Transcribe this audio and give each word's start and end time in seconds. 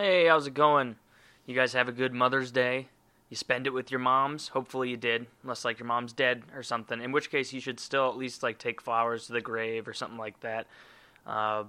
Hey, 0.00 0.28
how's 0.28 0.46
it 0.46 0.54
going? 0.54 0.94
You 1.44 1.56
guys 1.56 1.72
have 1.72 1.88
a 1.88 1.92
good 1.92 2.14
Mother's 2.14 2.52
Day? 2.52 2.86
You 3.30 3.36
spend 3.36 3.66
it 3.66 3.72
with 3.72 3.90
your 3.90 3.98
moms? 3.98 4.46
Hopefully 4.46 4.90
you 4.90 4.96
did, 4.96 5.26
unless 5.42 5.64
like 5.64 5.80
your 5.80 5.88
mom's 5.88 6.12
dead 6.12 6.44
or 6.54 6.62
something. 6.62 7.02
In 7.02 7.10
which 7.10 7.32
case 7.32 7.52
you 7.52 7.60
should 7.60 7.80
still 7.80 8.08
at 8.08 8.16
least 8.16 8.44
like 8.44 8.58
take 8.58 8.80
flowers 8.80 9.26
to 9.26 9.32
the 9.32 9.40
grave 9.40 9.88
or 9.88 9.92
something 9.92 10.16
like 10.16 10.38
that. 10.38 10.68
Uh, 11.26 11.64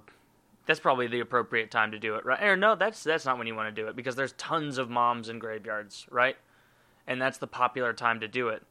that's 0.64 0.78
probably 0.78 1.08
the 1.08 1.18
appropriate 1.18 1.72
time 1.72 1.90
to 1.90 1.98
do 1.98 2.14
it, 2.14 2.24
right? 2.24 2.40
Or 2.40 2.56
no, 2.56 2.76
that's 2.76 3.02
that's 3.02 3.24
not 3.24 3.36
when 3.36 3.48
you 3.48 3.56
want 3.56 3.74
to 3.74 3.82
do 3.82 3.88
it 3.88 3.96
because 3.96 4.14
there's 4.14 4.34
tons 4.34 4.78
of 4.78 4.88
moms 4.88 5.28
in 5.28 5.40
graveyards, 5.40 6.06
right? 6.08 6.36
And 7.08 7.20
that's 7.20 7.38
the 7.38 7.48
popular 7.48 7.92
time 7.92 8.20
to 8.20 8.28
do 8.28 8.46
it. 8.46 8.62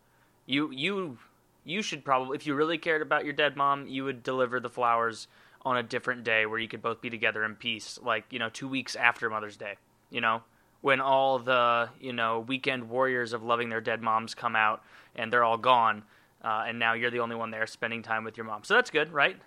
You 0.45 0.71
you 0.71 1.17
you 1.65 1.81
should 1.81 2.05
probably 2.05 2.37
if 2.37 2.47
you 2.47 2.55
really 2.55 2.77
cared 2.77 3.01
about 3.01 3.25
your 3.25 3.33
dead 3.33 3.57
mom, 3.57 3.87
you 3.87 4.05
would 4.05 4.23
deliver 4.23 4.61
the 4.61 4.69
flowers 4.69 5.27
on 5.63 5.77
a 5.77 5.83
different 5.83 6.23
day 6.23 6.45
where 6.45 6.59
you 6.59 6.67
could 6.67 6.81
both 6.81 7.01
be 7.01 7.09
together 7.09 7.43
in 7.43 7.55
peace, 7.55 7.99
like, 8.01 8.25
you 8.31 8.39
know, 8.39 8.49
2 8.49 8.67
weeks 8.67 8.95
after 8.95 9.29
Mother's 9.29 9.57
Day, 9.57 9.75
you 10.09 10.21
know? 10.21 10.43
When 10.81 11.01
all 11.01 11.39
the, 11.39 11.89
you 11.99 12.13
know, 12.13 12.39
weekend 12.39 12.89
warriors 12.89 13.33
of 13.33 13.43
loving 13.43 13.69
their 13.69 13.81
dead 13.81 14.01
moms 14.01 14.33
come 14.33 14.55
out 14.55 14.81
and 15.15 15.31
they're 15.31 15.43
all 15.43 15.57
gone, 15.57 16.03
uh, 16.41 16.63
and 16.67 16.79
now 16.79 16.93
you're 16.93 17.11
the 17.11 17.19
only 17.19 17.35
one 17.35 17.51
there 17.51 17.67
spending 17.67 18.01
time 18.01 18.23
with 18.23 18.37
your 18.37 18.45
mom. 18.45 18.63
So 18.63 18.75
that's 18.75 18.89
good, 18.89 19.11
right? 19.11 19.37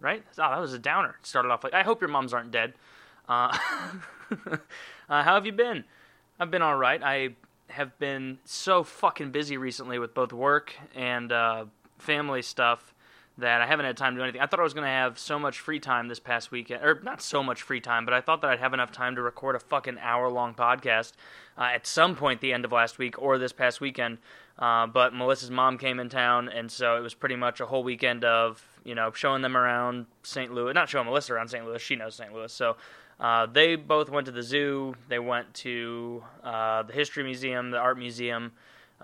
right? 0.00 0.22
Oh, 0.32 0.50
that 0.50 0.60
was 0.60 0.74
a 0.74 0.78
downer. 0.78 1.16
It 1.20 1.26
started 1.26 1.50
off 1.50 1.64
like, 1.64 1.74
I 1.74 1.82
hope 1.82 2.00
your 2.00 2.10
moms 2.10 2.32
aren't 2.32 2.50
dead. 2.50 2.74
Uh, 3.28 3.56
uh, 4.46 4.58
how 5.08 5.34
have 5.34 5.46
you 5.46 5.52
been? 5.52 5.84
I've 6.38 6.50
been 6.50 6.62
all 6.62 6.76
right. 6.76 7.02
I 7.02 7.30
have 7.68 7.98
been 7.98 8.38
so 8.44 8.84
fucking 8.84 9.30
busy 9.30 9.56
recently 9.56 9.98
with 9.98 10.14
both 10.14 10.32
work 10.32 10.74
and 10.94 11.32
uh, 11.32 11.64
family 11.98 12.42
stuff 12.42 12.93
that 13.38 13.60
I 13.60 13.66
haven't 13.66 13.86
had 13.86 13.96
time 13.96 14.14
to 14.14 14.20
do 14.20 14.22
anything. 14.22 14.40
I 14.40 14.46
thought 14.46 14.60
I 14.60 14.62
was 14.62 14.74
going 14.74 14.84
to 14.84 14.90
have 14.90 15.18
so 15.18 15.38
much 15.38 15.58
free 15.58 15.80
time 15.80 16.06
this 16.06 16.20
past 16.20 16.52
weekend, 16.52 16.84
or 16.84 17.00
not 17.02 17.20
so 17.20 17.42
much 17.42 17.62
free 17.62 17.80
time, 17.80 18.04
but 18.04 18.14
I 18.14 18.20
thought 18.20 18.40
that 18.42 18.50
I'd 18.50 18.60
have 18.60 18.74
enough 18.74 18.92
time 18.92 19.16
to 19.16 19.22
record 19.22 19.56
a 19.56 19.58
fucking 19.58 19.98
hour 20.00 20.30
long 20.30 20.54
podcast 20.54 21.12
uh, 21.58 21.64
at 21.64 21.86
some 21.86 22.14
point 22.14 22.40
the 22.40 22.52
end 22.52 22.64
of 22.64 22.70
last 22.70 22.98
week 22.98 23.20
or 23.20 23.38
this 23.38 23.52
past 23.52 23.80
weekend. 23.80 24.18
Uh, 24.56 24.86
but 24.86 25.12
Melissa's 25.12 25.50
mom 25.50 25.78
came 25.78 25.98
in 25.98 26.08
town, 26.08 26.48
and 26.48 26.70
so 26.70 26.96
it 26.96 27.00
was 27.00 27.12
pretty 27.12 27.36
much 27.36 27.60
a 27.60 27.66
whole 27.66 27.82
weekend 27.82 28.24
of 28.24 28.64
you 28.84 28.94
know 28.94 29.10
showing 29.10 29.42
them 29.42 29.56
around 29.56 30.06
St. 30.22 30.54
Louis. 30.54 30.72
Not 30.72 30.88
showing 30.88 31.06
Melissa 31.06 31.34
around 31.34 31.48
St. 31.48 31.64
Louis; 31.66 31.82
she 31.82 31.96
knows 31.96 32.14
St. 32.14 32.32
Louis. 32.32 32.52
So 32.52 32.76
uh, 33.18 33.46
they 33.46 33.74
both 33.74 34.10
went 34.10 34.26
to 34.26 34.32
the 34.32 34.44
zoo. 34.44 34.94
They 35.08 35.18
went 35.18 35.52
to 35.54 36.22
uh, 36.44 36.84
the 36.84 36.92
history 36.92 37.24
museum, 37.24 37.70
the 37.70 37.78
art 37.78 37.98
museum. 37.98 38.52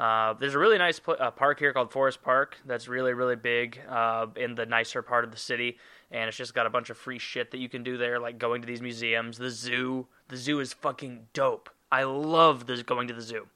Uh, 0.01 0.33
there's 0.33 0.55
a 0.55 0.59
really 0.59 0.79
nice 0.79 0.99
pl- 0.99 1.17
uh, 1.21 1.31
park 1.31 1.59
here 1.59 1.75
called 1.75 1.93
Forest 1.93 2.23
Park 2.23 2.57
that's 2.65 2.89
really 2.89 3.13
really 3.13 3.37
big 3.37 3.79
uh, 3.87 4.27
in 4.35 4.55
the 4.55 4.65
nicer 4.65 5.03
part 5.03 5.25
of 5.25 5.31
the 5.31 5.37
city, 5.37 5.77
and 6.11 6.27
it's 6.27 6.39
just 6.39 6.55
got 6.55 6.67
a 6.67 6.71
bunch 6.71 6.89
of 6.89 6.97
free 6.97 7.19
shit 7.19 7.51
that 7.51 7.59
you 7.59 7.69
can 7.69 7.83
do 7.83 7.99
there, 7.99 8.19
like 8.19 8.39
going 8.39 8.63
to 8.63 8.67
these 8.67 8.81
museums. 8.81 9.37
The 9.37 9.51
zoo, 9.51 10.07
the 10.29 10.39
zoo 10.39 10.59
is 10.61 10.73
fucking 10.73 11.27
dope. 11.35 11.69
I 11.93 12.05
love 12.05 12.67
this 12.67 12.83
going 12.83 13.09
to 13.09 13.15
the 13.15 13.21
zoo. 13.21 13.49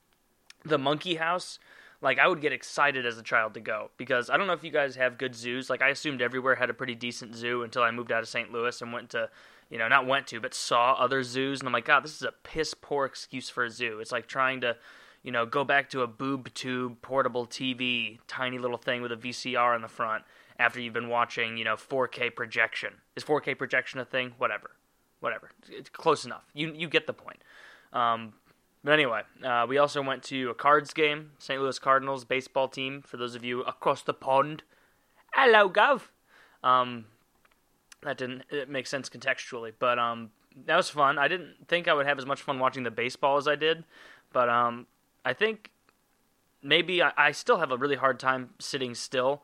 The 0.67 0.77
monkey 0.77 1.14
house 1.14 1.59
like 2.05 2.19
I 2.19 2.28
would 2.28 2.42
get 2.42 2.53
excited 2.53 3.06
as 3.06 3.17
a 3.17 3.23
child 3.23 3.55
to 3.55 3.61
go 3.61 3.91
because 3.97 4.29
I 4.29 4.36
don't 4.36 4.47
know 4.47 4.53
if 4.53 4.62
you 4.62 4.70
guys 4.70 4.95
have 4.97 5.17
good 5.17 5.34
zoos. 5.34 5.70
Like 5.70 5.81
I 5.81 5.89
assumed 5.89 6.20
everywhere 6.20 6.55
had 6.55 6.69
a 6.69 6.75
pretty 6.75 6.95
decent 6.95 7.34
zoo 7.34 7.62
until 7.62 7.83
I 7.83 7.91
moved 7.91 8.12
out 8.12 8.23
of 8.23 8.29
St. 8.29 8.53
Louis 8.53 8.81
and 8.83 8.92
went 8.92 9.11
to, 9.11 9.31
you 9.70 9.79
know, 9.79 9.89
not 9.89 10.06
went 10.06 10.27
to, 10.29 10.41
but 10.41 10.53
saw 10.53 10.92
other 10.92 11.23
zoos 11.23 11.61
and 11.61 11.67
I'm 11.67 11.73
like, 11.73 11.86
God, 11.86 12.05
this 12.05 12.14
is 12.14 12.23
a 12.23 12.33
piss 12.42 12.75
poor 12.75 13.06
excuse 13.06 13.48
for 13.48 13.64
a 13.64 13.70
zoo. 13.70 14.01
It's 14.01 14.12
like 14.12 14.27
trying 14.27 14.61
to, 14.61 14.77
you 15.25 15.33
know, 15.33 15.47
go 15.47 15.64
back 15.64 15.91
to 15.91 16.03
a 16.03 16.06
boob 16.06 16.53
tube 16.55 17.03
portable 17.03 17.47
TV, 17.47 18.19
tiny 18.28 18.58
little 18.58 18.77
thing 18.77 19.03
with 19.03 19.11
a 19.11 19.17
VCR 19.17 19.75
on 19.75 19.83
the 19.83 19.89
front 19.89 20.22
after 20.58 20.80
you've 20.80 20.94
been 20.94 21.08
watching, 21.08 21.56
you 21.56 21.64
know, 21.64 21.75
4K 21.75 22.36
projection. 22.36 22.92
Is 23.17 23.25
4K 23.25 23.58
projection 23.58 23.98
a 23.98 24.05
thing? 24.05 24.34
Whatever. 24.39 24.70
Whatever. 25.20 25.50
It's 25.69 25.89
close 25.89 26.27
enough. 26.27 26.45
You 26.52 26.72
you 26.75 26.89
get 26.89 27.06
the 27.06 27.14
point. 27.14 27.42
Um, 27.95 28.34
but 28.84 28.92
anyway, 28.92 29.22
uh, 29.42 29.64
we 29.67 29.78
also 29.78 30.02
went 30.02 30.22
to 30.25 30.50
a 30.50 30.55
cards 30.55 30.92
game, 30.92 31.30
St. 31.39 31.61
Louis 31.61 31.78
Cardinals 31.78 32.27
baseball 32.27 32.69
team. 32.69 33.00
For 33.00 33.17
those 33.17 33.34
of 33.34 33.42
you 33.42 33.62
across 33.62 34.02
the 34.02 34.12
pond, 34.12 34.62
hello, 35.33 35.70
Gov. 35.70 36.02
Um, 36.62 37.06
that 38.02 38.18
didn't 38.18 38.45
make 38.68 38.86
sense 38.86 39.08
contextually, 39.08 39.73
but 39.79 39.98
um, 39.98 40.30
that 40.67 40.77
was 40.77 40.91
fun. 40.91 41.18
I 41.18 41.29
didn't 41.29 41.67
think 41.67 41.89
I 41.89 41.95
would 41.95 42.06
have 42.06 42.18
as 42.18 42.27
much 42.27 42.42
fun 42.42 42.58
watching 42.58 42.83
the 42.83 42.91
baseball 42.91 43.39
as 43.39 43.48
I 43.48 43.56
did, 43.56 43.85
but 44.35 44.51
um, 44.51 44.86
I 45.24 45.33
think 45.33 45.70
maybe 46.62 47.02
I, 47.02 47.12
I 47.17 47.33
still 47.33 47.58
have 47.58 47.70
a 47.70 47.77
really 47.77 47.96
hard 47.96 48.18
time 48.18 48.51
sitting 48.58 48.95
still 48.95 49.42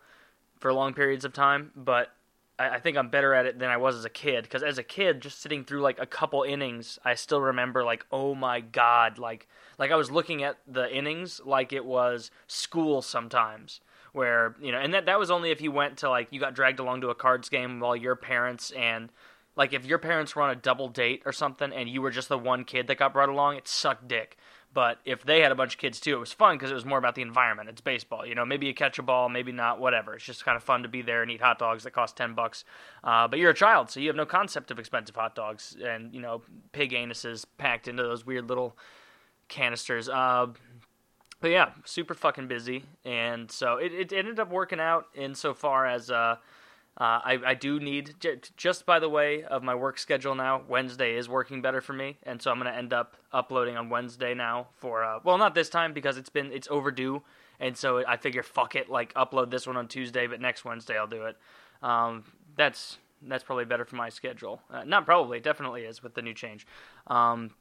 for 0.59 0.73
long 0.73 0.95
periods 0.95 1.25
of 1.25 1.33
time, 1.33 1.71
but 1.75 2.13
I, 2.59 2.77
I 2.77 2.79
think 2.81 2.97
I'm 2.97 3.09
better 3.09 3.35
at 3.35 3.47
it 3.47 3.59
than 3.59 3.71
I 3.71 3.79
was 3.79 3.97
as 3.97 4.05
a 4.05 4.11
kid. 4.11 4.45
Because 4.45 4.63
as 4.63 4.79
a 4.79 4.83
kid, 4.83 5.21
just 5.21 5.41
sitting 5.41 5.65
through 5.65 5.81
like 5.81 5.99
a 5.99 6.07
couple 6.07 6.43
innings, 6.43 6.99
I 7.05 7.15
still 7.15 7.41
remember 7.41 7.83
like, 7.85 8.05
oh 8.13 8.35
my 8.35 8.61
god, 8.61 9.19
like 9.19 9.49
like 9.79 9.91
I 9.91 9.97
was 9.97 10.11
looking 10.11 10.43
at 10.43 10.59
the 10.67 10.95
innings 10.95 11.41
like 11.45 11.73
it 11.73 11.85
was 11.85 12.31
school 12.47 13.03
sometimes. 13.03 13.81
Where 14.13 14.57
you 14.61 14.73
know, 14.73 14.79
and 14.79 14.93
that 14.93 15.07
that 15.07 15.19
was 15.19 15.31
only 15.31 15.51
if 15.51 15.61
you 15.61 15.71
went 15.71 15.99
to 15.99 16.11
like 16.11 16.29
you 16.31 16.41
got 16.41 16.55
dragged 16.55 16.81
along 16.81 17.01
to 17.03 17.11
a 17.11 17.15
cards 17.15 17.49
game 17.49 17.81
while 17.81 17.95
your 17.95 18.17
parents 18.17 18.73
and 18.73 19.09
like 19.57 19.73
if 19.73 19.85
your 19.85 19.99
parents 19.99 20.35
were 20.35 20.43
on 20.43 20.51
a 20.51 20.57
double 20.57 20.89
date 20.89 21.23
or 21.25 21.33
something 21.33 21.73
and 21.73 21.89
you 21.89 22.03
were 22.03 22.11
just 22.11 22.29
the 22.29 22.39
one 22.39 22.65
kid 22.65 22.87
that 22.89 22.99
got 22.99 23.13
brought 23.13 23.29
along, 23.29 23.57
it 23.57 23.69
sucked 23.69 24.09
dick. 24.09 24.37
But 24.73 24.99
if 25.05 25.25
they 25.25 25.41
had 25.41 25.51
a 25.51 25.57
bunch 25.57 25.75
of 25.75 25.81
kids 25.81 25.99
too, 25.99 26.15
it 26.15 26.21
was 26.21 26.33
fun 26.33 26.57
because 26.57 26.71
it 26.71 26.75
was 26.75 26.85
more 26.85 26.99
about 26.99 27.17
the 27.17 27.23
environment. 27.23 27.69
It's 27.69 27.81
baseball, 27.81 28.25
you 28.25 28.37
know. 28.37 28.45
Maybe 28.45 28.67
you 28.67 28.75
catch 28.75 29.01
a 29.01 29.03
ball, 29.03 29.29
maybe 29.29 29.51
not, 29.51 29.81
whatever. 29.81 30.15
It's 30.15 30.25
just 30.25 30.45
kind 30.45 30.57
of 30.57 30.63
fun 30.63 30.85
to 30.85 30.89
be 30.89 31.03
there 31.03 31.23
and 31.23 31.31
eat 31.31 31.41
hot 31.41 31.59
dogs 31.59 31.83
that 31.85 31.91
cost 31.91 32.17
ten 32.17 32.35
bucks. 32.35 32.65
Uh, 33.03 33.27
but 33.27 33.41
you're 33.41 33.51
a 33.51 33.55
child, 33.55 33.91
so 33.91 33.99
you 33.99 34.07
have 34.07 34.17
no 34.17 34.27
concept 34.27 34.71
of 34.71 34.79
expensive 34.79 35.17
hot 35.17 35.35
dogs 35.35 35.77
and 35.85 36.15
you 36.15 36.21
know 36.21 36.43
pig 36.71 36.93
anuses 36.93 37.45
packed 37.59 37.89
into 37.89 38.03
those 38.05 38.25
weird 38.25 38.49
little 38.49 38.77
canisters. 39.49 40.09
Uh, 40.09 40.47
but 41.41 41.51
yeah, 41.51 41.71
super 41.85 42.15
fucking 42.15 42.47
busy, 42.47 42.85
and 43.05 43.51
so 43.51 43.77
it, 43.77 43.93
it 43.93 44.13
ended 44.13 44.39
up 44.39 44.51
working 44.51 44.81
out 44.81 45.07
insofar 45.17 45.87
as. 45.87 46.11
Uh, 46.11 46.37
uh, 46.99 47.21
I, 47.25 47.39
I 47.47 47.55
do 47.55 47.81
need 47.81 48.15
just 48.57 48.85
by 48.85 48.99
the 48.99 49.09
way 49.09 49.43
of 49.45 49.63
my 49.63 49.75
work 49.75 49.99
schedule 49.99 50.35
now. 50.35 50.63
Wednesday 50.69 51.17
is 51.17 51.29
working 51.29 51.63
better 51.63 51.81
for 51.81 51.93
me, 51.93 52.19
and 52.25 52.43
so 52.43 52.51
I'm 52.51 52.59
gonna 52.59 52.71
end 52.71 52.93
up 52.93 53.17
uploading 53.33 53.77
on 53.77 53.89
Wednesday 53.89 54.35
now. 54.35 54.69
For 54.77 55.05
uh, 55.05 55.21
well, 55.25 55.39
not 55.39 55.55
this 55.55 55.71
time 55.71 55.93
because 55.93 56.17
it's 56.19 56.29
been 56.29 56.53
it's 56.53 56.69
overdue, 56.71 57.23
and 57.59 57.77
so 57.77 58.05
I 58.07 58.17
figure 58.17 58.43
fuck 58.43 58.75
it, 58.75 58.91
like 58.91 59.15
upload 59.15 59.51
this 59.51 59.67
one 59.67 59.77
on 59.77 59.89
Tuesday, 59.89 60.27
but 60.27 60.41
next 60.41 60.65
Wednesday 60.65 60.99
I'll 60.99 61.07
do 61.07 61.25
it. 61.25 61.37
Um, 61.83 62.25
that's 62.57 62.99
that's 63.23 63.45
probably 63.45 63.65
better 63.65 63.85
for 63.85 63.97
my 63.97 64.09
schedule. 64.09 64.61
Uh, 64.71 64.85
not 64.85 65.05
probably, 65.05 65.41
definitely 65.41 65.83
is 65.83 66.03
with 66.03 66.15
the 66.15 66.23
new 66.23 66.35
change. 66.35 66.67
Um, 67.07 67.53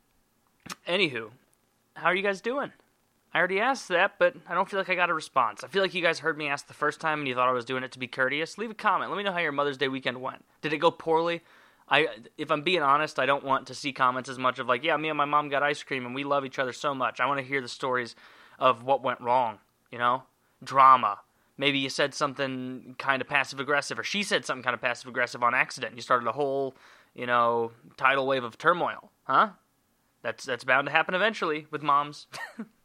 anywho, 0.87 1.29
how 1.93 2.07
are 2.07 2.15
you 2.15 2.23
guys 2.23 2.41
doing? 2.41 2.71
I 3.33 3.37
already 3.37 3.59
asked 3.59 3.89
that, 3.89 4.13
but 4.17 4.35
I 4.47 4.55
don't 4.55 4.67
feel 4.67 4.79
like 4.79 4.89
I 4.89 4.95
got 4.95 5.11
a 5.11 5.13
response. 5.13 5.63
I 5.63 5.67
feel 5.67 5.83
like 5.83 5.93
you 5.93 6.01
guys 6.01 6.19
heard 6.19 6.37
me 6.37 6.47
ask 6.47 6.67
the 6.67 6.73
first 6.73 6.99
time 6.99 7.19
and 7.19 7.27
you 7.27 7.35
thought 7.35 7.47
I 7.47 7.51
was 7.51 7.65
doing 7.65 7.83
it 7.83 7.91
to 7.91 7.99
be 7.99 8.07
courteous. 8.07 8.57
Leave 8.57 8.71
a 8.71 8.75
comment. 8.75 9.11
Let 9.11 9.17
me 9.17 9.23
know 9.23 9.31
how 9.31 9.39
your 9.39 9.51
Mother's 9.51 9.77
Day 9.77 9.87
weekend 9.87 10.19
went. 10.19 10.43
Did 10.61 10.73
it 10.73 10.77
go 10.77 10.89
poorly? 10.89 11.41
I, 11.87 12.07
if 12.37 12.51
I'm 12.51 12.63
being 12.63 12.81
honest, 12.81 13.19
I 13.19 13.25
don't 13.25 13.43
want 13.43 13.67
to 13.67 13.75
see 13.75 13.93
comments 13.93 14.29
as 14.29 14.39
much 14.39 14.57
of 14.57 14.67
like, 14.67 14.83
yeah, 14.83 14.97
me 14.97 15.09
and 15.09 15.17
my 15.17 15.25
mom 15.25 15.49
got 15.49 15.63
ice 15.63 15.83
cream 15.83 16.05
and 16.05 16.15
we 16.15 16.23
love 16.23 16.45
each 16.45 16.59
other 16.59 16.73
so 16.73 16.95
much. 16.95 17.19
I 17.19 17.27
want 17.27 17.39
to 17.39 17.45
hear 17.45 17.61
the 17.61 17.67
stories 17.67 18.15
of 18.57 18.83
what 18.83 19.03
went 19.03 19.21
wrong. 19.21 19.59
You 19.91 19.99
know, 19.99 20.23
drama. 20.63 21.19
Maybe 21.57 21.77
you 21.79 21.89
said 21.89 22.13
something 22.13 22.95
kind 22.97 23.21
of 23.21 23.27
passive 23.27 23.59
aggressive, 23.59 23.99
or 23.99 24.03
she 24.03 24.23
said 24.23 24.45
something 24.45 24.63
kind 24.63 24.73
of 24.73 24.81
passive 24.81 25.09
aggressive 25.09 25.43
on 25.43 25.53
accident. 25.53 25.95
You 25.95 26.01
started 26.01 26.27
a 26.27 26.31
whole, 26.31 26.73
you 27.13 27.25
know, 27.25 27.71
tidal 27.97 28.25
wave 28.25 28.43
of 28.43 28.57
turmoil, 28.57 29.11
huh? 29.23 29.49
That's 30.21 30.45
that's 30.45 30.63
bound 30.63 30.87
to 30.87 30.91
happen 30.91 31.15
eventually 31.15 31.67
with 31.69 31.81
moms. 31.81 32.27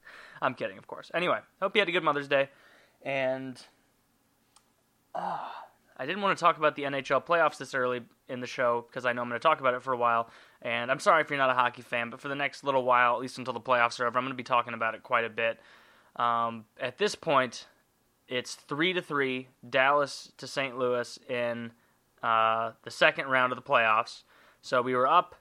I'm 0.44 0.55
kidding, 0.55 0.77
of 0.77 0.87
course. 0.87 1.10
Anyway, 1.15 1.38
hope 1.60 1.75
you 1.75 1.81
had 1.81 1.88
a 1.88 1.93
good 1.93 2.05
Mother's 2.05 2.28
Day. 2.28 2.50
And 3.03 3.59
uh, 5.15 5.38
I 5.97 6.05
didn't 6.05 6.21
want 6.21 6.37
to 6.37 6.43
talk 6.43 6.59
about 6.59 6.77
the 6.77 6.82
NHL 6.82 7.25
playoffs 7.25 7.56
this 7.56 7.75
early 7.75 8.03
in 8.28 8.41
the 8.41 8.47
show 8.47 8.84
because 8.87 9.06
I 9.06 9.15
know 9.15 9.22
I'm 9.22 9.28
going 9.28 9.41
to 9.41 9.43
talk 9.43 9.60
about 9.60 9.72
it 9.72 9.83
for 9.83 9.94
a 9.94 9.97
while. 9.97 10.28
And 10.60 10.91
I'm 10.91 11.00
sorry 11.00 11.22
if 11.22 11.31
you're 11.31 11.38
not 11.38 11.49
a 11.49 11.54
hockey 11.54 11.81
fan, 11.81 12.10
but 12.10 12.21
for 12.21 12.28
the 12.28 12.34
next 12.34 12.63
little 12.63 12.84
while, 12.84 13.15
at 13.15 13.21
least 13.21 13.39
until 13.39 13.54
the 13.54 13.60
playoffs 13.60 13.98
are 14.01 14.07
over, 14.07 14.19
I'm 14.19 14.24
going 14.24 14.34
to 14.34 14.36
be 14.36 14.42
talking 14.42 14.74
about 14.74 14.95
it 14.95 15.03
quite 15.03 15.24
a 15.24 15.30
bit. 15.30 15.60
Um, 16.16 16.66
at 16.78 16.98
this 16.98 17.15
point, 17.15 17.66
it's 18.28 18.54
three 18.54 18.92
to 18.92 19.01
three, 19.01 19.48
Dallas 19.69 20.30
to 20.36 20.47
St. 20.47 20.77
Louis 20.77 21.19
in 21.27 21.72
uh, 22.22 22.72
the 22.83 22.91
second 22.91 23.28
round 23.28 23.51
of 23.51 23.57
the 23.57 23.63
playoffs. 23.63 24.24
So 24.60 24.83
we 24.83 24.95
were 24.95 25.07
up 25.07 25.36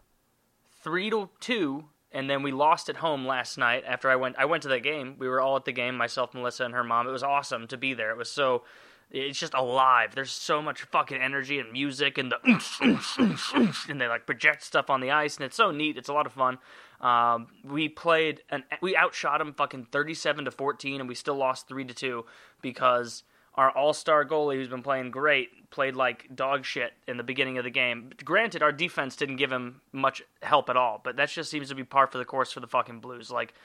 three 0.81 1.10
to 1.10 1.30
two 1.42 1.86
and 2.13 2.30
then 2.30 2.44
we 2.44 2.51
lost 2.51 2.89
at 2.89 2.98
home 2.98 3.25
last 3.25 3.57
night 3.57 3.83
after 3.88 4.10
I 4.10 4.15
went 4.15 4.36
I 4.38 4.45
went 4.45 4.63
to 4.63 4.69
that 4.69 4.83
game. 4.83 5.15
We 5.18 5.27
were 5.27 5.42
all 5.42 5.56
at 5.56 5.65
the 5.65 5.71
game, 5.71 5.98
myself, 5.98 6.33
Melissa, 6.33 6.65
and 6.65 6.74
her 6.74 6.83
mom. 6.83 7.07
It 7.07 7.12
was 7.12 7.24
awesome 7.24 7.68
to 7.68 7.77
be 7.77 7.94
there. 7.94 8.12
It 8.12 8.18
was 8.18 8.31
so 8.31 8.63
it's 9.12 9.39
just 9.39 9.54
alive. 9.54 10.15
There's 10.15 10.31
so 10.31 10.62
much 10.62 10.81
fucking 10.83 11.21
energy 11.21 11.60
and 11.60 11.71
music 11.71 12.18
and 12.18 12.31
the 12.31 13.86
and 13.89 14.01
they 14.01 14.07
like 14.07 14.25
project 14.25 14.63
stuff 14.63 14.89
on 14.89 15.01
the 15.01 15.12
ice 15.12 15.38
and 15.38 15.45
it's 15.45 15.56
so 15.56 15.71
neat. 15.71 15.98
It's 15.98 16.10
a 16.10 16.13
lot 16.13 16.25
of 16.25 16.33
fun. 16.33 16.57
Um, 17.01 17.48
we 17.63 17.89
played 17.89 18.42
and 18.50 18.63
we 18.81 18.95
outshot 18.95 19.39
them 19.39 19.54
fucking 19.54 19.88
37 19.92 20.45
to 20.45 20.51
14 20.51 21.01
and 21.01 21.09
we 21.09 21.16
still 21.16 21.36
lost 21.36 21.68
3 21.68 21.86
to 21.86 21.94
2 21.94 22.25
because 22.62 23.24
our 23.56 23.69
all-star 23.71 24.25
goalie 24.25 24.56
who's 24.56 24.69
been 24.69 24.81
playing 24.81 25.12
great 25.12 25.62
played 25.74 25.96
like 25.96 26.34
dog 26.34 26.64
shit 26.64 26.94
in 27.08 27.18
the 27.18 27.24
beginning 27.24 27.58
of 27.58 27.64
the 27.64 27.70
game. 27.70 28.12
Granted, 28.24 28.62
our 28.62 28.72
defense 28.72 29.16
didn't 29.16 29.38
give 29.38 29.52
him 29.52 29.81
much 29.92 30.22
help 30.42 30.70
at 30.70 30.78
all, 30.78 31.02
but 31.04 31.18
that 31.18 31.30
just 31.30 31.50
seems 31.50 31.68
to 31.70 31.75
be 31.75 31.84
par 31.84 32.08
for 32.08 32.20
the 32.20 32.25
course 32.25 32.52
for 32.52 32.60
the 32.60 32.68
fucking 32.68 33.00
Blues. 33.00 33.31
Like, 33.31 33.56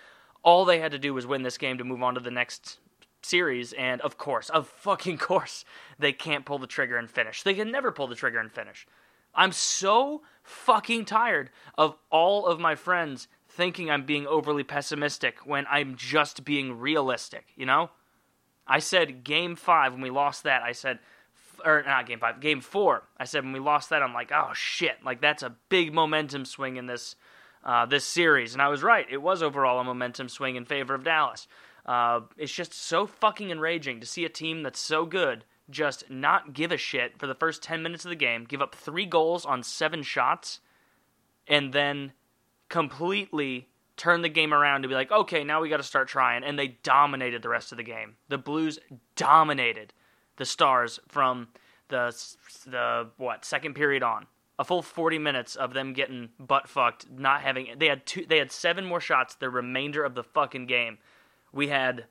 all 0.43 0.64
they 0.64 0.81
had 0.81 0.93
to 0.93 0.99
do 0.99 1.12
was 1.12 1.26
win 1.26 1.43
this 1.43 1.58
game 1.58 1.78
to 1.78 1.84
move 1.84 2.02
on 2.02 2.14
to 2.14 2.20
the 2.20 2.31
next 2.31 2.78
series, 3.22 3.75
and 3.75 4.00
of 4.00 4.16
course, 4.16 4.49
of 4.49 4.66
fucking 4.66 5.19
course, 5.31 5.64
they 5.99 6.12
can't 6.12 6.46
pull 6.46 6.58
the 6.58 6.66
trigger 6.66 6.96
and 6.96 7.10
finish. 7.10 7.43
They 7.43 7.55
can 7.55 7.70
never 7.70 7.93
pull 7.93 8.06
the 8.06 8.14
trigger 8.14 8.40
and 8.40 8.50
finish. 8.50 8.87
I'm 9.34 9.52
so 9.52 10.22
fucking 10.43 11.04
tired 11.04 11.50
of 11.76 11.94
all 12.11 12.46
of 12.46 12.58
my 12.58 12.75
friends 12.75 13.28
thinking 13.49 13.90
I'm 13.90 14.06
being 14.06 14.26
overly 14.26 14.64
pessimistic 14.64 15.46
when 15.46 15.66
I'm 15.70 15.94
just 15.96 16.44
being 16.44 16.78
realistic, 16.78 17.46
you 17.54 17.66
know? 17.66 17.90
I 18.66 18.78
said 18.78 19.25
game 19.25 19.56
five 19.56 19.93
when 19.93 20.02
we 20.02 20.11
lost 20.11 20.43
that, 20.44 20.62
I 20.62 20.72
said, 20.72 20.99
or 21.64 21.82
not 21.87 22.06
game 22.06 22.20
five, 22.20 22.40
game 22.40 22.60
four. 22.60 23.02
I 23.19 23.25
said 23.25 23.44
when 23.44 23.52
we 23.52 23.60
lost 23.60 23.90
that, 23.90 24.02
I'm 24.02 24.14
like, 24.14 24.31
oh 24.32 24.50
shit, 24.55 25.05
like 25.05 25.20
that's 25.20 25.43
a 25.43 25.56
big 25.69 25.93
momentum 25.93 26.44
swing 26.44 26.76
in 26.76 26.87
this 26.87 27.16
uh, 27.64 27.87
this 27.87 28.05
series, 28.05 28.52
and 28.52 28.62
I 28.62 28.69
was 28.69 28.82
right. 28.82 29.06
It 29.10 29.20
was 29.20 29.43
overall 29.43 29.81
a 29.81 29.84
momentum 29.84 30.28
swing 30.28 30.56
in 30.56 30.64
favor 30.64 30.94
of 30.94 31.05
Dallas. 31.05 31.49
Uh, 31.84 32.20
it's 32.37 32.52
just 32.52 32.72
so 32.72 33.06
fucking 33.06 33.50
enraging 33.50 34.00
to 34.00 34.06
see 34.06 34.25
a 34.25 34.28
team 34.28 34.62
that's 34.62 34.81
so 34.81 35.06
good 35.06 35.44
just 35.70 36.08
not 36.10 36.52
give 36.52 36.72
a 36.72 36.76
shit 36.76 37.19
for 37.19 37.26
the 37.26 37.34
first 37.34 37.62
10 37.62 37.82
minutes 37.82 38.04
of 38.04 38.11
the 38.11 38.16
game, 38.16 38.44
give 38.44 38.62
up 38.62 38.75
three 38.75 39.06
goals 39.06 39.44
on 39.44 39.62
seven 39.62 40.02
shots, 40.02 40.61
and 41.46 41.72
then 41.72 42.12
completely 42.69 43.69
turn 43.96 44.22
the 44.22 44.28
game 44.28 44.54
around 44.54 44.82
to 44.82 44.88
be 44.88 44.94
like, 44.94 45.11
okay, 45.11 45.44
now 45.44 45.61
we 45.61 45.69
got 45.69 45.78
to 45.78 45.82
start 45.82 46.08
trying. 46.08 46.44
And 46.44 46.58
they 46.58 46.78
dominated 46.82 47.43
the 47.43 47.49
rest 47.49 47.72
of 47.72 47.78
the 47.78 47.84
game. 47.84 48.16
The 48.28 48.38
Blues 48.38 48.78
dominated 49.16 49.93
the 50.38 50.46
Stars 50.46 50.99
from 51.08 51.49
the 51.88 52.14
the 52.67 53.08
what 53.17 53.44
second 53.44 53.75
period 53.75 54.02
on. 54.02 54.26
A 54.61 54.64
full 54.64 54.82
40 54.82 55.19
minutes 55.20 55.55
of 55.55 55.73
them 55.73 55.93
getting 55.93 56.31
butt 56.40 56.69
fucked, 56.69 57.08
not 57.08 57.43
having. 57.43 57.69
They 57.79 57.87
had 57.87 58.05
two. 58.06 58.26
They 58.26 58.38
had 58.38 58.50
seven 58.50 58.85
more 58.85 59.00
shots 59.00 59.37
the 59.37 59.50
remainder 59.50 60.02
of 60.02 60.17
the 60.17 60.25
fucking 60.25 60.67
game. 60.67 60.99
We 61.52 61.69
had 61.69 62.06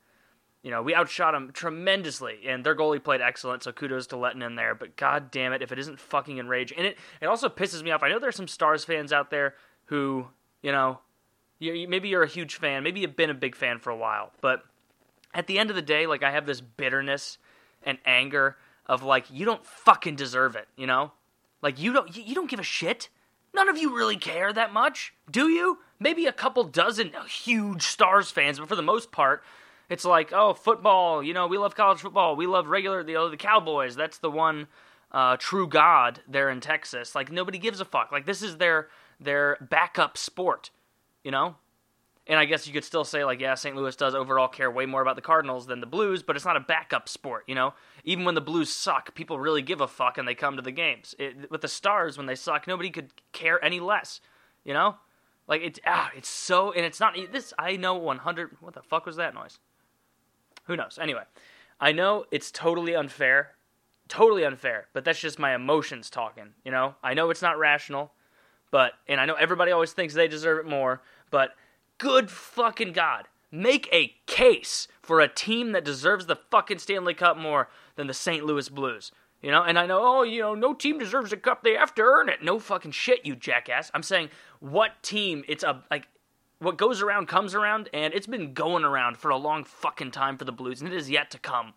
you 0.63 0.71
know, 0.71 0.81
we 0.81 0.95
outshot 0.95 1.33
them 1.33 1.51
tremendously, 1.53 2.39
and 2.45 2.63
their 2.63 2.75
goalie 2.75 3.03
played 3.03 3.21
excellent. 3.21 3.63
So 3.63 3.71
kudos 3.71 4.07
to 4.07 4.17
letting 4.17 4.41
in 4.41 4.55
there. 4.55 4.75
But 4.75 4.95
god 4.95 5.31
damn 5.31 5.53
it, 5.53 5.61
if 5.61 5.71
it 5.71 5.79
isn't 5.79 5.99
fucking 5.99 6.37
enraging, 6.39 6.77
and 6.77 6.87
it 6.87 6.97
it 7.21 7.27
also 7.27 7.47
pisses 7.49 7.83
me 7.83 7.91
off. 7.91 8.03
I 8.03 8.09
know 8.09 8.19
there's 8.19 8.35
some 8.35 8.47
Stars 8.47 8.83
fans 8.83 9.13
out 9.13 9.29
there 9.29 9.55
who, 9.85 10.27
you 10.61 10.71
know, 10.71 10.99
you, 11.59 11.87
maybe 11.87 12.09
you're 12.09 12.23
a 12.23 12.27
huge 12.27 12.55
fan, 12.55 12.83
maybe 12.83 12.99
you've 12.99 13.15
been 13.15 13.29
a 13.29 13.35
big 13.35 13.55
fan 13.55 13.79
for 13.79 13.89
a 13.89 13.95
while, 13.95 14.31
but 14.41 14.63
at 15.33 15.47
the 15.47 15.57
end 15.59 15.69
of 15.69 15.75
the 15.75 15.81
day, 15.81 16.05
like 16.05 16.23
I 16.23 16.31
have 16.31 16.45
this 16.45 16.61
bitterness 16.61 17.37
and 17.87 17.97
anger 18.05 18.57
of 18.85 19.01
like 19.01 19.25
you 19.31 19.45
don't 19.45 19.65
fucking 19.65 20.15
deserve 20.15 20.55
it, 20.55 20.67
you 20.75 20.85
know? 20.85 21.13
Like 21.61 21.79
you 21.79 21.93
don't 21.93 22.15
you 22.15 22.35
don't 22.35 22.49
give 22.49 22.59
a 22.59 22.63
shit. 22.63 23.09
None 23.55 23.69
of 23.69 23.77
you 23.77 23.95
really 23.95 24.17
care 24.17 24.53
that 24.53 24.73
much, 24.73 25.13
do 25.31 25.47
you? 25.47 25.79
Maybe 25.99 26.27
a 26.27 26.33
couple 26.33 26.63
dozen 26.65 27.11
huge 27.27 27.81
Stars 27.81 28.29
fans, 28.29 28.59
but 28.59 28.67
for 28.67 28.75
the 28.75 28.83
most 28.83 29.11
part, 29.11 29.41
it's 29.89 30.05
like, 30.05 30.31
oh, 30.31 30.53
football. 30.53 31.23
You 31.23 31.33
know, 31.33 31.47
we 31.47 31.57
love 31.57 31.75
college 31.75 32.01
football. 32.01 32.35
We 32.35 32.45
love 32.45 32.67
regular 32.67 33.03
the 33.03 33.29
the 33.31 33.37
Cowboys. 33.37 33.95
That's 33.95 34.19
the 34.19 34.29
one 34.29 34.67
uh, 35.11 35.37
true 35.37 35.67
God 35.67 36.19
there 36.27 36.49
in 36.49 36.59
Texas. 36.59 37.15
Like 37.15 37.31
nobody 37.31 37.57
gives 37.57 37.79
a 37.79 37.85
fuck. 37.85 38.11
Like 38.11 38.25
this 38.25 38.43
is 38.43 38.57
their 38.57 38.89
their 39.19 39.57
backup 39.61 40.17
sport. 40.17 40.69
You 41.23 41.31
know. 41.31 41.55
And 42.27 42.39
I 42.39 42.45
guess 42.45 42.67
you 42.67 42.73
could 42.73 42.83
still 42.83 43.03
say 43.03 43.23
like, 43.23 43.39
yeah, 43.39 43.55
St. 43.55 43.75
Louis 43.75 43.95
does 43.95 44.13
overall 44.13 44.47
care 44.47 44.69
way 44.69 44.85
more 44.85 45.01
about 45.01 45.15
the 45.15 45.21
Cardinals 45.21 45.65
than 45.65 45.79
the 45.79 45.87
Blues, 45.87 46.23
but 46.23 46.35
it's 46.35 46.45
not 46.45 46.57
a 46.57 46.61
backup 46.61 47.07
sport. 47.07 47.43
You 47.47 47.55
know. 47.55 47.73
Even 48.03 48.25
when 48.25 48.35
the 48.35 48.41
Blues 48.41 48.69
suck, 48.69 49.15
people 49.15 49.39
really 49.39 49.61
give 49.61 49.81
a 49.81 49.87
fuck 49.87 50.17
and 50.17 50.27
they 50.27 50.35
come 50.35 50.55
to 50.55 50.61
the 50.61 50.71
games. 50.71 51.15
It, 51.17 51.49
with 51.49 51.61
the 51.61 51.67
Stars, 51.67 52.17
when 52.17 52.27
they 52.27 52.35
suck, 52.35 52.67
nobody 52.67 52.89
could 52.89 53.11
care 53.31 53.63
any 53.63 53.79
less. 53.79 54.21
You 54.63 54.73
know. 54.73 54.95
Like 55.47 55.61
it's 55.61 55.79
ah, 55.85 56.11
it's 56.15 56.29
so, 56.29 56.71
and 56.73 56.85
it's 56.85 56.99
not 56.99 57.15
this. 57.31 57.53
I 57.57 57.77
know 57.77 57.95
100. 57.95 58.57
What 58.59 58.73
the 58.73 58.81
fuck 58.81 59.05
was 59.05 59.15
that 59.15 59.33
noise? 59.33 59.59
Who 60.67 60.75
knows? 60.75 60.99
Anyway, 61.01 61.23
I 61.79 61.93
know 61.93 62.25
it's 62.29 62.51
totally 62.51 62.95
unfair, 62.95 63.51
totally 64.07 64.43
unfair, 64.43 64.87
but 64.93 65.05
that's 65.05 65.19
just 65.19 65.39
my 65.39 65.55
emotions 65.55 66.09
talking, 66.09 66.53
you 66.63 66.71
know? 66.71 66.95
I 67.01 67.13
know 67.13 67.29
it's 67.29 67.41
not 67.41 67.57
rational, 67.57 68.11
but, 68.69 68.93
and 69.07 69.19
I 69.21 69.25
know 69.25 69.35
everybody 69.35 69.71
always 69.71 69.93
thinks 69.93 70.13
they 70.13 70.27
deserve 70.27 70.59
it 70.59 70.69
more, 70.69 71.01
but 71.31 71.51
good 71.97 72.29
fucking 72.29 72.93
God, 72.93 73.27
make 73.51 73.87
a 73.91 74.15
case 74.25 74.87
for 75.01 75.19
a 75.19 75.27
team 75.27 75.71
that 75.71 75.85
deserves 75.85 76.25
the 76.25 76.35
fucking 76.35 76.79
Stanley 76.79 77.13
Cup 77.13 77.37
more 77.37 77.69
than 77.95 78.07
the 78.07 78.13
St. 78.13 78.45
Louis 78.45 78.69
Blues. 78.69 79.11
You 79.41 79.51
know, 79.51 79.63
and 79.63 79.77
I 79.77 79.85
know, 79.85 80.01
oh, 80.01 80.23
you 80.23 80.41
know, 80.41 80.55
no 80.55 80.73
team 80.73 80.97
deserves 80.97 81.31
a 81.31 81.37
cup; 81.37 81.63
they 81.63 81.73
have 81.73 81.93
to 81.95 82.01
earn 82.01 82.27
it. 82.27 82.43
No 82.43 82.57
fucking 82.59 82.91
shit, 82.91 83.25
you 83.25 83.35
jackass. 83.35 83.91
I'm 83.93 84.03
saying, 84.03 84.29
what 84.59 85.01
team? 85.03 85.43
It's 85.47 85.63
a 85.63 85.83
like 85.91 86.07
what 86.59 86.77
goes 86.77 87.01
around 87.01 87.27
comes 87.27 87.53
around, 87.53 87.89
and 87.93 88.13
it's 88.13 88.25
been 88.25 88.53
going 88.53 88.83
around 88.83 89.17
for 89.17 89.29
a 89.29 89.37
long 89.37 89.63
fucking 89.63 90.11
time 90.11 90.37
for 90.37 90.45
the 90.45 90.51
Blues, 90.51 90.81
and 90.81 90.91
it 90.91 90.95
is 90.95 91.09
yet 91.09 91.29
to 91.31 91.39
come. 91.39 91.73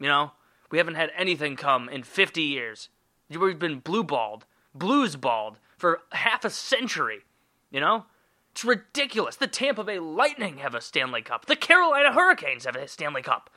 You 0.00 0.08
know, 0.08 0.32
we 0.70 0.78
haven't 0.78 0.96
had 0.96 1.10
anything 1.16 1.54
come 1.54 1.88
in 1.88 2.02
50 2.02 2.42
years. 2.42 2.88
We've 3.28 3.58
been 3.58 3.78
blue 3.78 4.02
balled, 4.02 4.46
blues 4.74 5.14
balled 5.14 5.58
for 5.76 6.00
half 6.10 6.44
a 6.44 6.50
century. 6.50 7.20
You 7.70 7.78
know, 7.78 8.06
it's 8.52 8.64
ridiculous. 8.64 9.36
The 9.36 9.46
Tampa 9.46 9.84
Bay 9.84 9.98
Lightning 9.98 10.58
have 10.58 10.74
a 10.74 10.80
Stanley 10.80 11.22
Cup. 11.22 11.46
The 11.46 11.56
Carolina 11.56 12.12
Hurricanes 12.12 12.64
have 12.64 12.76
a 12.76 12.88
Stanley 12.88 13.22
Cup. 13.22 13.50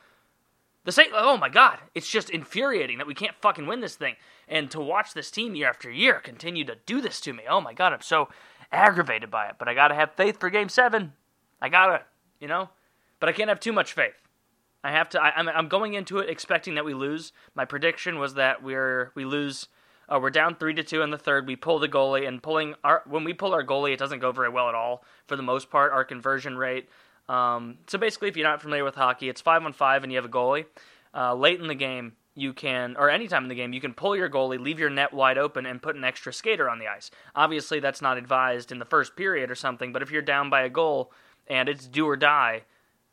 The 0.84 0.92
St. 0.92 1.10
Oh 1.14 1.38
my 1.38 1.48
God, 1.48 1.78
it's 1.94 2.10
just 2.10 2.28
infuriating 2.28 2.98
that 2.98 3.06
we 3.06 3.14
can't 3.14 3.36
fucking 3.40 3.66
win 3.66 3.80
this 3.80 3.96
thing, 3.96 4.16
and 4.46 4.70
to 4.70 4.80
watch 4.80 5.14
this 5.14 5.30
team 5.30 5.54
year 5.54 5.68
after 5.68 5.90
year 5.90 6.20
continue 6.20 6.64
to 6.64 6.76
do 6.84 7.00
this 7.00 7.20
to 7.22 7.32
me. 7.32 7.44
Oh 7.48 7.60
my 7.60 7.72
God, 7.72 7.94
I'm 7.94 8.02
so 8.02 8.28
aggravated 8.70 9.30
by 9.30 9.46
it, 9.46 9.54
but 9.58 9.66
I 9.66 9.72
gotta 9.72 9.94
have 9.94 10.12
faith 10.12 10.38
for 10.38 10.50
Game 10.50 10.68
Seven. 10.68 11.14
I 11.60 11.70
gotta, 11.70 12.02
you 12.38 12.48
know, 12.48 12.68
but 13.18 13.30
I 13.30 13.32
can't 13.32 13.48
have 13.48 13.60
too 13.60 13.72
much 13.72 13.94
faith. 13.94 14.12
I 14.82 14.90
have 14.90 15.08
to. 15.10 15.22
I, 15.22 15.32
I'm, 15.34 15.48
I'm 15.48 15.68
going 15.68 15.94
into 15.94 16.18
it 16.18 16.28
expecting 16.28 16.74
that 16.74 16.84
we 16.84 16.92
lose. 16.92 17.32
My 17.54 17.64
prediction 17.64 18.18
was 18.18 18.34
that 18.34 18.62
we're 18.62 19.10
we 19.14 19.24
lose. 19.24 19.68
Uh, 20.08 20.18
we're 20.20 20.30
down 20.30 20.54
three 20.54 20.74
to 20.74 20.82
two 20.82 21.02
in 21.02 21.10
the 21.10 21.18
third. 21.18 21.46
We 21.46 21.56
pull 21.56 21.78
the 21.78 21.88
goalie, 21.88 22.26
and 22.26 22.42
pulling 22.42 22.74
our 22.84 23.02
when 23.06 23.24
we 23.24 23.32
pull 23.32 23.52
our 23.52 23.64
goalie, 23.64 23.92
it 23.92 23.98
doesn't 23.98 24.20
go 24.20 24.32
very 24.32 24.48
well 24.48 24.68
at 24.68 24.74
all 24.74 25.04
for 25.26 25.36
the 25.36 25.42
most 25.42 25.70
part. 25.70 25.92
Our 25.92 26.04
conversion 26.04 26.56
rate. 26.56 26.88
Um, 27.28 27.78
so 27.86 27.98
basically, 27.98 28.28
if 28.28 28.36
you're 28.36 28.48
not 28.48 28.60
familiar 28.60 28.84
with 28.84 28.94
hockey, 28.94 29.28
it's 29.28 29.40
five 29.40 29.64
on 29.64 29.72
five, 29.72 30.02
and 30.02 30.12
you 30.12 30.16
have 30.18 30.26
a 30.26 30.28
goalie. 30.28 30.66
Uh, 31.14 31.34
late 31.34 31.60
in 31.60 31.68
the 31.68 31.74
game, 31.74 32.12
you 32.34 32.52
can, 32.52 32.96
or 32.98 33.08
any 33.08 33.28
time 33.28 33.44
in 33.44 33.48
the 33.48 33.54
game, 33.54 33.72
you 33.72 33.80
can 33.80 33.94
pull 33.94 34.16
your 34.16 34.28
goalie, 34.28 34.58
leave 34.58 34.80
your 34.80 34.90
net 34.90 35.12
wide 35.12 35.38
open, 35.38 35.64
and 35.64 35.80
put 35.80 35.96
an 35.96 36.04
extra 36.04 36.32
skater 36.32 36.68
on 36.68 36.78
the 36.78 36.88
ice. 36.88 37.10
Obviously, 37.34 37.80
that's 37.80 38.02
not 38.02 38.18
advised 38.18 38.72
in 38.72 38.78
the 38.78 38.84
first 38.84 39.16
period 39.16 39.50
or 39.50 39.54
something, 39.54 39.92
but 39.92 40.02
if 40.02 40.10
you're 40.10 40.22
down 40.22 40.50
by 40.50 40.62
a 40.62 40.68
goal 40.68 41.12
and 41.46 41.68
it's 41.68 41.86
do 41.86 42.08
or 42.08 42.16
die, 42.16 42.62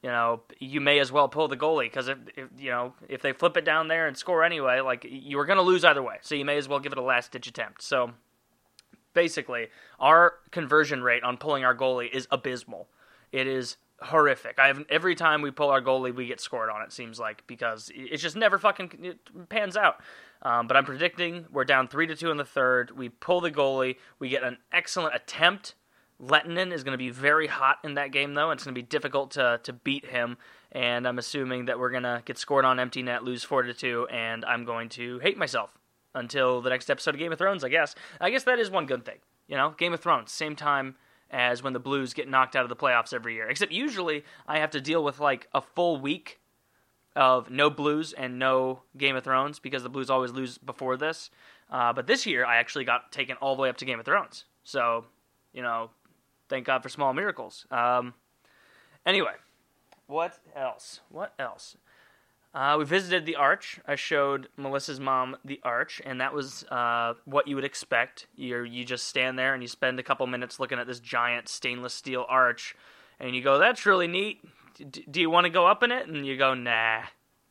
you 0.03 0.10
know, 0.10 0.41
you 0.60 0.81
may 0.81 1.00
as 1.00 1.12
well 1.12 1.27
pull 1.27 1.48
the 1.48 1.58
goalie 1.58 1.86
because 1.86 2.08
if, 2.08 2.17
if, 2.36 2.50
you 2.58 2.72
know 2.72 2.93
if 3.08 3.22
they 3.22 3.34
flip 3.34 3.55
it 3.55 3.65
down 3.65 3.88
there 3.88 4.08
and 4.08 4.17
score 4.17 4.43
anyway, 4.43 4.79
like 4.79 5.05
you 5.08 5.39
are 5.39 5.46
going 5.46 5.58
to 5.58 5.63
lose 5.63 5.84
either 5.84 6.01
way. 6.01 6.15
So 6.22 6.36
you 6.36 6.46
may 6.46 6.58
as 6.58 6.67
well 6.67 6.79
give 6.79 6.91
it 6.91 6.98
a 6.98 7.03
last 7.03 7.31
ditch 7.31 7.48
attempt. 7.48 7.84
So 7.84 8.12
basically, 9.13 9.67
our 10.00 10.34
conversion 10.51 11.03
rate 11.03 11.24
on 11.24 11.38
pulling 11.38 11.63
our 11.63 11.75
goalie 11.75 12.12
is 12.12 12.27
abysmal. 12.31 12.88
It 13.31 13.48
is 13.48 13.77
horrific. 14.01 14.58
I 14.58 14.67
have 14.67 14.84
every 14.89 15.15
time 15.15 15.41
we 15.41 15.51
pull 15.51 15.70
our 15.70 15.81
goalie, 15.81 16.13
we 16.13 16.25
get 16.25 16.41
scored 16.41 16.70
on. 16.70 16.81
It 16.81 16.91
seems 16.91 17.20
like 17.20 17.46
because 17.48 17.91
it 17.93 18.17
just 18.17 18.36
never 18.36 18.58
fucking 18.58 19.15
pans 19.50 19.77
out. 19.77 20.01
Um, 20.41 20.67
but 20.67 20.75
I'm 20.75 20.86
predicting 20.86 21.46
we're 21.51 21.65
down 21.65 21.88
three 21.88 22.08
to 22.08 22.15
two 22.15 22.31
in 22.31 22.38
the 22.38 22.46
third. 22.46 22.91
We 22.98 23.10
pull 23.10 23.41
the 23.41 23.51
goalie. 23.51 23.98
We 24.17 24.29
get 24.29 24.43
an 24.43 24.58
excellent 24.72 25.15
attempt. 25.15 25.75
Lehtinen 26.22 26.72
is 26.72 26.84
going 26.84 26.94
to 26.94 26.98
be 26.98 27.10
very 27.10 27.48
hot 27.48 27.78
in 27.84 27.96
that 27.96 28.12
game, 28.12 28.34
though. 28.34 28.51
It's 28.51 28.63
going 28.63 28.75
to 28.75 28.82
be 28.82 28.86
difficult 28.86 29.32
to 29.32 29.60
to 29.63 29.74
beat 29.74 30.06
him. 30.06 30.38
And 30.72 31.08
I'm 31.08 31.20
assuming 31.20 31.66
that 31.66 31.80
we're 31.80 31.90
going 31.90 32.04
to 32.04 32.22
get 32.24 32.38
scored 32.38 32.63
on 32.63 32.80
empty 32.80 33.01
net, 33.01 33.24
lose 33.24 33.44
four 33.44 33.63
to 33.63 33.74
two, 33.74 34.08
and 34.10 34.46
I'm 34.46 34.63
going 34.63 34.90
to 34.90 35.20
hate 35.20 35.38
myself 35.38 35.78
until 36.16 36.62
the 36.62 36.70
next 36.70 36.90
episode 36.90 37.16
of 37.16 37.20
Game 37.20 37.32
of 37.32 37.38
Thrones. 37.38 37.63
I 37.63 37.70
guess. 37.70 37.96
I 38.20 38.30
guess 38.30 38.44
that 38.44 38.60
is 38.60 38.70
one 38.70 38.86
good 38.86 39.06
thing. 39.06 39.18
You 39.48 39.58
know, 39.58 39.72
Game 39.72 39.94
of 39.94 40.00
Thrones, 40.00 40.32
same 40.32 40.56
time 40.56 40.96
as 41.32 41.63
when 41.63 41.74
the 41.74 41.80
Blues 41.80 42.13
get 42.13 42.30
knocked 42.30 42.56
out 42.56 42.63
of 42.63 42.70
the 42.70 42.75
playoffs 42.75 43.13
every 43.13 43.34
year. 43.34 43.50
Except 43.50 43.72
usually 43.72 44.24
I 44.48 44.60
have 44.60 44.72
to 44.72 44.82
deal 44.82 45.04
with 45.04 45.20
like 45.20 45.48
a 45.54 45.62
full 45.62 46.00
week 46.00 46.40
of 47.16 47.50
no 47.50 47.70
Blues 47.70 48.13
and 48.13 48.38
no 48.38 48.84
Game 48.98 49.16
of 49.16 49.24
Thrones 49.24 49.60
because 49.60 49.84
the 49.84 49.90
Blues 49.90 50.10
always 50.10 50.32
lose 50.32 50.58
before 50.58 50.98
this. 50.98 51.30
Uh, 51.70 51.94
but 51.94 52.06
this 52.08 52.25
year 52.25 52.46
I 52.46 52.58
actually 52.58 52.86
got 52.86 53.12
taken 53.12 53.38
all 53.38 53.56
the 53.56 53.62
way 53.62 53.70
up 53.70 53.78
to 53.78 53.86
Game 53.86 54.00
of 54.00 54.06
Thrones. 54.06 54.46
So, 54.63 55.06
you 55.54 55.62
know, 55.62 55.90
thank 56.51 56.67
God 56.67 56.84
for 56.84 56.89
small 56.89 57.13
miracles. 57.13 57.65
Um, 57.72 58.13
anyway, 59.05 59.34
what 60.05 60.38
else? 60.55 61.00
What 61.10 61.34
else? 61.39 61.77
Uh, 62.53 62.75
we 62.77 62.84
visited 62.84 63.25
the 63.25 63.38
Arch. 63.38 63.79
I 63.88 63.96
showed 63.96 64.50
Melissa's 64.58 65.00
mom 65.00 65.38
the 65.46 65.62
Arch, 65.63 66.01
and 66.05 66.20
that 66.20 66.34
was 66.34 66.65
uh, 66.65 67.13
what 67.24 67.48
you 67.48 67.55
would 67.55 67.63
expect. 67.63 68.27
You 68.36 68.63
you 68.63 68.84
just 68.84 69.08
stand 69.08 69.39
there 69.39 69.53
and 69.53 69.63
you 69.63 69.70
spend 69.70 70.00
a 70.00 70.03
couple 70.03 70.27
minutes 70.27 70.60
looking 70.60 70.77
at 70.77 70.86
this 70.86 71.00
giant 71.00 71.48
stainless 71.48 71.93
steel 71.93 72.25
arch, 72.27 72.75
and 73.22 73.34
you 73.34 73.41
go, 73.41 73.58
"That's 73.58 73.86
really 73.86 74.08
neat. 74.08 74.43
D- 74.77 75.05
do 75.10 75.22
you 75.22 75.29
want 75.29 75.46
to 75.46 75.50
go 75.50 75.65
up 75.65 75.81
in 75.81 75.93
it?" 75.93 76.08
And 76.08 76.25
you 76.25 76.36
go, 76.36 76.53
"Nah," 76.53 77.03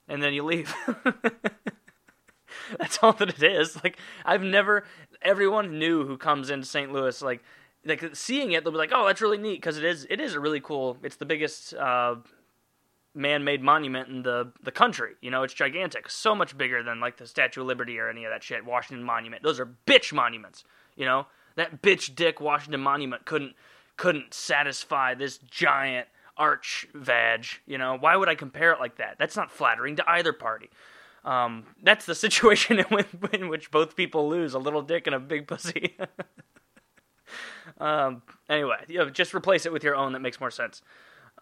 and 0.07 0.23
then 0.23 0.35
you 0.35 0.45
leave. 0.45 0.75
That's 2.78 2.99
all 3.02 3.14
that 3.14 3.30
it 3.30 3.42
is. 3.42 3.83
Like 3.83 3.97
I've 4.26 4.42
never. 4.42 4.85
Everyone 5.23 5.78
knew 5.78 6.07
who 6.07 6.19
comes 6.19 6.50
into 6.50 6.66
St. 6.66 6.92
Louis. 6.92 7.23
Like 7.23 7.42
like 7.84 8.14
seeing 8.14 8.52
it, 8.52 8.64
they'll 8.64 8.72
be 8.72 8.78
like, 8.78 8.92
"Oh, 8.94 9.06
that's 9.06 9.20
really 9.20 9.38
neat," 9.38 9.56
because 9.56 9.78
it 9.78 9.84
is. 9.84 10.06
It 10.10 10.20
is 10.20 10.34
a 10.34 10.40
really 10.40 10.60
cool. 10.60 10.96
It's 11.02 11.16
the 11.16 11.26
biggest. 11.26 11.75
Uh, 11.75 12.16
man-made 13.14 13.62
monument 13.62 14.08
in 14.08 14.22
the 14.22 14.52
the 14.62 14.70
country. 14.70 15.14
You 15.20 15.30
know, 15.30 15.42
it's 15.42 15.54
gigantic, 15.54 16.10
so 16.10 16.34
much 16.34 16.56
bigger 16.56 16.82
than 16.82 17.00
like 17.00 17.16
the 17.16 17.26
Statue 17.26 17.62
of 17.62 17.66
Liberty 17.66 17.99
or 17.99 18.08
any 18.08 18.25
of 18.25 18.30
that 18.30 18.42
shit. 18.42 18.64
Washington 18.64 19.04
Monument. 19.04 19.42
Those 19.42 19.60
are 19.60 19.66
bitch 19.87 20.12
monuments. 20.12 20.64
You 20.96 21.06
know, 21.06 21.26
that 21.56 21.82
bitch 21.82 22.14
dick 22.14 22.40
Washington 22.40 22.80
Monument 22.80 23.25
couldn't 23.25 23.54
couldn't 23.96 24.32
satisfy 24.32 25.14
this 25.14 25.38
giant 25.38 26.08
arch 26.37 26.87
vag. 26.94 27.46
You 27.66 27.78
know, 27.78 27.96
why 27.99 28.16
would 28.16 28.28
I 28.28 28.34
compare 28.34 28.72
it 28.72 28.80
like 28.80 28.96
that? 28.96 29.16
That's 29.18 29.37
not 29.37 29.50
flattering 29.50 29.96
to 29.96 30.10
either 30.10 30.32
party. 30.32 30.70
Um, 31.25 31.64
that's 31.82 32.06
the 32.06 32.14
situation 32.26 32.78
in, 32.78 32.87
which, 32.87 33.06
in 33.32 33.49
which 33.49 33.70
both 33.70 33.96
people 33.96 34.28
lose: 34.28 34.54
a 34.54 34.58
little 34.58 34.82
dick 34.82 35.06
and 35.06 35.14
a 35.14 35.20
big 35.20 35.46
pussy. 35.46 35.96
um, 37.79 38.23
anyway, 38.49 38.85
you 38.89 38.99
know, 38.99 39.11
just 39.11 39.35
replace 39.35 39.67
it 39.67 39.73
with 39.73 39.85
your 39.85 39.95
own. 39.95 40.12
That 40.12 40.21
makes 40.21 40.41
more 40.41 40.50
sense. 40.50 40.83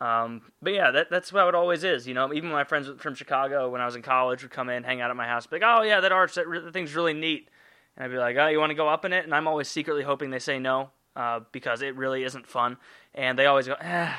Um, 0.01 0.43
but 0.63 0.75
yeah, 0.75 0.91
that, 0.93 1.11
that's 1.11 1.31
how 1.31 1.49
it 1.49 1.55
always 1.55 1.83
is. 1.83 2.07
You 2.07 2.15
know, 2.15 2.33
even 2.33 2.51
my 2.51 2.65
friends 2.65 2.89
from 2.99 3.15
Chicago 3.15 3.69
when 3.69 3.81
I 3.81 3.85
was 3.85 3.97
in 3.97 4.03
college 4.03 4.43
would 4.43 4.53
come 4.53 4.69
in, 4.69 4.85
hang 4.85 5.01
out 5.01 5.11
at 5.11 5.17
my 5.17 5.27
house, 5.27 5.47
be 5.47 5.57
like, 5.57 5.63
"Oh 5.65 5.83
yeah, 5.83 6.01
that 6.01 6.13
arch, 6.13 6.35
that, 6.35 6.47
re- 6.47 6.61
that 6.61 6.73
thing's 6.73 6.95
really 6.95 7.15
neat," 7.15 7.49
and 7.97 8.05
I'd 8.05 8.11
be 8.11 8.19
like, 8.19 8.37
"Oh, 8.37 8.47
you 8.47 8.61
want 8.61 8.71
to 8.71 8.77
go 8.77 8.89
up 8.89 9.05
in 9.05 9.13
it?" 9.13 9.25
And 9.25 9.35
I'm 9.35 9.49
always 9.49 9.69
secretly 9.69 10.05
hoping 10.05 10.31
they 10.31 10.39
say 10.39 10.59
no, 10.59 10.91
uh, 11.17 11.41
because 11.51 11.83
it 11.83 11.97
really 11.97 12.23
isn't 12.23 12.47
fun. 12.47 12.77
And 13.15 13.39
they 13.39 13.47
always 13.47 13.67
go, 13.67 13.75
eh, 13.81 14.13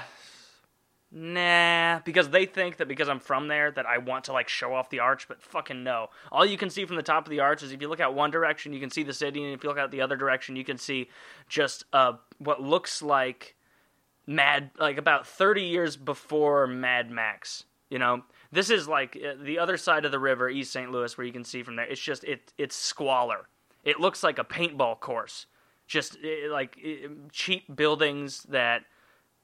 "Nah," 1.12 2.00
because 2.06 2.30
they 2.30 2.46
think 2.46 2.78
that 2.78 2.88
because 2.88 3.10
I'm 3.10 3.20
from 3.20 3.48
there 3.48 3.72
that 3.72 3.86
I 3.86 3.98
want 3.98 4.26
to 4.26 4.34
like 4.34 4.50
show 4.50 4.74
off 4.74 4.90
the 4.90 5.00
arch, 5.00 5.28
but 5.28 5.42
fucking 5.42 5.84
no. 5.84 6.10
All 6.32 6.46
you 6.46 6.58
can 6.58 6.70
see 6.70 6.86
from 6.86 6.96
the 6.96 7.04
top 7.04 7.26
of 7.26 7.32
the 7.32 7.40
arch 7.40 7.64
is 7.64 7.72
if 7.72 7.82
you 7.82 7.88
look 7.88 8.00
out 8.00 8.14
one 8.14 8.32
direction, 8.32 8.74
you 8.74 8.80
can 8.80 8.92
see 8.92 9.04
the 9.04 9.14
city, 9.14 9.44
and 9.44 9.54
if 9.54 9.64
you 9.64 9.70
look 9.70 9.80
out 9.80 9.92
the 9.92 10.02
other 10.02 10.18
direction, 10.18 10.56
you 10.56 10.66
can 10.66 10.78
see 10.78 11.10
just 11.48 11.86
uh, 11.94 12.14
what 12.38 12.62
looks 12.62 13.02
like 13.02 13.56
Mad, 14.30 14.70
like 14.80 15.00
about 15.00 15.26
30 15.26 15.64
years 15.64 15.98
before 15.98 16.68
Mad 16.68 17.10
Max. 17.10 17.64
You 17.90 17.98
know, 17.98 18.22
this 18.52 18.70
is 18.70 18.88
like 18.88 19.18
uh, 19.18 19.34
the 19.42 19.58
other 19.58 19.76
side 19.76 20.06
of 20.06 20.12
the 20.12 20.20
river, 20.20 20.48
East 20.48 20.72
St. 20.72 20.92
Louis, 20.92 21.18
where 21.18 21.26
you 21.26 21.34
can 21.34 21.44
see 21.44 21.64
from 21.64 21.76
there. 21.76 21.88
It's 21.88 22.00
just 22.00 22.24
it 22.24 22.54
it's 22.56 22.76
squalor. 22.76 23.48
It 23.84 24.00
looks 24.00 24.22
like 24.22 24.38
a 24.38 24.44
paintball 24.44 25.00
course. 25.00 25.48
Just 25.88 26.18
it, 26.22 26.52
like 26.52 26.78
it, 26.78 27.32
cheap 27.32 27.76
buildings 27.76 28.44
that 28.44 28.84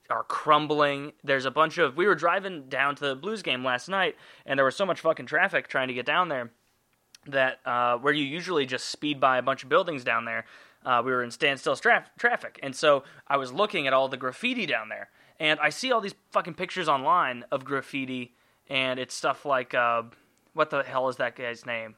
are 0.09 0.23
crumbling. 0.23 1.13
There's 1.23 1.45
a 1.45 1.51
bunch 1.51 1.77
of. 1.77 1.97
We 1.97 2.07
were 2.07 2.15
driving 2.15 2.69
down 2.69 2.95
to 2.95 3.07
the 3.07 3.15
Blues 3.15 3.41
game 3.41 3.63
last 3.63 3.89
night, 3.89 4.15
and 4.45 4.57
there 4.57 4.65
was 4.65 4.75
so 4.75 4.85
much 4.85 5.01
fucking 5.01 5.25
traffic 5.25 5.67
trying 5.67 5.87
to 5.87 5.93
get 5.93 6.05
down 6.05 6.29
there 6.29 6.51
that 7.27 7.59
uh, 7.65 7.97
where 7.97 8.13
you 8.13 8.23
usually 8.23 8.65
just 8.65 8.89
speed 8.89 9.19
by 9.19 9.37
a 9.37 9.41
bunch 9.41 9.63
of 9.63 9.69
buildings 9.69 10.03
down 10.03 10.25
there 10.25 10.45
uh, 10.85 11.01
we 11.03 11.11
were 11.11 11.23
in 11.23 11.31
standstill 11.31 11.75
traffic, 11.75 12.59
and 12.61 12.75
so 12.75 13.03
I 13.27 13.37
was 13.37 13.51
looking 13.51 13.87
at 13.87 13.93
all 13.93 14.07
the 14.07 14.17
graffiti 14.17 14.65
down 14.65 14.89
there, 14.89 15.09
and 15.39 15.59
I 15.59 15.69
see 15.69 15.91
all 15.91 15.99
these 15.99 16.15
fucking 16.31 16.53
pictures 16.53 16.87
online 16.87 17.43
of 17.51 17.65
graffiti, 17.65 18.35
and 18.69 18.99
it's 18.99 19.15
stuff 19.15 19.45
like, 19.45 19.73
uh, 19.73 20.03
what 20.53 20.69
the 20.69 20.83
hell 20.83 21.09
is 21.09 21.17
that 21.17 21.35
guy's 21.35 21.65
name? 21.65 21.95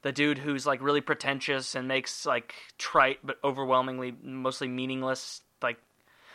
The 0.00 0.12
dude 0.12 0.38
who's 0.38 0.66
like 0.66 0.82
really 0.82 1.00
pretentious 1.00 1.74
and 1.74 1.88
makes 1.88 2.24
like 2.24 2.54
trite 2.78 3.18
but 3.22 3.38
overwhelmingly 3.42 4.14
mostly 4.22 4.68
meaningless 4.68 5.42
like 5.62 5.78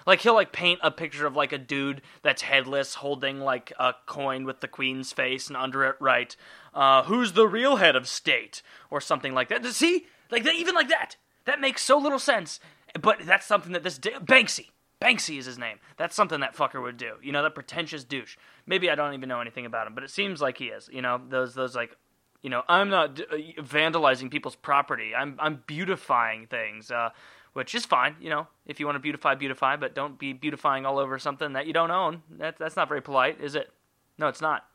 like 0.05 0.21
he'll 0.21 0.33
like 0.33 0.51
paint 0.51 0.79
a 0.83 0.91
picture 0.91 1.25
of 1.25 1.35
like 1.35 1.51
a 1.51 1.57
dude 1.57 2.01
that's 2.21 2.41
headless 2.41 2.95
holding 2.95 3.39
like 3.39 3.71
a 3.79 3.93
coin 4.05 4.45
with 4.45 4.59
the 4.61 4.67
queen's 4.67 5.11
face 5.11 5.47
and 5.47 5.57
under 5.57 5.83
it 5.83 5.95
write 5.99 6.35
uh, 6.73 7.03
who's 7.03 7.33
the 7.33 7.47
real 7.47 7.77
head 7.77 7.95
of 7.95 8.07
state 8.07 8.61
or 8.89 9.01
something 9.01 9.33
like 9.33 9.49
that 9.49 9.65
see 9.67 10.07
like 10.29 10.43
that 10.43 10.55
even 10.55 10.75
like 10.75 10.89
that 10.89 11.15
that 11.45 11.59
makes 11.59 11.83
so 11.83 11.97
little 11.97 12.19
sense. 12.19 12.59
But 12.99 13.19
that's 13.25 13.45
something 13.45 13.71
that 13.71 13.83
this 13.83 13.99
Banksy, 13.99 14.69
Banksy 15.01 15.37
is 15.37 15.45
his 15.45 15.57
name. 15.57 15.79
That's 15.97 16.15
something 16.15 16.41
that 16.41 16.55
fucker 16.55 16.81
would 16.81 16.97
do. 16.97 17.13
You 17.21 17.31
know, 17.31 17.43
that 17.43 17.55
pretentious 17.55 18.03
douche. 18.03 18.37
Maybe 18.65 18.89
I 18.89 18.95
don't 18.95 19.13
even 19.13 19.29
know 19.29 19.41
anything 19.41 19.65
about 19.65 19.87
him, 19.87 19.95
but 19.95 20.03
it 20.03 20.09
seems 20.09 20.41
like 20.41 20.57
he 20.57 20.65
is. 20.65 20.89
You 20.91 21.01
know, 21.01 21.21
those 21.29 21.53
those 21.53 21.75
like, 21.75 21.95
you 22.41 22.49
know, 22.49 22.63
I'm 22.67 22.89
not 22.89 23.19
uh, 23.19 23.35
vandalizing 23.59 24.29
people's 24.29 24.55
property. 24.55 25.15
I'm 25.15 25.37
I'm 25.39 25.63
beautifying 25.65 26.47
things, 26.47 26.91
uh, 26.91 27.09
which 27.53 27.75
is 27.75 27.85
fine. 27.85 28.15
You 28.19 28.29
know, 28.29 28.47
if 28.65 28.79
you 28.79 28.85
want 28.85 28.95
to 28.95 29.01
beautify, 29.01 29.35
beautify, 29.35 29.75
but 29.75 29.95
don't 29.95 30.17
be 30.17 30.33
beautifying 30.33 30.85
all 30.85 30.99
over 30.99 31.19
something 31.19 31.53
that 31.53 31.67
you 31.67 31.73
don't 31.73 31.91
own. 31.91 32.23
That 32.37 32.57
that's 32.57 32.75
not 32.75 32.87
very 32.87 33.01
polite, 33.01 33.41
is 33.41 33.55
it? 33.55 33.71
No, 34.17 34.27
it's 34.27 34.41
not. 34.41 34.65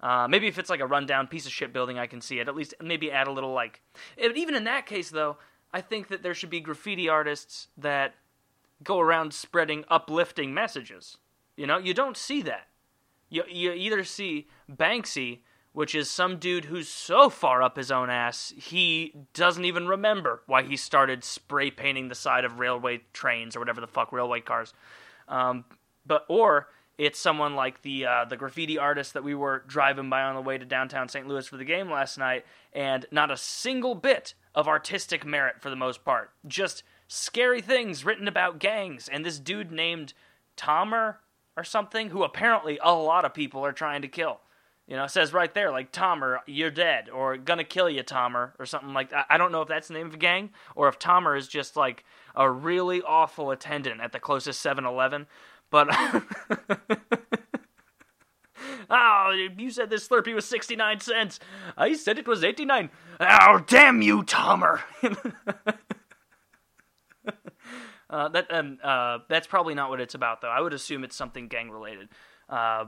Uh, 0.00 0.28
maybe 0.28 0.46
if 0.46 0.58
it's 0.58 0.68
like 0.68 0.80
a 0.80 0.86
rundown 0.86 1.26
piece 1.26 1.46
of 1.46 1.52
shit 1.52 1.72
building, 1.72 1.98
I 1.98 2.06
can 2.06 2.20
see 2.20 2.38
it. 2.38 2.48
At 2.48 2.54
least 2.54 2.74
maybe 2.82 3.10
add 3.10 3.28
a 3.28 3.32
little 3.32 3.52
like. 3.52 3.80
Even 4.18 4.54
in 4.54 4.64
that 4.64 4.86
case, 4.86 5.10
though, 5.10 5.38
I 5.72 5.80
think 5.80 6.08
that 6.08 6.22
there 6.22 6.34
should 6.34 6.50
be 6.50 6.60
graffiti 6.60 7.08
artists 7.08 7.68
that 7.78 8.14
go 8.82 9.00
around 9.00 9.32
spreading 9.32 9.84
uplifting 9.88 10.52
messages. 10.52 11.16
You 11.56 11.66
know, 11.66 11.78
you 11.78 11.94
don't 11.94 12.16
see 12.16 12.42
that. 12.42 12.68
You 13.30 13.44
you 13.48 13.72
either 13.72 14.04
see 14.04 14.46
Banksy, 14.70 15.40
which 15.76 15.94
is 15.94 16.08
some 16.08 16.38
dude 16.38 16.64
who's 16.64 16.88
so 16.88 17.28
far 17.28 17.62
up 17.62 17.76
his 17.76 17.90
own 17.90 18.08
ass 18.08 18.54
he 18.56 19.12
doesn't 19.34 19.66
even 19.66 19.86
remember 19.86 20.40
why 20.46 20.62
he 20.62 20.74
started 20.74 21.22
spray 21.22 21.70
painting 21.70 22.08
the 22.08 22.14
side 22.14 22.46
of 22.46 22.58
railway 22.58 22.98
trains 23.12 23.54
or 23.54 23.58
whatever 23.58 23.82
the 23.82 23.86
fuck 23.86 24.10
railway 24.10 24.40
cars. 24.40 24.72
Um, 25.28 25.66
but 26.06 26.24
or 26.30 26.68
it's 26.96 27.18
someone 27.18 27.54
like 27.54 27.82
the 27.82 28.06
uh, 28.06 28.24
the 28.24 28.38
graffiti 28.38 28.78
artist 28.78 29.12
that 29.12 29.22
we 29.22 29.34
were 29.34 29.64
driving 29.66 30.08
by 30.08 30.22
on 30.22 30.34
the 30.34 30.40
way 30.40 30.56
to 30.56 30.64
downtown 30.64 31.10
St. 31.10 31.28
Louis 31.28 31.46
for 31.46 31.58
the 31.58 31.64
game 31.66 31.90
last 31.90 32.16
night, 32.16 32.46
and 32.72 33.04
not 33.10 33.30
a 33.30 33.36
single 33.36 33.94
bit 33.94 34.32
of 34.54 34.66
artistic 34.66 35.26
merit 35.26 35.60
for 35.60 35.68
the 35.68 35.76
most 35.76 36.06
part. 36.06 36.30
Just 36.46 36.84
scary 37.06 37.60
things 37.60 38.02
written 38.02 38.28
about 38.28 38.60
gangs 38.60 39.08
and 39.08 39.26
this 39.26 39.38
dude 39.38 39.70
named 39.70 40.14
Tomer 40.56 41.16
or 41.54 41.64
something 41.64 42.08
who 42.08 42.22
apparently 42.22 42.78
a 42.82 42.94
lot 42.94 43.26
of 43.26 43.34
people 43.34 43.62
are 43.62 43.72
trying 43.72 44.00
to 44.00 44.08
kill. 44.08 44.40
You 44.86 44.96
know, 44.96 45.04
it 45.04 45.10
says 45.10 45.32
right 45.32 45.52
there, 45.52 45.72
like, 45.72 45.90
Tomer, 45.90 46.38
you're 46.46 46.70
dead, 46.70 47.10
or 47.10 47.36
gonna 47.36 47.64
kill 47.64 47.90
you, 47.90 48.04
Tomer, 48.04 48.52
or 48.58 48.66
something 48.66 48.94
like 48.94 49.10
that. 49.10 49.26
I 49.28 49.36
don't 49.36 49.50
know 49.50 49.62
if 49.62 49.68
that's 49.68 49.88
the 49.88 49.94
name 49.94 50.06
of 50.06 50.14
a 50.14 50.18
gang, 50.18 50.50
or 50.76 50.88
if 50.88 50.98
Tomer 50.98 51.36
is 51.36 51.48
just 51.48 51.76
like 51.76 52.04
a 52.36 52.48
really 52.48 53.02
awful 53.02 53.50
attendant 53.50 54.00
at 54.00 54.12
the 54.12 54.20
closest 54.20 54.60
7 54.60 54.84
Eleven. 54.84 55.26
But 55.70 55.88
Oh, 58.88 59.48
you 59.56 59.70
said 59.70 59.90
this 59.90 60.06
Slurpee 60.06 60.34
was 60.34 60.44
69 60.46 61.00
cents. 61.00 61.40
I 61.76 61.94
said 61.94 62.18
it 62.18 62.28
was 62.28 62.44
89. 62.44 62.90
Oh, 63.20 63.64
damn 63.66 64.02
you, 64.02 64.22
Tomer. 64.22 64.80
uh, 68.10 68.28
that 68.28 68.46
um, 68.52 68.78
uh, 68.82 69.18
that's 69.28 69.46
probably 69.46 69.74
not 69.74 69.90
what 69.90 70.00
it's 70.00 70.14
about, 70.14 70.40
though. 70.40 70.48
I 70.48 70.60
would 70.60 70.72
assume 70.72 71.04
it's 71.04 71.16
something 71.16 71.48
gang 71.48 71.70
related. 71.70 72.08
Uh, 72.48 72.86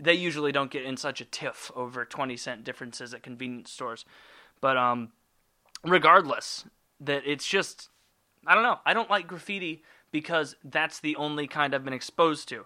they 0.00 0.14
usually 0.14 0.52
don't 0.52 0.70
get 0.70 0.84
in 0.84 0.96
such 0.96 1.20
a 1.20 1.24
tiff 1.24 1.70
over 1.74 2.04
20 2.04 2.36
cent 2.36 2.64
differences 2.64 3.14
at 3.14 3.22
convenience 3.22 3.70
stores. 3.70 4.04
But 4.60 4.76
um, 4.76 5.12
regardless, 5.84 6.64
that 7.00 7.22
it's 7.24 7.46
just 7.46 7.88
I 8.46 8.54
don't 8.54 8.62
know. 8.62 8.78
I 8.84 8.94
don't 8.94 9.10
like 9.10 9.26
graffiti 9.26 9.82
because 10.10 10.56
that's 10.64 11.00
the 11.00 11.16
only 11.16 11.46
kind 11.46 11.74
I've 11.74 11.84
been 11.84 11.92
exposed 11.92 12.48
to. 12.48 12.64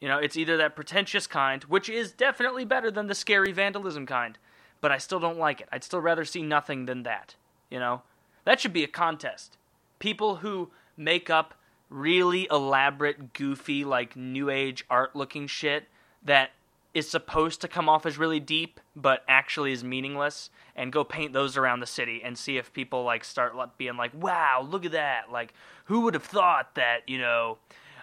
You 0.00 0.08
know, 0.08 0.18
it's 0.18 0.36
either 0.36 0.56
that 0.56 0.76
pretentious 0.76 1.26
kind, 1.26 1.62
which 1.64 1.88
is 1.88 2.12
definitely 2.12 2.64
better 2.64 2.90
than 2.90 3.06
the 3.06 3.14
scary 3.14 3.52
vandalism 3.52 4.06
kind, 4.06 4.38
but 4.80 4.90
I 4.90 4.98
still 4.98 5.20
don't 5.20 5.38
like 5.38 5.60
it. 5.60 5.68
I'd 5.70 5.84
still 5.84 6.00
rather 6.00 6.24
see 6.24 6.42
nothing 6.42 6.86
than 6.86 7.02
that. 7.02 7.34
You 7.70 7.78
know? 7.78 8.02
That 8.44 8.60
should 8.60 8.72
be 8.72 8.84
a 8.84 8.88
contest. 8.88 9.58
People 9.98 10.36
who 10.36 10.70
make 10.96 11.28
up 11.28 11.54
really 11.90 12.48
elaborate, 12.50 13.32
goofy, 13.32 13.84
like 13.84 14.16
new 14.16 14.48
age 14.48 14.84
art 14.88 15.14
looking 15.14 15.46
shit 15.46 15.84
that 16.22 16.52
is 16.94 17.08
supposed 17.08 17.60
to 17.60 17.68
come 17.68 17.88
off 17.88 18.04
as 18.04 18.18
really 18.18 18.40
deep 18.40 18.80
but 18.96 19.22
actually 19.28 19.70
is 19.70 19.84
meaningless 19.84 20.50
and 20.74 20.92
go 20.92 21.04
paint 21.04 21.32
those 21.32 21.56
around 21.56 21.78
the 21.78 21.86
city 21.86 22.20
and 22.24 22.36
see 22.36 22.56
if 22.56 22.72
people 22.72 23.04
like 23.04 23.22
start 23.22 23.54
being 23.78 23.96
like 23.96 24.10
wow 24.12 24.66
look 24.68 24.84
at 24.84 24.90
that 24.90 25.30
like 25.30 25.54
who 25.84 26.00
would 26.00 26.14
have 26.14 26.24
thought 26.24 26.74
that 26.74 27.08
you 27.08 27.16
know 27.16 27.58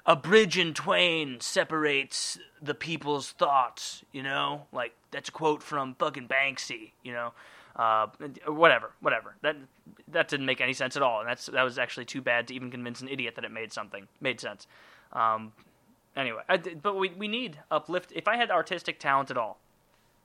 a 0.08 0.16
bridge 0.16 0.58
in 0.58 0.74
twain 0.74 1.40
separates 1.42 2.40
the 2.62 2.74
people's 2.74 3.32
thoughts, 3.32 4.04
you 4.14 4.24
know? 4.24 4.66
Like, 4.72 4.94
that's 5.12 5.28
a 5.28 5.34
quote 5.34 5.62
from 5.62 5.96
fucking 5.96 6.30
Banksy, 6.30 6.92
you 7.04 7.12
know? 7.12 7.34
Uh, 7.78 8.08
whatever, 8.48 8.90
whatever. 9.02 9.36
That 9.44 9.56
that 10.08 10.28
didn't 10.28 10.48
make 10.48 10.62
any 10.62 10.74
sense 10.74 10.98
at 10.98 11.04
all, 11.04 11.20
and 11.20 11.30
that's 11.30 11.46
that 11.46 11.62
was 11.62 11.78
actually 11.78 12.06
too 12.06 12.22
bad 12.22 12.48
to 12.48 12.56
even 12.56 12.72
convince 12.72 13.02
an 13.02 13.08
idiot 13.08 13.36
that 13.36 13.46
it 13.46 13.52
made 13.52 13.72
something 13.72 14.08
made 14.20 14.40
sense. 14.40 14.66
Um, 15.14 15.54
anyway, 16.16 16.42
I, 16.50 16.58
but 16.58 16.96
we 16.96 17.10
we 17.10 17.28
need 17.28 17.60
uplift. 17.70 18.12
If 18.16 18.28
I 18.28 18.36
had 18.36 18.50
artistic 18.50 19.00
talent 19.00 19.30
at 19.30 19.38
all, 19.38 19.60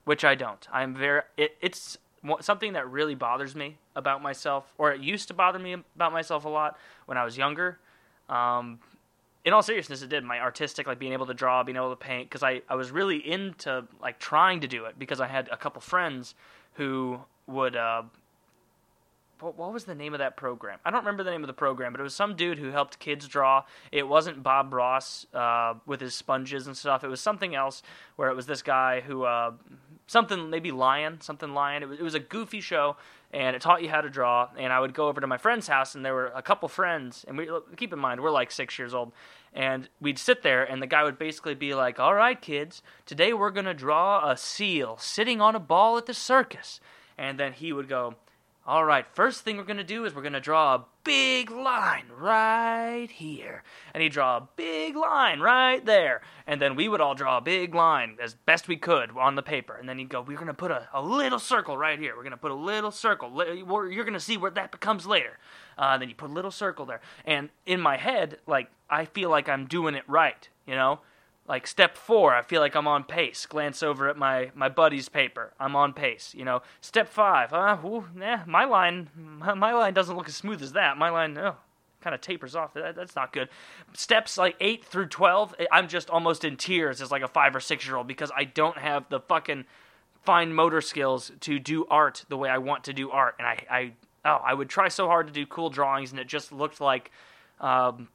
which 0.03 0.25
I 0.25 0.33
don't, 0.33 0.67
I'm 0.71 0.95
very. 0.95 1.21
It, 1.37 1.55
it's 1.61 1.99
something 2.39 2.73
that 2.73 2.89
really 2.89 3.13
bothers 3.13 3.55
me 3.55 3.77
about 3.95 4.23
myself, 4.23 4.73
or 4.79 4.91
it 4.91 5.01
used 5.01 5.27
to 5.27 5.35
bother 5.35 5.59
me 5.59 5.73
about 5.73 6.11
myself 6.11 6.45
a 6.45 6.49
lot 6.49 6.79
when 7.05 7.19
I 7.19 7.23
was 7.23 7.37
younger. 7.37 7.77
Um, 8.29 8.79
in 9.45 9.53
all 9.53 9.61
seriousness, 9.61 10.01
it 10.01 10.09
did. 10.09 10.23
My 10.23 10.39
artistic, 10.39 10.87
like 10.87 10.97
being 10.97 11.13
able 11.13 11.27
to 11.27 11.35
draw, 11.35 11.61
being 11.63 11.75
able 11.75 11.91
to 11.91 11.95
paint, 11.95 12.29
because 12.29 12.41
I, 12.41 12.63
I 12.67 12.73
was 12.73 12.89
really 12.89 13.17
into 13.17 13.85
like 14.01 14.17
trying 14.17 14.61
to 14.61 14.67
do 14.67 14.85
it 14.85 14.97
because 14.97 15.21
I 15.21 15.27
had 15.27 15.49
a 15.49 15.57
couple 15.57 15.81
friends 15.81 16.33
who 16.75 17.19
would 17.47 17.75
uh, 17.75 18.03
what, 19.43 19.57
what 19.57 19.73
was 19.73 19.83
the 19.83 19.95
name 19.95 20.13
of 20.13 20.19
that 20.19 20.37
program? 20.37 20.79
I 20.85 20.91
don't 20.91 21.01
remember 21.01 21.23
the 21.23 21.31
name 21.31 21.43
of 21.43 21.47
the 21.47 21.53
program, 21.53 21.91
but 21.91 21.99
it 21.99 22.03
was 22.03 22.15
some 22.15 22.35
dude 22.35 22.57
who 22.57 22.69
helped 22.69 22.99
kids 22.99 23.27
draw. 23.27 23.63
It 23.91 24.07
wasn't 24.07 24.41
Bob 24.41 24.73
Ross 24.73 25.27
uh, 25.33 25.75
with 25.85 26.01
his 26.01 26.15
sponges 26.15 26.65
and 26.65 26.75
stuff. 26.75 27.03
It 27.03 27.09
was 27.09 27.21
something 27.21 27.53
else 27.53 27.83
where 28.15 28.29
it 28.29 28.35
was 28.35 28.45
this 28.45 28.61
guy 28.61 29.01
who 29.01 29.23
uh, 29.23 29.51
something 30.07 30.49
maybe 30.49 30.71
Lion, 30.71 31.21
something 31.21 31.53
Lion. 31.53 31.83
It 31.83 31.89
was, 31.89 31.99
it 31.99 32.03
was 32.03 32.15
a 32.15 32.19
goofy 32.19 32.61
show, 32.61 32.95
and 33.31 33.55
it 33.55 33.61
taught 33.61 33.81
you 33.81 33.89
how 33.89 34.01
to 34.01 34.09
draw. 34.09 34.49
And 34.57 34.71
I 34.71 34.79
would 34.79 34.93
go 34.93 35.07
over 35.07 35.19
to 35.21 35.27
my 35.27 35.37
friend's 35.37 35.67
house, 35.67 35.95
and 35.95 36.05
there 36.05 36.13
were 36.13 36.27
a 36.27 36.41
couple 36.41 36.69
friends, 36.69 37.25
and 37.27 37.37
we 37.37 37.49
keep 37.75 37.91
in 37.91 37.99
mind 37.99 38.21
we're 38.21 38.31
like 38.31 38.51
six 38.51 38.79
years 38.79 38.93
old, 38.93 39.11
and 39.53 39.89
we'd 39.99 40.17
sit 40.19 40.41
there, 40.43 40.63
and 40.63 40.81
the 40.81 40.87
guy 40.87 41.03
would 41.03 41.19
basically 41.19 41.55
be 41.55 41.73
like, 41.73 41.99
"All 41.99 42.15
right, 42.15 42.39
kids, 42.39 42.81
today 43.05 43.33
we're 43.33 43.51
gonna 43.51 43.73
draw 43.73 44.29
a 44.29 44.37
seal 44.37 44.97
sitting 44.97 45.41
on 45.41 45.55
a 45.55 45.59
ball 45.59 45.97
at 45.97 46.05
the 46.05 46.13
circus," 46.13 46.79
and 47.17 47.39
then 47.39 47.53
he 47.53 47.73
would 47.73 47.87
go. 47.87 48.15
All 48.65 48.85
right, 48.85 49.05
first 49.11 49.41
thing 49.41 49.57
we're 49.57 49.65
going 49.65 49.75
to 49.75 49.83
do 49.83 50.05
is 50.05 50.15
we're 50.15 50.21
going 50.21 50.31
to 50.31 50.39
draw 50.39 50.75
a 50.75 50.85
big 51.03 51.51
line 51.51 52.05
right 52.17 53.09
here. 53.11 53.61
And 53.93 54.01
he'd 54.01 54.13
draw 54.13 54.37
a 54.37 54.47
big 54.55 54.95
line 54.95 55.41
right 55.41 55.85
there. 55.85 56.21
And 56.47 56.61
then 56.61 56.77
we 56.77 56.87
would 56.87 57.01
all 57.01 57.13
draw 57.13 57.39
a 57.39 57.41
big 57.41 57.75
line 57.75 58.15
as 58.23 58.35
best 58.35 58.69
we 58.69 58.77
could 58.77 59.09
on 59.17 59.35
the 59.35 59.43
paper. 59.43 59.75
And 59.75 59.89
then 59.89 59.99
he'd 59.99 60.07
go, 60.07 60.21
We're 60.21 60.37
going 60.37 60.47
to 60.47 60.53
put 60.53 60.71
a, 60.71 60.87
a 60.93 61.01
little 61.01 61.39
circle 61.39 61.77
right 61.77 61.99
here. 61.99 62.15
We're 62.15 62.23
going 62.23 62.31
to 62.31 62.37
put 62.37 62.51
a 62.51 62.55
little 62.55 62.91
circle. 62.91 63.33
You're 63.45 64.05
going 64.05 64.13
to 64.13 64.19
see 64.21 64.37
where 64.37 64.51
that 64.51 64.71
becomes 64.71 65.05
later. 65.05 65.39
Uh, 65.77 65.97
then 65.97 66.07
you 66.07 66.15
put 66.15 66.29
a 66.29 66.33
little 66.33 66.51
circle 66.51 66.85
there. 66.85 67.01
And 67.25 67.49
in 67.65 67.81
my 67.81 67.97
head, 67.97 68.37
like, 68.47 68.69
I 68.89 69.03
feel 69.03 69.29
like 69.29 69.49
I'm 69.49 69.65
doing 69.65 69.93
it 69.93 70.03
right, 70.07 70.47
you 70.65 70.75
know? 70.75 71.01
Like 71.47 71.67
step 71.67 71.97
four, 71.97 72.33
I 72.33 72.41
feel 72.41 72.61
like 72.61 72.75
I'm 72.75 72.87
on 72.87 73.03
pace. 73.03 73.45
Glance 73.45 73.83
over 73.83 74.07
at 74.07 74.17
my 74.17 74.51
my 74.55 74.69
buddy's 74.69 75.09
paper. 75.09 75.53
I'm 75.59 75.75
on 75.75 75.93
pace. 75.93 76.33
You 76.37 76.45
know, 76.45 76.61
step 76.81 77.09
five. 77.09 77.51
Uh, 77.51 77.77
ooh, 77.83 78.05
nah, 78.15 78.39
my 78.45 78.65
line, 78.65 79.09
my 79.15 79.73
line 79.73 79.93
doesn't 79.93 80.15
look 80.15 80.29
as 80.29 80.35
smooth 80.35 80.61
as 80.61 80.73
that. 80.73 80.97
My 80.97 81.09
line, 81.09 81.37
oh, 81.37 81.55
kind 82.01 82.13
of 82.13 82.21
tapers 82.21 82.55
off. 82.55 82.73
That, 82.73 82.95
that's 82.95 83.15
not 83.15 83.33
good. 83.33 83.49
Steps 83.93 84.37
like 84.37 84.55
eight 84.61 84.85
through 84.85 85.07
twelve, 85.07 85.53
eh, 85.59 85.65
I'm 85.71 85.89
just 85.89 86.09
almost 86.09 86.45
in 86.45 86.55
tears 86.55 87.01
as 87.01 87.11
like 87.11 87.23
a 87.23 87.27
five 87.27 87.55
or 87.55 87.59
six 87.59 87.85
year 87.85 87.97
old 87.97 88.07
because 88.07 88.31
I 88.35 88.45
don't 88.45 88.77
have 88.77 89.09
the 89.09 89.19
fucking 89.19 89.65
fine 90.23 90.53
motor 90.53 90.79
skills 90.79 91.31
to 91.41 91.59
do 91.59 91.85
art 91.89 92.23
the 92.29 92.37
way 92.37 92.49
I 92.49 92.57
want 92.57 92.85
to 92.85 92.93
do 92.93 93.11
art. 93.11 93.35
And 93.37 93.45
I, 93.45 93.65
I, 93.69 93.91
oh, 94.23 94.41
I 94.45 94.53
would 94.53 94.69
try 94.69 94.87
so 94.87 95.07
hard 95.07 95.27
to 95.27 95.33
do 95.33 95.45
cool 95.45 95.69
drawings, 95.69 96.11
and 96.11 96.19
it 96.19 96.27
just 96.27 96.53
looked 96.53 96.79
like. 96.79 97.11
Um, 97.59 98.07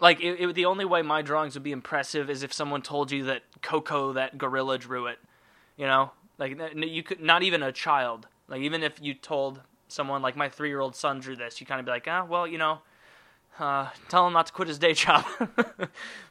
like 0.00 0.20
it, 0.20 0.40
it, 0.40 0.54
the 0.54 0.66
only 0.66 0.84
way 0.84 1.02
my 1.02 1.22
drawings 1.22 1.54
would 1.54 1.62
be 1.62 1.72
impressive 1.72 2.30
is 2.30 2.42
if 2.42 2.52
someone 2.52 2.82
told 2.82 3.10
you 3.10 3.24
that 3.24 3.42
Koko, 3.62 4.12
that 4.12 4.38
gorilla, 4.38 4.78
drew 4.78 5.06
it. 5.06 5.18
You 5.76 5.86
know, 5.86 6.12
like 6.38 6.58
you 6.76 7.02
could 7.02 7.20
not 7.20 7.42
even 7.42 7.62
a 7.62 7.72
child. 7.72 8.26
Like 8.48 8.62
even 8.62 8.82
if 8.82 8.94
you 9.00 9.14
told 9.14 9.60
someone 9.88 10.22
like 10.22 10.36
my 10.36 10.48
three 10.48 10.68
year 10.68 10.80
old 10.80 10.94
son 10.94 11.20
drew 11.20 11.36
this, 11.36 11.60
you 11.60 11.66
kind 11.66 11.80
of 11.80 11.86
be 11.86 11.90
like, 11.90 12.06
ah, 12.08 12.24
well, 12.24 12.46
you 12.46 12.58
know, 12.58 12.78
uh, 13.58 13.88
tell 14.08 14.26
him 14.26 14.32
not 14.32 14.46
to 14.46 14.52
quit 14.52 14.68
his 14.68 14.78
day 14.78 14.92
job. 14.94 15.24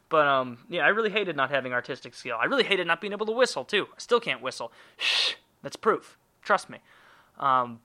but 0.09 0.27
um, 0.27 0.59
yeah, 0.69 0.83
I 0.83 0.89
really 0.89 1.09
hated 1.09 1.36
not 1.36 1.50
having 1.50 1.74
artistic 1.74 2.13
skill. 2.13 2.38
I 2.39 2.45
really 2.45 2.63
hated 2.63 2.88
not 2.88 3.01
being 3.01 3.13
able 3.13 3.25
to 3.25 3.31
whistle 3.33 3.65
too. 3.65 3.88
I 3.91 4.00
still 4.00 4.19
can't 4.19 4.41
whistle. 4.41 4.71
Shh, 4.97 5.33
that's 5.62 5.75
proof. 5.75 6.17
Trust 6.41 6.69
me. 6.69 6.79
Um, 7.39 7.81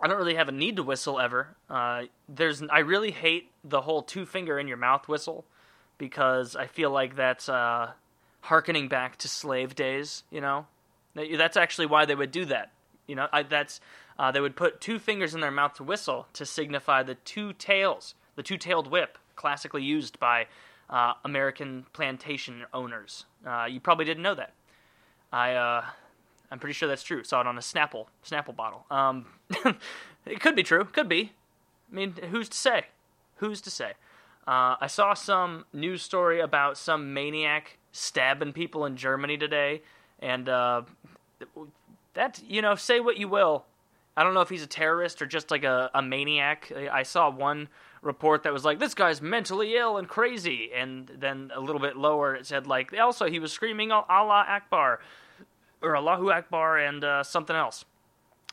I 0.00 0.08
don't 0.08 0.16
really 0.16 0.34
have 0.34 0.48
a 0.48 0.52
need 0.52 0.76
to 0.76 0.82
whistle 0.82 1.20
ever. 1.20 1.56
Uh, 1.70 2.04
there's 2.28 2.62
I 2.62 2.80
really 2.80 3.10
hate 3.10 3.50
the 3.62 3.80
whole 3.80 4.02
two 4.02 4.26
finger 4.26 4.58
in 4.58 4.68
your 4.68 4.76
mouth 4.76 5.08
whistle 5.08 5.44
because 5.98 6.56
I 6.56 6.66
feel 6.66 6.90
like 6.90 7.16
that's 7.16 7.48
uh, 7.48 7.92
harkening 8.40 8.88
back 8.88 9.16
to 9.18 9.28
slave 9.28 9.74
days. 9.74 10.24
You 10.30 10.40
know, 10.40 10.66
that's 11.14 11.56
actually 11.56 11.86
why 11.86 12.04
they 12.04 12.14
would 12.14 12.30
do 12.30 12.44
that. 12.46 12.72
You 13.06 13.14
know, 13.16 13.28
I, 13.32 13.42
that's 13.42 13.80
uh, 14.18 14.32
they 14.32 14.40
would 14.40 14.56
put 14.56 14.80
two 14.80 14.98
fingers 14.98 15.34
in 15.34 15.40
their 15.40 15.50
mouth 15.50 15.74
to 15.74 15.84
whistle 15.84 16.26
to 16.34 16.46
signify 16.46 17.02
the 17.02 17.14
two 17.16 17.52
tails, 17.52 18.14
the 18.36 18.42
two-tailed 18.42 18.90
whip, 18.90 19.18
classically 19.36 19.82
used 19.82 20.18
by 20.18 20.46
uh, 20.90 21.14
American 21.24 21.86
plantation 21.92 22.64
owners. 22.72 23.24
Uh, 23.46 23.66
you 23.68 23.80
probably 23.80 24.04
didn't 24.04 24.22
know 24.22 24.34
that. 24.34 24.52
I 25.32 25.54
uh, 25.54 25.84
I'm 26.54 26.60
pretty 26.60 26.74
sure 26.74 26.88
that's 26.88 27.02
true. 27.02 27.24
Saw 27.24 27.40
it 27.40 27.48
on 27.48 27.58
a 27.58 27.60
Snapple 27.60 28.06
Snapple 28.24 28.54
bottle. 28.54 28.86
Um, 28.88 29.26
it 30.24 30.38
could 30.38 30.54
be 30.54 30.62
true. 30.62 30.84
Could 30.84 31.08
be. 31.08 31.32
I 31.90 31.94
mean, 31.96 32.14
who's 32.30 32.48
to 32.48 32.56
say? 32.56 32.84
Who's 33.38 33.60
to 33.62 33.72
say? 33.72 33.94
Uh, 34.46 34.76
I 34.80 34.86
saw 34.86 35.14
some 35.14 35.64
news 35.72 36.02
story 36.02 36.38
about 36.38 36.78
some 36.78 37.12
maniac 37.12 37.78
stabbing 37.90 38.52
people 38.52 38.86
in 38.86 38.96
Germany 38.96 39.36
today, 39.36 39.82
and 40.20 40.48
uh, 40.48 40.82
that 42.14 42.40
you 42.46 42.62
know, 42.62 42.76
say 42.76 43.00
what 43.00 43.16
you 43.16 43.26
will. 43.26 43.64
I 44.16 44.22
don't 44.22 44.32
know 44.32 44.42
if 44.42 44.48
he's 44.48 44.62
a 44.62 44.68
terrorist 44.68 45.20
or 45.20 45.26
just 45.26 45.50
like 45.50 45.64
a, 45.64 45.90
a 45.92 46.02
maniac. 46.02 46.70
I 46.70 47.02
saw 47.02 47.30
one 47.30 47.68
report 48.00 48.44
that 48.44 48.52
was 48.52 48.64
like, 48.64 48.78
this 48.78 48.94
guy's 48.94 49.20
mentally 49.20 49.74
ill 49.74 49.96
and 49.96 50.06
crazy. 50.06 50.70
And 50.72 51.10
then 51.18 51.50
a 51.52 51.58
little 51.58 51.80
bit 51.80 51.96
lower, 51.96 52.36
it 52.36 52.46
said, 52.46 52.68
like, 52.68 52.96
also 52.96 53.28
he 53.28 53.40
was 53.40 53.50
screaming 53.50 53.90
Allah 53.90 54.44
Akbar 54.46 55.00
or 55.84 55.96
Allahu 55.96 56.30
Akbar 56.30 56.78
and 56.78 57.04
uh, 57.04 57.22
something 57.22 57.54
else. 57.54 57.84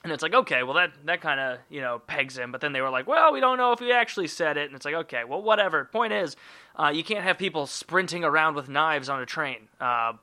And 0.03 0.11
it's 0.11 0.23
like, 0.23 0.33
okay, 0.33 0.63
well 0.63 0.73
that 0.75 0.91
that 1.05 1.21
kind 1.21 1.39
of 1.39 1.59
you 1.69 1.81
know 1.81 1.99
pegs 2.07 2.37
him. 2.37 2.51
But 2.51 2.61
then 2.61 2.73
they 2.73 2.81
were 2.81 2.89
like, 2.89 3.07
well, 3.07 3.31
we 3.31 3.39
don't 3.39 3.57
know 3.57 3.71
if 3.71 3.79
he 3.79 3.91
actually 3.91 4.27
said 4.27 4.57
it. 4.57 4.65
And 4.65 4.75
it's 4.75 4.85
like, 4.85 4.95
okay, 4.95 5.23
well 5.23 5.41
whatever. 5.41 5.85
Point 5.85 6.13
is, 6.13 6.35
uh, 6.75 6.91
you 6.93 7.03
can't 7.03 7.23
have 7.23 7.37
people 7.37 7.67
sprinting 7.67 8.23
around 8.23 8.55
with 8.55 8.67
knives 8.67 9.09
on 9.09 9.21
a 9.21 9.25
train. 9.25 9.67
Uh, 9.79 10.13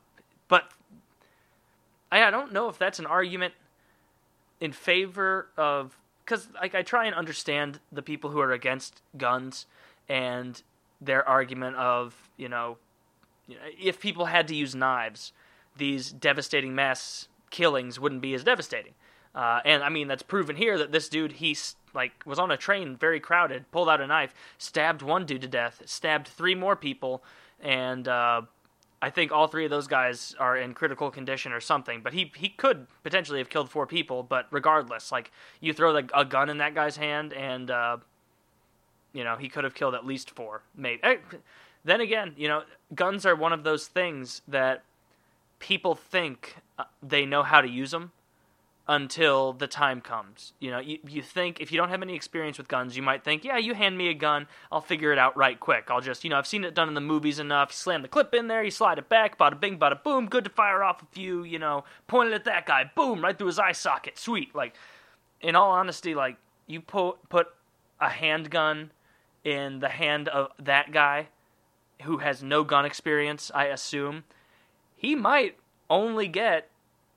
but 0.48 0.70
I, 2.10 2.24
I 2.24 2.30
don't 2.30 2.52
know 2.52 2.68
if 2.68 2.78
that's 2.78 2.98
an 2.98 3.06
argument 3.06 3.54
in 4.60 4.72
favor 4.72 5.48
of 5.56 5.96
because 6.24 6.48
like 6.54 6.74
I 6.74 6.82
try 6.82 7.06
and 7.06 7.14
understand 7.14 7.80
the 7.92 8.02
people 8.02 8.30
who 8.30 8.40
are 8.40 8.52
against 8.52 9.02
guns 9.16 9.66
and 10.08 10.60
their 11.00 11.26
argument 11.28 11.76
of 11.76 12.30
you 12.36 12.48
know 12.48 12.78
if 13.80 14.00
people 14.00 14.26
had 14.26 14.48
to 14.48 14.54
use 14.54 14.74
knives 14.74 15.32
these 15.78 16.10
devastating 16.12 16.74
mass 16.74 17.28
killings 17.50 17.98
wouldn't 17.98 18.20
be 18.20 18.34
as 18.34 18.44
devastating. 18.44 18.94
Uh, 19.34 19.60
and 19.64 19.82
I 19.82 19.88
mean, 19.88 20.08
that's 20.08 20.22
proven 20.22 20.56
here 20.56 20.78
that 20.78 20.92
this 20.92 21.08
dude, 21.08 21.32
he 21.32 21.56
like 21.94 22.12
was 22.26 22.38
on 22.38 22.50
a 22.50 22.56
train, 22.56 22.96
very 22.96 23.20
crowded, 23.20 23.70
pulled 23.70 23.88
out 23.88 24.00
a 24.00 24.06
knife, 24.06 24.34
stabbed 24.58 25.02
one 25.02 25.26
dude 25.26 25.42
to 25.42 25.48
death, 25.48 25.82
stabbed 25.86 26.28
three 26.28 26.54
more 26.54 26.76
people, 26.76 27.22
and 27.60 28.08
uh, 28.08 28.42
I 29.00 29.10
think 29.10 29.30
all 29.30 29.46
three 29.46 29.64
of 29.64 29.70
those 29.70 29.86
guys 29.86 30.34
are 30.38 30.56
in 30.56 30.74
critical 30.74 31.10
condition 31.10 31.52
or 31.52 31.60
something. 31.60 32.00
But 32.02 32.14
he 32.14 32.32
he 32.34 32.48
could 32.48 32.86
potentially 33.02 33.38
have 33.38 33.48
killed 33.48 33.70
four 33.70 33.86
people. 33.86 34.22
But 34.22 34.46
regardless, 34.50 35.12
like 35.12 35.30
you 35.60 35.72
throw 35.72 35.92
the, 35.92 36.08
a 36.14 36.24
gun 36.24 36.48
in 36.48 36.58
that 36.58 36.74
guy's 36.74 36.96
hand, 36.96 37.32
and 37.32 37.70
uh, 37.70 37.98
you 39.12 39.24
know 39.24 39.36
he 39.36 39.48
could 39.48 39.64
have 39.64 39.74
killed 39.74 39.94
at 39.94 40.04
least 40.04 40.30
four. 40.30 40.62
Maybe. 40.74 41.02
Eh, 41.04 41.16
then 41.84 42.00
again, 42.00 42.34
you 42.36 42.48
know, 42.48 42.64
guns 42.94 43.24
are 43.24 43.36
one 43.36 43.52
of 43.52 43.62
those 43.62 43.86
things 43.86 44.42
that 44.48 44.82
people 45.58 45.94
think 45.94 46.56
uh, 46.78 46.84
they 47.02 47.26
know 47.26 47.42
how 47.42 47.60
to 47.60 47.68
use 47.68 47.90
them 47.90 48.12
until 48.90 49.52
the 49.52 49.66
time 49.66 50.00
comes. 50.00 50.54
You 50.60 50.70
know, 50.70 50.78
you, 50.78 50.98
you 51.06 51.20
think 51.20 51.60
if 51.60 51.70
you 51.70 51.76
don't 51.76 51.90
have 51.90 52.00
any 52.00 52.14
experience 52.14 52.56
with 52.56 52.68
guns, 52.68 52.96
you 52.96 53.02
might 53.02 53.22
think, 53.22 53.44
yeah, 53.44 53.58
you 53.58 53.74
hand 53.74 53.98
me 53.98 54.08
a 54.08 54.14
gun, 54.14 54.46
I'll 54.72 54.80
figure 54.80 55.12
it 55.12 55.18
out 55.18 55.36
right 55.36 55.60
quick. 55.60 55.88
I'll 55.90 56.00
just, 56.00 56.24
you 56.24 56.30
know, 56.30 56.38
I've 56.38 56.46
seen 56.46 56.64
it 56.64 56.74
done 56.74 56.88
in 56.88 56.94
the 56.94 57.00
movies 57.02 57.38
enough. 57.38 57.68
You 57.70 57.76
slam 57.76 58.00
the 58.00 58.08
clip 58.08 58.34
in 58.34 58.48
there, 58.48 58.64
you 58.64 58.70
slide 58.70 58.98
it 58.98 59.10
back, 59.10 59.38
bada 59.38 59.60
bing, 59.60 59.78
bada 59.78 60.02
boom, 60.02 60.26
good 60.26 60.44
to 60.44 60.50
fire 60.50 60.82
off 60.82 61.02
a 61.02 61.06
few, 61.12 61.44
you 61.44 61.58
know, 61.58 61.84
pointed 62.06 62.32
at 62.32 62.44
that 62.46 62.64
guy, 62.64 62.90
boom, 62.94 63.22
right 63.22 63.36
through 63.36 63.48
his 63.48 63.58
eye 63.58 63.72
socket, 63.72 64.18
sweet. 64.18 64.54
Like, 64.54 64.74
in 65.42 65.54
all 65.54 65.70
honesty, 65.70 66.14
like, 66.14 66.36
you 66.66 66.80
put, 66.80 67.28
put 67.28 67.48
a 68.00 68.08
handgun 68.08 68.90
in 69.44 69.80
the 69.80 69.88
hand 69.90 70.28
of 70.28 70.50
that 70.58 70.92
guy 70.92 71.28
who 72.02 72.18
has 72.18 72.42
no 72.42 72.64
gun 72.64 72.86
experience, 72.86 73.50
I 73.54 73.66
assume 73.66 74.24
he 74.98 75.14
might 75.14 75.56
only 75.88 76.28
get 76.28 76.68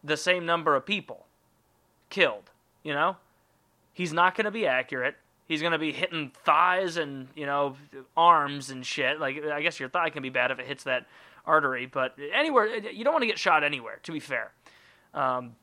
the 0.04 0.15
same 0.15 0.46
number 0.46 0.76
of 0.76 0.86
people 0.86 1.26
killed, 2.10 2.52
you 2.84 2.94
know? 2.94 3.17
He's 3.94 4.13
not 4.13 4.36
going 4.36 4.46
to 4.46 4.52
be 4.52 4.65
accurate. 4.65 5.15
He's 5.48 5.62
going 5.62 5.74
to 5.74 5.80
be 5.80 5.91
hitting 5.91 6.32
thighs 6.46 6.96
and, 6.96 7.28
you 7.36 7.46
know, 7.46 7.76
arms 8.15 8.70
and 8.70 8.86
shit. 8.86 9.20
Like, 9.20 9.44
I 9.44 9.62
guess 9.62 9.80
your 9.80 9.89
thigh 9.89 10.12
can 10.12 10.22
be 10.22 10.30
bad 10.30 10.52
if 10.52 10.60
it 10.60 10.67
hits 10.67 10.86
that 10.86 11.08
artery, 11.46 11.88
but 11.88 12.15
anywhere, 12.34 12.67
you 12.67 13.04
don't 13.04 13.13
want 13.13 13.24
to 13.24 13.28
get 13.28 13.39
shot 13.39 13.63
anywhere, 13.63 14.00
to 14.04 14.12
be 14.12 14.20
fair. 14.20 14.52
Um, 15.13 15.56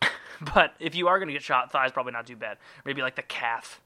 but 0.54 0.74
if 0.78 0.94
you 0.94 1.08
are 1.08 1.18
going 1.18 1.28
to 1.28 1.34
get 1.34 1.42
shot, 1.42 1.72
thigh's 1.72 1.92
probably 1.92 2.12
not 2.12 2.26
too 2.26 2.36
bad. 2.36 2.58
Maybe 2.84 3.02
like 3.02 3.16
the 3.16 3.22
calf. 3.22 3.80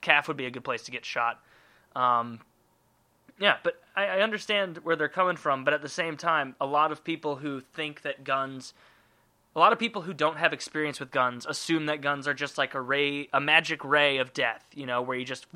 Calf 0.00 0.28
would 0.28 0.36
be 0.36 0.46
a 0.46 0.50
good 0.50 0.64
place 0.64 0.82
to 0.82 0.90
get 0.90 1.04
shot. 1.04 1.40
Um, 1.94 2.40
yeah, 3.38 3.56
but 3.62 3.82
I, 3.96 4.06
I 4.06 4.20
understand 4.20 4.78
where 4.78 4.96
they're 4.96 5.08
coming 5.08 5.36
from, 5.36 5.64
but 5.64 5.74
at 5.74 5.82
the 5.82 5.88
same 5.88 6.16
time, 6.16 6.54
a 6.60 6.66
lot 6.66 6.92
of 6.92 7.04
people 7.04 7.36
who 7.36 7.60
think 7.60 8.02
that 8.02 8.24
guns 8.24 8.74
a 9.56 9.58
lot 9.58 9.72
of 9.72 9.78
people 9.78 10.02
who 10.02 10.12
don't 10.12 10.36
have 10.36 10.52
experience 10.52 10.98
with 10.98 11.10
guns 11.10 11.46
assume 11.46 11.86
that 11.86 12.00
guns 12.00 12.26
are 12.26 12.34
just 12.34 12.58
like 12.58 12.74
a 12.74 12.80
ray, 12.80 13.28
a 13.32 13.40
magic 13.40 13.84
ray 13.84 14.18
of 14.18 14.34
death, 14.34 14.64
you 14.74 14.84
know, 14.84 15.00
where 15.00 15.16
you 15.16 15.24
just, 15.24 15.46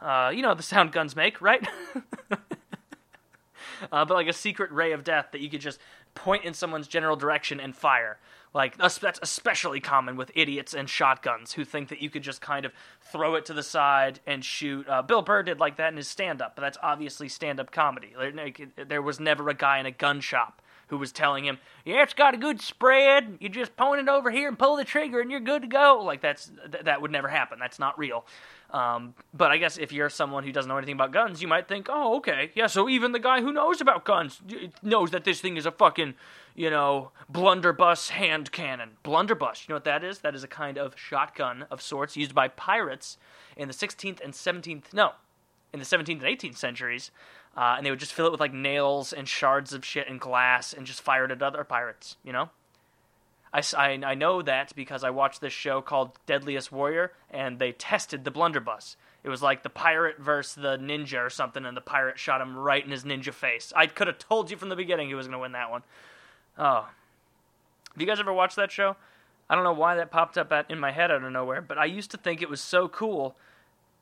uh, 0.00 0.32
you 0.34 0.40
know, 0.40 0.54
the 0.54 0.62
sound 0.62 0.92
guns 0.92 1.14
make, 1.14 1.40
right? 1.42 1.66
uh, 3.92 4.04
but 4.06 4.10
like 4.10 4.28
a 4.28 4.32
secret 4.32 4.70
ray 4.72 4.92
of 4.92 5.04
death 5.04 5.28
that 5.32 5.42
you 5.42 5.50
could 5.50 5.60
just 5.60 5.78
point 6.14 6.44
in 6.44 6.54
someone's 6.54 6.88
general 6.88 7.16
direction 7.16 7.60
and 7.60 7.76
fire. 7.76 8.18
Like 8.54 8.76
that's 8.76 9.18
especially 9.22 9.80
common 9.80 10.16
with 10.16 10.30
idiots 10.34 10.74
and 10.74 10.88
shotguns 10.88 11.54
who 11.54 11.64
think 11.64 11.88
that 11.88 12.02
you 12.02 12.10
could 12.10 12.22
just 12.22 12.40
kind 12.40 12.66
of 12.66 12.72
throw 13.00 13.34
it 13.34 13.46
to 13.46 13.54
the 13.54 13.62
side 13.62 14.20
and 14.26 14.44
shoot. 14.44 14.86
Uh, 14.88 15.00
Bill 15.02 15.22
Burr 15.22 15.42
did 15.42 15.58
like 15.58 15.76
that 15.76 15.90
in 15.90 15.96
his 15.96 16.08
stand-up, 16.08 16.54
but 16.54 16.62
that's 16.62 16.78
obviously 16.82 17.28
stand-up 17.28 17.70
comedy. 17.70 18.12
There 18.76 19.00
was 19.00 19.18
never 19.18 19.48
a 19.48 19.54
guy 19.54 19.78
in 19.78 19.86
a 19.86 19.90
gun 19.90 20.20
shop 20.20 20.60
who 20.88 20.98
was 20.98 21.10
telling 21.10 21.46
him, 21.46 21.56
"Yeah, 21.86 22.02
it's 22.02 22.12
got 22.12 22.34
a 22.34 22.36
good 22.36 22.60
spread. 22.60 23.38
You 23.40 23.48
just 23.48 23.74
point 23.76 24.02
it 24.02 24.08
over 24.08 24.30
here 24.30 24.48
and 24.48 24.58
pull 24.58 24.76
the 24.76 24.84
trigger, 24.84 25.20
and 25.20 25.30
you're 25.30 25.40
good 25.40 25.62
to 25.62 25.68
go." 25.68 26.02
Like 26.04 26.20
that's 26.20 26.50
th- 26.70 26.84
that 26.84 27.00
would 27.00 27.10
never 27.10 27.28
happen. 27.28 27.58
That's 27.58 27.78
not 27.78 27.98
real. 27.98 28.26
Um, 28.70 29.14
but 29.32 29.50
I 29.50 29.56
guess 29.56 29.78
if 29.78 29.92
you're 29.92 30.10
someone 30.10 30.44
who 30.44 30.52
doesn't 30.52 30.68
know 30.68 30.76
anything 30.76 30.94
about 30.94 31.12
guns, 31.12 31.40
you 31.40 31.48
might 31.48 31.66
think, 31.66 31.86
"Oh, 31.88 32.16
okay, 32.16 32.50
yeah." 32.54 32.66
So 32.66 32.90
even 32.90 33.12
the 33.12 33.18
guy 33.18 33.40
who 33.40 33.52
knows 33.52 33.80
about 33.80 34.04
guns 34.04 34.42
knows 34.82 35.12
that 35.12 35.24
this 35.24 35.40
thing 35.40 35.56
is 35.56 35.64
a 35.64 35.70
fucking, 35.70 36.12
you 36.54 36.70
know, 36.70 37.12
blunderbuss 37.28 38.10
hand 38.10 38.52
cannon. 38.52 38.90
Blunderbuss. 39.02 39.66
You 39.66 39.72
know 39.72 39.76
what 39.76 39.84
that 39.84 40.04
is? 40.04 40.20
That 40.20 40.34
is 40.34 40.44
a 40.44 40.48
kind 40.48 40.78
of 40.78 40.98
shotgun 40.98 41.64
of 41.70 41.82
sorts 41.82 42.16
used 42.16 42.34
by 42.34 42.48
pirates 42.48 43.18
in 43.56 43.68
the 43.68 43.74
16th 43.74 44.20
and 44.22 44.32
17th. 44.32 44.92
No, 44.92 45.12
in 45.72 45.78
the 45.78 45.86
17th 45.86 46.08
and 46.08 46.22
18th 46.22 46.56
centuries 46.56 47.10
uh, 47.56 47.74
and 47.76 47.84
they 47.84 47.90
would 47.90 48.00
just 48.00 48.14
fill 48.14 48.26
it 48.26 48.32
with 48.32 48.40
like 48.40 48.54
nails 48.54 49.12
and 49.12 49.28
shards 49.28 49.72
of 49.72 49.84
shit 49.84 50.08
and 50.08 50.20
glass 50.20 50.72
and 50.72 50.86
just 50.86 51.02
fire 51.02 51.24
it 51.24 51.30
at 51.30 51.42
other 51.42 51.64
pirates, 51.64 52.16
you 52.24 52.32
know? 52.32 52.50
I, 53.52 53.62
I, 53.76 53.88
I 54.04 54.14
know 54.14 54.40
that 54.40 54.74
because 54.74 55.04
I 55.04 55.10
watched 55.10 55.42
this 55.42 55.52
show 55.52 55.82
called 55.82 56.18
Deadliest 56.24 56.72
Warrior, 56.72 57.12
and 57.30 57.58
they 57.58 57.72
tested 57.72 58.24
the 58.24 58.30
blunderbuss. 58.30 58.96
It 59.22 59.28
was 59.28 59.42
like 59.42 59.62
the 59.62 59.68
pirate 59.68 60.18
versus 60.18 60.54
the 60.54 60.78
ninja 60.78 61.24
or 61.24 61.28
something, 61.28 61.66
and 61.66 61.76
the 61.76 61.82
pirate 61.82 62.18
shot 62.18 62.40
him 62.40 62.56
right 62.56 62.82
in 62.82 62.90
his 62.90 63.04
ninja 63.04 63.32
face. 63.32 63.70
I 63.76 63.86
could 63.86 64.06
have 64.06 64.18
told 64.18 64.50
you 64.50 64.56
from 64.56 64.70
the 64.70 64.76
beginning 64.76 65.08
he 65.08 65.14
was 65.14 65.26
going 65.26 65.36
to 65.36 65.42
win 65.42 65.52
that 65.52 65.70
one. 65.70 65.82
Oh. 66.58 66.88
Have 67.92 68.00
you 68.00 68.06
guys 68.06 68.20
ever 68.20 68.32
watched 68.32 68.56
that 68.56 68.70
show? 68.70 68.96
I 69.50 69.54
don't 69.54 69.64
know 69.64 69.72
why 69.72 69.96
that 69.96 70.10
popped 70.10 70.38
up 70.38 70.52
at, 70.52 70.70
in 70.70 70.78
my 70.78 70.92
head 70.92 71.10
out 71.10 71.22
of 71.22 71.32
nowhere, 71.32 71.60
but 71.60 71.78
I 71.78 71.84
used 71.84 72.10
to 72.12 72.16
think 72.16 72.40
it 72.40 72.48
was 72.48 72.60
so 72.60 72.88
cool 72.88 73.36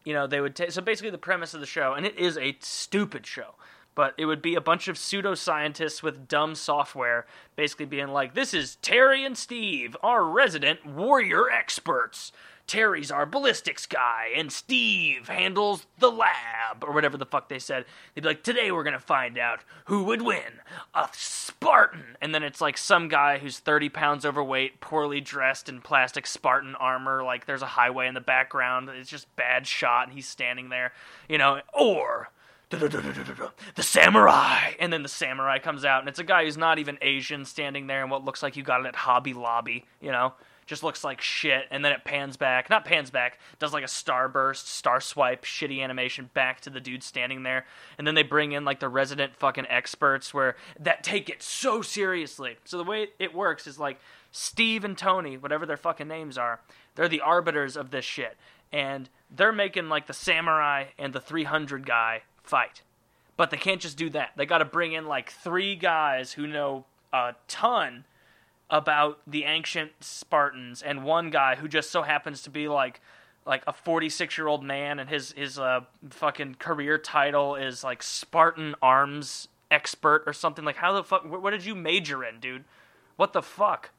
you 0.04 0.14
know, 0.14 0.26
they 0.26 0.40
would 0.40 0.56
take. 0.56 0.72
So 0.72 0.82
basically, 0.82 1.10
the 1.10 1.18
premise 1.18 1.54
of 1.54 1.60
the 1.60 1.66
show, 1.66 1.94
and 1.94 2.06
it 2.06 2.16
is 2.18 2.38
a 2.38 2.56
stupid 2.60 3.26
show, 3.26 3.54
but 3.94 4.14
it 4.16 4.26
would 4.26 4.42
be 4.42 4.54
a 4.54 4.60
bunch 4.60 4.88
of 4.88 4.96
pseudoscientists 4.96 6.02
with 6.02 6.28
dumb 6.28 6.54
software 6.54 7.26
basically 7.56 7.86
being 7.86 8.08
like, 8.08 8.34
This 8.34 8.54
is 8.54 8.76
Terry 8.76 9.24
and 9.24 9.36
Steve, 9.36 9.96
our 10.02 10.24
resident 10.24 10.86
warrior 10.86 11.50
experts. 11.50 12.32
Terry's 12.66 13.10
our 13.10 13.26
ballistics 13.26 13.84
guy, 13.84 14.30
and 14.34 14.52
Steve 14.52 15.28
handles 15.28 15.86
the 15.98 16.10
lab, 16.10 16.28
or 16.82 16.92
whatever 16.92 17.16
the 17.16 17.26
fuck 17.26 17.48
they 17.48 17.58
said. 17.58 17.84
They'd 18.14 18.22
be 18.22 18.28
like, 18.28 18.42
Today 18.42 18.70
we're 18.70 18.84
gonna 18.84 18.98
find 18.98 19.38
out 19.38 19.60
who 19.86 20.04
would 20.04 20.22
win 20.22 20.60
a 20.94 21.08
Spartan. 21.12 22.16
And 22.20 22.34
then 22.34 22.42
it's 22.42 22.60
like 22.60 22.78
some 22.78 23.08
guy 23.08 23.38
who's 23.38 23.58
30 23.58 23.88
pounds 23.88 24.24
overweight, 24.24 24.80
poorly 24.80 25.20
dressed 25.20 25.68
in 25.68 25.80
plastic 25.80 26.26
Spartan 26.26 26.74
armor. 26.76 27.22
Like 27.22 27.46
there's 27.46 27.62
a 27.62 27.66
highway 27.66 28.08
in 28.08 28.14
the 28.14 28.20
background. 28.20 28.88
It's 28.88 29.10
just 29.10 29.34
bad 29.36 29.66
shot, 29.66 30.06
and 30.06 30.14
he's 30.14 30.28
standing 30.28 30.68
there, 30.68 30.92
you 31.28 31.38
know, 31.38 31.60
or 31.72 32.30
the 33.74 33.82
samurai 33.82 34.72
and 34.78 34.92
then 34.92 35.02
the 35.02 35.08
samurai 35.08 35.58
comes 35.58 35.84
out 35.84 36.00
and 36.00 36.08
it's 36.08 36.20
a 36.20 36.24
guy 36.24 36.44
who's 36.44 36.56
not 36.56 36.78
even 36.78 36.96
asian 37.02 37.44
standing 37.44 37.88
there 37.88 38.04
in 38.04 38.10
what 38.10 38.24
looks 38.24 38.42
like 38.42 38.56
you 38.56 38.62
got 38.62 38.80
it 38.80 38.86
at 38.86 38.94
hobby 38.94 39.34
lobby 39.34 39.84
you 40.00 40.12
know 40.12 40.32
just 40.70 40.82
looks 40.82 41.04
like 41.04 41.20
shit 41.20 41.66
and 41.70 41.84
then 41.84 41.92
it 41.92 42.04
pans 42.04 42.36
back 42.36 42.70
not 42.70 42.84
pans 42.84 43.10
back 43.10 43.38
does 43.58 43.72
like 43.72 43.84
a 43.84 43.88
starburst 43.88 44.66
star 44.66 45.00
swipe 45.00 45.44
shitty 45.44 45.82
animation 45.82 46.30
back 46.32 46.60
to 46.60 46.70
the 46.70 46.80
dude 46.80 47.02
standing 47.02 47.42
there 47.42 47.66
and 47.98 48.06
then 48.06 48.14
they 48.14 48.22
bring 48.22 48.52
in 48.52 48.64
like 48.64 48.80
the 48.80 48.88
resident 48.88 49.34
fucking 49.36 49.66
experts 49.68 50.32
where 50.32 50.56
that 50.78 51.02
take 51.02 51.28
it 51.28 51.42
so 51.42 51.82
seriously. 51.82 52.56
So 52.64 52.78
the 52.78 52.84
way 52.84 53.08
it 53.18 53.34
works 53.34 53.66
is 53.66 53.78
like 53.78 53.98
steve 54.32 54.84
and 54.84 54.96
tony 54.96 55.36
whatever 55.36 55.66
their 55.66 55.76
fucking 55.76 56.06
names 56.06 56.38
are 56.38 56.60
they're 56.94 57.08
the 57.08 57.20
arbiters 57.20 57.76
of 57.76 57.90
this 57.90 58.04
shit 58.04 58.36
and 58.72 59.08
they're 59.34 59.52
making 59.52 59.88
like 59.88 60.06
the 60.06 60.12
samurai 60.12 60.86
and 60.98 61.12
the 61.12 61.20
300 61.20 61.86
guy 61.86 62.22
fight. 62.42 62.82
But 63.36 63.50
they 63.50 63.56
can't 63.56 63.80
just 63.80 63.96
do 63.96 64.10
that. 64.10 64.32
They 64.36 64.46
got 64.46 64.58
to 64.58 64.64
bring 64.64 64.92
in 64.92 65.06
like 65.06 65.30
three 65.30 65.74
guys 65.74 66.32
who 66.32 66.46
know 66.46 66.84
a 67.12 67.34
ton 67.48 68.04
about 68.70 69.20
the 69.26 69.44
ancient 69.44 69.92
Spartans 70.00 70.80
and 70.80 71.04
one 71.04 71.30
guy 71.30 71.56
who 71.56 71.68
just 71.68 71.90
so 71.90 72.02
happens 72.02 72.42
to 72.42 72.50
be 72.50 72.68
like 72.68 73.00
like 73.44 73.62
a 73.66 73.72
46 73.72 74.38
year 74.38 74.46
old 74.46 74.62
man 74.62 74.98
and 74.98 75.10
his 75.10 75.32
his 75.32 75.58
uh 75.58 75.80
fucking 76.10 76.54
career 76.56 76.98
title 76.98 77.56
is 77.56 77.82
like 77.82 78.02
Spartan 78.02 78.74
arms 78.80 79.48
expert 79.70 80.22
or 80.26 80.32
something. 80.32 80.64
Like 80.64 80.76
how 80.76 80.92
the 80.92 81.04
fuck 81.04 81.24
what 81.24 81.50
did 81.50 81.64
you 81.64 81.74
major 81.74 82.24
in 82.24 82.38
dude? 82.38 82.64
What 83.16 83.32
the 83.32 83.42
fuck? 83.42 83.90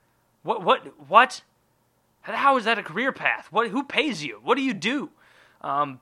What 0.44 0.64
what 0.64 1.10
what? 1.10 1.42
How 2.22 2.56
is 2.58 2.66
that 2.66 2.80
a 2.80 2.84
career 2.84 3.12
path? 3.12 3.48
What 3.52 3.70
who 3.70 3.84
pays 3.84 4.24
you? 4.24 4.40
What 4.44 4.56
do 4.56 4.62
you 4.64 4.74
do? 4.74 5.10
Um 5.62 6.00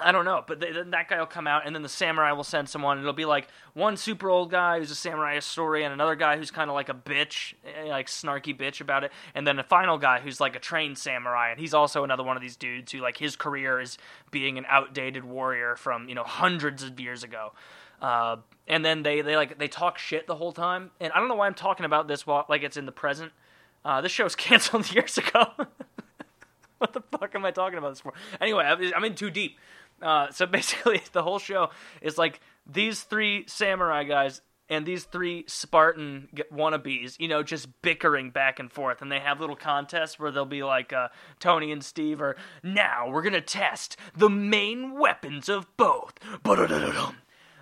I 0.00 0.10
don't 0.10 0.24
know, 0.24 0.42
but 0.46 0.58
then 0.58 0.90
that 0.90 1.08
guy 1.08 1.18
will 1.18 1.26
come 1.26 1.46
out, 1.46 1.66
and 1.66 1.74
then 1.74 1.82
the 1.82 1.88
samurai 1.88 2.32
will 2.32 2.44
send 2.44 2.68
someone. 2.68 2.98
It'll 2.98 3.12
be 3.12 3.26
like 3.26 3.48
one 3.74 3.98
super 3.98 4.30
old 4.30 4.50
guy 4.50 4.78
who's 4.78 4.90
a 4.90 4.94
samurai 4.94 5.38
story, 5.40 5.84
and 5.84 5.92
another 5.92 6.16
guy 6.16 6.38
who's 6.38 6.50
kind 6.50 6.70
of 6.70 6.74
like 6.74 6.88
a 6.88 6.94
bitch, 6.94 7.54
eh, 7.64 7.88
like 7.88 8.06
snarky 8.06 8.58
bitch 8.58 8.80
about 8.80 9.04
it, 9.04 9.12
and 9.34 9.46
then 9.46 9.58
a 9.58 9.62
final 9.62 9.98
guy 9.98 10.20
who's 10.20 10.40
like 10.40 10.56
a 10.56 10.58
trained 10.58 10.96
samurai, 10.96 11.50
and 11.50 11.60
he's 11.60 11.74
also 11.74 12.04
another 12.04 12.22
one 12.22 12.36
of 12.36 12.42
these 12.42 12.56
dudes 12.56 12.92
who 12.92 13.00
like 13.00 13.18
his 13.18 13.36
career 13.36 13.80
is 13.80 13.98
being 14.30 14.56
an 14.56 14.64
outdated 14.68 15.24
warrior 15.24 15.76
from 15.76 16.08
you 16.08 16.14
know 16.14 16.24
hundreds 16.24 16.82
of 16.82 16.98
years 16.98 17.22
ago. 17.22 17.52
Uh, 18.00 18.36
and 18.66 18.84
then 18.84 19.02
they 19.02 19.20
they 19.20 19.36
like 19.36 19.58
they 19.58 19.68
talk 19.68 19.98
shit 19.98 20.26
the 20.26 20.36
whole 20.36 20.52
time, 20.52 20.90
and 21.00 21.12
I 21.12 21.18
don't 21.18 21.28
know 21.28 21.36
why 21.36 21.46
I'm 21.46 21.54
talking 21.54 21.84
about 21.84 22.08
this 22.08 22.26
while 22.26 22.46
like 22.48 22.62
it's 22.62 22.78
in 22.78 22.86
the 22.86 22.92
present. 22.92 23.32
Uh, 23.84 24.00
this 24.00 24.10
show's 24.10 24.34
canceled 24.36 24.92
years 24.94 25.18
ago. 25.18 25.44
what 26.78 26.92
the 26.94 27.02
fuck 27.12 27.34
am 27.34 27.44
I 27.44 27.50
talking 27.50 27.78
about 27.78 27.90
this 27.90 28.00
for? 28.00 28.14
Anyway, 28.40 28.64
I'm 28.64 29.04
in 29.04 29.14
too 29.14 29.30
deep. 29.30 29.58
Uh, 30.02 30.30
so 30.30 30.46
basically, 30.58 31.00
the 31.12 31.22
whole 31.22 31.38
show 31.38 31.70
is 32.00 32.18
like 32.18 32.40
these 32.66 33.02
three 33.02 33.44
samurai 33.46 34.04
guys 34.04 34.40
and 34.72 34.86
these 34.86 35.04
three 35.04 35.44
Spartan 35.48 36.28
wannabes, 36.50 37.20
you 37.20 37.28
know, 37.28 37.42
just 37.42 37.68
bickering 37.82 38.30
back 38.30 38.58
and 38.58 38.72
forth. 38.72 39.02
And 39.02 39.12
they 39.12 39.20
have 39.20 39.38
little 39.38 39.54
contests 39.54 40.18
where 40.18 40.30
they'll 40.30 40.46
be 40.46 40.62
like, 40.62 40.94
uh, 40.94 41.08
Tony 41.40 41.72
and 41.72 41.84
Steve 41.84 42.22
are, 42.22 42.36
now 42.62 43.10
we're 43.10 43.20
going 43.22 43.34
to 43.34 43.42
test 43.42 43.98
the 44.16 44.30
main 44.30 44.98
weapons 44.98 45.50
of 45.50 45.66
both. 45.76 46.14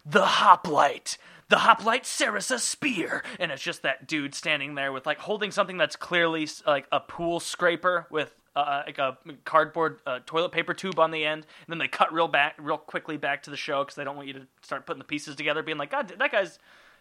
The 0.07 0.25
hoplite. 0.25 1.19
The 1.49 1.59
hoplite 1.59 2.05
Sarissa 2.05 2.61
spear. 2.61 3.25
And 3.41 3.51
it's 3.51 3.63
just 3.63 3.83
that 3.83 4.07
dude 4.07 4.35
standing 4.35 4.77
there 4.77 4.93
with, 4.93 5.05
like, 5.05 5.19
holding 5.19 5.51
something 5.51 5.79
that's 5.79 5.97
clearly, 5.97 6.49
like, 6.65 6.87
a 6.93 7.01
pool 7.01 7.41
scraper 7.41 8.07
with 8.11 8.40
uh, 8.57 8.83
like 8.87 8.99
a 8.99 9.17
cardboard 9.45 10.01
uh, 10.07 10.21
toilet 10.27 10.53
paper 10.53 10.75
tube 10.75 10.99
on 10.99 11.11
the 11.11 11.25
end, 11.25 11.47
and 11.67 11.69
then 11.69 11.79
they 11.79 11.89
cut 11.89 12.13
real 12.13 12.29
back, 12.29 12.55
real 12.59 12.79
quickly 12.79 13.17
back 13.17 13.43
to 13.45 13.51
the 13.51 13.57
show 13.57 13.85
because 13.85 13.95
they 13.95 14.05
don't 14.05 14.17
want 14.17 14.29
you 14.29 14.35
to 14.35 14.47
start 14.63 14.87
putting 14.87 14.99
the 14.99 15.05
pieces 15.05 15.37
together, 15.37 15.63
being 15.63 15.79
like, 15.79 15.91
God, 15.91 16.13
that 16.19 16.33
guy's, 16.33 16.59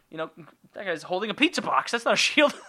you 0.10 0.18
know, 0.18 0.30
that 0.74 0.86
guy's 0.86 1.04
holding 1.04 1.30
a 1.30 1.34
pizza 1.34 1.62
box. 1.62 1.92
That's 1.92 2.06
not 2.06 2.14
a 2.14 2.18
shield. 2.18 2.54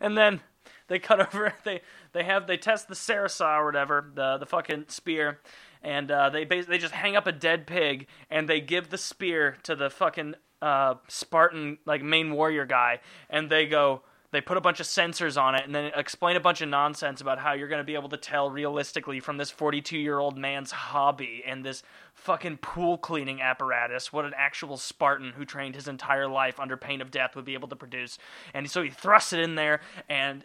and 0.00 0.16
then 0.16 0.40
they 0.88 0.98
cut 0.98 1.20
over. 1.20 1.54
They 1.64 1.80
they 2.12 2.24
have 2.24 2.46
they 2.46 2.56
test 2.56 2.88
the 2.88 2.94
Sarissa 2.94 3.58
or 3.58 3.66
whatever, 3.66 4.10
the 4.14 4.38
the 4.38 4.46
fucking 4.46 4.86
spear, 4.88 5.40
and 5.82 6.10
uh, 6.10 6.30
they 6.30 6.44
they 6.44 6.78
just 6.78 6.94
hang 6.94 7.16
up 7.16 7.26
a 7.26 7.32
dead 7.32 7.66
pig 7.66 8.06
and 8.30 8.48
they 8.48 8.60
give 8.60 8.90
the 8.90 8.98
spear 8.98 9.58
to 9.64 9.74
the 9.74 9.90
fucking 9.90 10.34
uh, 10.62 10.94
Spartan 11.08 11.78
like 11.84 12.02
main 12.02 12.32
warrior 12.32 12.64
guy, 12.64 13.00
and 13.28 13.50
they 13.50 13.66
go 13.66 14.02
they 14.30 14.40
put 14.40 14.56
a 14.56 14.60
bunch 14.60 14.80
of 14.80 14.86
sensors 14.86 15.40
on 15.40 15.54
it 15.54 15.64
and 15.64 15.74
then 15.74 15.92
explain 15.94 16.36
a 16.36 16.40
bunch 16.40 16.60
of 16.60 16.68
nonsense 16.68 17.20
about 17.20 17.38
how 17.38 17.52
you're 17.52 17.68
going 17.68 17.80
to 17.80 17.84
be 17.84 17.94
able 17.94 18.08
to 18.08 18.16
tell 18.16 18.50
realistically 18.50 19.20
from 19.20 19.36
this 19.36 19.50
42 19.50 19.98
year 19.98 20.18
old 20.18 20.36
man's 20.36 20.72
hobby 20.72 21.42
and 21.46 21.64
this 21.64 21.82
fucking 22.14 22.58
pool 22.58 22.98
cleaning 22.98 23.40
apparatus 23.40 24.12
what 24.12 24.24
an 24.24 24.34
actual 24.36 24.76
Spartan 24.76 25.32
who 25.32 25.44
trained 25.44 25.74
his 25.74 25.88
entire 25.88 26.26
life 26.26 26.58
under 26.58 26.76
pain 26.76 27.00
of 27.00 27.10
death 27.10 27.36
would 27.36 27.44
be 27.44 27.54
able 27.54 27.68
to 27.68 27.76
produce. 27.76 28.18
And 28.52 28.70
so 28.70 28.82
he 28.82 28.90
thrusts 28.90 29.32
it 29.32 29.40
in 29.40 29.54
there, 29.54 29.80
and 30.08 30.44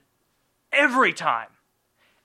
every 0.72 1.14
time, 1.14 1.50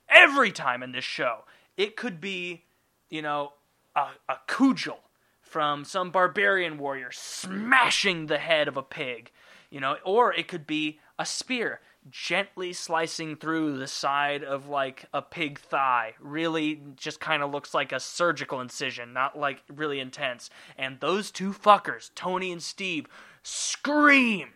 every 0.09 0.53
time 0.53 0.83
in 0.83 0.93
this 0.93 1.05
show, 1.05 1.45
it 1.77 1.97
could 1.97 2.21
be, 2.21 2.65
you 3.11 3.23
know, 3.23 3.53
a, 3.95 4.09
a 4.29 4.37
cudgel 4.47 5.01
from 5.41 5.85
some 5.85 6.11
barbarian 6.11 6.77
warrior 6.77 7.11
smashing 7.13 8.27
the 8.27 8.39
head 8.39 8.69
of 8.69 8.77
a 8.77 8.83
pig, 8.83 9.31
you 9.71 9.81
know, 9.81 9.97
or 10.05 10.35
it 10.35 10.49
could 10.49 10.67
be 10.67 10.99
a 11.19 11.27
spear 11.27 11.81
gently 12.09 12.73
slicing 12.73 13.37
through 13.37 13.79
the 13.79 13.87
side 13.87 14.45
of 14.45 14.69
like 14.69 15.07
a 15.13 15.23
pig 15.23 15.59
thigh. 15.59 16.15
Really 16.21 16.81
just 16.95 17.21
kind 17.21 17.43
of 17.43 17.51
looks 17.51 17.75
like 17.75 17.93
a 17.93 18.01
surgical 18.01 18.61
incision, 18.61 19.13
not 19.13 19.39
like 19.39 19.63
really 19.69 20.01
intense. 20.01 20.51
And 20.79 21.01
those 21.01 21.31
two 21.31 21.53
fuckers, 21.53 22.11
Tony 22.15 22.53
and 22.53 22.63
Steve, 22.63 23.07
scream. 23.43 24.51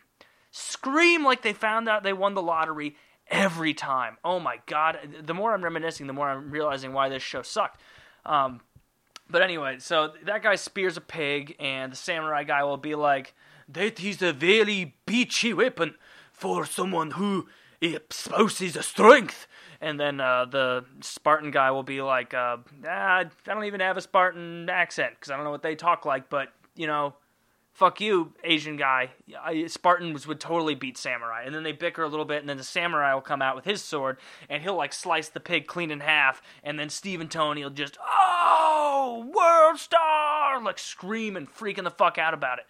Scream 0.50 1.24
like 1.24 1.42
they 1.42 1.52
found 1.52 1.88
out 1.88 2.02
they 2.02 2.12
won 2.12 2.34
the 2.34 2.42
lottery 2.42 2.96
every 3.28 3.74
time. 3.74 4.18
Oh 4.24 4.40
my 4.40 4.58
god. 4.66 4.98
The 5.22 5.34
more 5.34 5.54
I'm 5.54 5.62
reminiscing, 5.62 6.06
the 6.06 6.12
more 6.12 6.28
I'm 6.28 6.50
realizing 6.50 6.92
why 6.92 7.08
this 7.08 7.22
show 7.22 7.42
sucked. 7.42 7.80
Um, 8.26 8.60
but 9.28 9.42
anyway, 9.42 9.76
so 9.78 10.12
that 10.24 10.42
guy 10.42 10.56
spears 10.56 10.96
a 10.96 11.00
pig, 11.00 11.54
and 11.60 11.92
the 11.92 11.96
samurai 11.96 12.42
guy 12.42 12.64
will 12.64 12.76
be 12.76 12.96
like, 12.96 13.32
that 13.68 14.02
is 14.02 14.20
a 14.22 14.32
very 14.32 14.96
beachy 15.06 15.52
weapon 15.54 15.94
for 16.40 16.64
someone 16.64 17.12
who 17.12 17.46
espouses 17.82 18.74
a 18.74 18.82
strength. 18.82 19.46
And 19.80 20.00
then 20.00 20.20
uh, 20.20 20.46
the 20.46 20.84
Spartan 21.00 21.50
guy 21.50 21.70
will 21.70 21.82
be 21.82 22.00
like, 22.00 22.32
uh, 22.32 22.56
ah, 22.86 23.18
I 23.18 23.26
don't 23.44 23.64
even 23.64 23.80
have 23.80 23.98
a 23.98 24.00
Spartan 24.00 24.68
accent 24.70 25.14
because 25.14 25.30
I 25.30 25.36
don't 25.36 25.44
know 25.44 25.50
what 25.50 25.62
they 25.62 25.74
talk 25.74 26.06
like, 26.06 26.30
but, 26.30 26.48
you 26.74 26.86
know, 26.86 27.14
fuck 27.74 28.00
you, 28.00 28.32
Asian 28.42 28.76
guy. 28.76 29.10
I, 29.42 29.66
Spartans 29.66 30.26
would 30.26 30.40
totally 30.40 30.74
beat 30.74 30.96
Samurai. 30.96 31.42
And 31.44 31.54
then 31.54 31.62
they 31.62 31.72
bicker 31.72 32.02
a 32.02 32.08
little 32.08 32.24
bit, 32.24 32.40
and 32.40 32.48
then 32.48 32.56
the 32.56 32.64
Samurai 32.64 33.12
will 33.14 33.20
come 33.20 33.42
out 33.42 33.56
with 33.56 33.66
his 33.66 33.82
sword, 33.82 34.16
and 34.48 34.62
he'll 34.62 34.76
like 34.76 34.92
slice 34.94 35.28
the 35.28 35.40
pig 35.40 35.66
clean 35.66 35.90
in 35.90 36.00
half, 36.00 36.42
and 36.62 36.78
then 36.78 36.88
Steve 36.88 37.20
and 37.20 37.30
Tony 37.30 37.62
will 37.62 37.70
just, 37.70 37.98
oh, 38.06 39.30
world 39.34 39.78
star, 39.78 40.62
like 40.62 40.78
scream 40.78 41.36
and 41.36 41.50
freaking 41.50 41.84
the 41.84 41.90
fuck 41.90 42.18
out 42.18 42.34
about 42.34 42.58
it. 42.58 42.66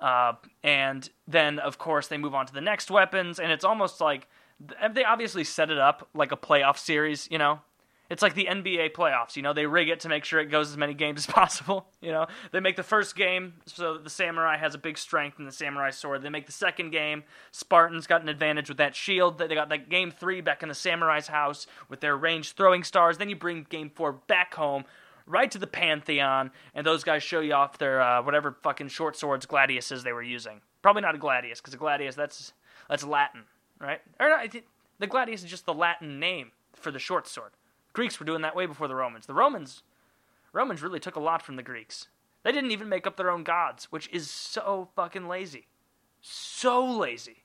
Uh, 0.00 0.34
and 0.62 1.08
then, 1.26 1.58
of 1.58 1.78
course, 1.78 2.08
they 2.08 2.18
move 2.18 2.34
on 2.34 2.46
to 2.46 2.52
the 2.52 2.60
next 2.60 2.90
weapons, 2.90 3.38
and 3.38 3.50
it's 3.52 3.64
almost 3.64 4.00
like 4.00 4.28
they 4.92 5.04
obviously 5.04 5.44
set 5.44 5.70
it 5.70 5.78
up 5.78 6.08
like 6.14 6.32
a 6.32 6.36
playoff 6.36 6.78
series, 6.78 7.28
you 7.30 7.38
know? 7.38 7.60
It's 8.10 8.22
like 8.22 8.34
the 8.34 8.46
NBA 8.50 8.92
playoffs, 8.92 9.34
you 9.34 9.42
know, 9.42 9.54
they 9.54 9.64
rig 9.64 9.88
it 9.88 10.00
to 10.00 10.10
make 10.10 10.26
sure 10.26 10.38
it 10.38 10.50
goes 10.50 10.70
as 10.70 10.76
many 10.76 10.92
games 10.92 11.20
as 11.20 11.26
possible, 11.34 11.86
you 12.02 12.12
know. 12.12 12.26
They 12.52 12.60
make 12.60 12.76
the 12.76 12.82
first 12.82 13.16
game 13.16 13.54
so 13.64 13.96
the 13.96 14.10
samurai 14.10 14.58
has 14.58 14.74
a 14.74 14.78
big 14.78 14.98
strength 14.98 15.38
in 15.38 15.46
the 15.46 15.52
samurai 15.52 15.90
sword. 15.90 16.22
They 16.22 16.28
make 16.28 16.46
the 16.46 16.52
second 16.52 16.90
game, 16.90 17.24
Spartans 17.50 18.06
got 18.06 18.20
an 18.20 18.28
advantage 18.28 18.68
with 18.68 18.78
that 18.78 18.94
shield. 18.94 19.38
They 19.38 19.48
got 19.48 19.70
that 19.70 19.88
game 19.88 20.10
3 20.10 20.42
back 20.42 20.62
in 20.62 20.68
the 20.68 20.74
samurai's 20.74 21.28
house 21.28 21.66
with 21.88 22.00
their 22.00 22.16
ranged 22.16 22.56
throwing 22.56 22.84
stars. 22.84 23.16
Then 23.16 23.30
you 23.30 23.36
bring 23.36 23.66
game 23.68 23.90
4 23.94 24.12
back 24.12 24.54
home 24.54 24.84
right 25.26 25.50
to 25.50 25.58
the 25.58 25.66
Pantheon, 25.66 26.50
and 26.74 26.86
those 26.86 27.04
guys 27.04 27.22
show 27.22 27.40
you 27.40 27.54
off 27.54 27.78
their 27.78 28.00
uh, 28.00 28.22
whatever 28.22 28.56
fucking 28.62 28.88
short 28.88 29.16
swords 29.16 29.46
gladiuses 29.46 30.02
they 30.02 30.12
were 30.12 30.22
using. 30.22 30.60
Probably 30.82 31.02
not 31.02 31.14
a 31.14 31.18
gladius, 31.18 31.60
because 31.60 31.74
a 31.74 31.78
gladius 31.78 32.14
that's 32.14 32.52
that's 32.88 33.04
Latin, 33.04 33.44
right? 33.80 34.00
Or 34.20 34.28
not, 34.28 34.54
the 34.98 35.06
gladius 35.06 35.42
is 35.42 35.50
just 35.50 35.66
the 35.66 35.74
Latin 35.74 36.20
name 36.20 36.52
for 36.74 36.90
the 36.90 36.98
short 36.98 37.26
sword. 37.26 37.52
Greeks 37.92 38.18
were 38.18 38.26
doing 38.26 38.42
that 38.42 38.56
way 38.56 38.66
before 38.66 38.88
the 38.88 38.94
Romans. 38.94 39.26
The 39.26 39.34
Romans, 39.34 39.82
Romans 40.52 40.82
really 40.82 41.00
took 41.00 41.16
a 41.16 41.20
lot 41.20 41.42
from 41.42 41.56
the 41.56 41.62
Greeks. 41.62 42.08
They 42.42 42.52
didn't 42.52 42.72
even 42.72 42.88
make 42.88 43.06
up 43.06 43.16
their 43.16 43.30
own 43.30 43.44
gods, 43.44 43.86
which 43.90 44.08
is 44.12 44.30
so 44.30 44.88
fucking 44.94 45.28
lazy, 45.28 45.68
so 46.20 46.84
lazy. 46.84 47.43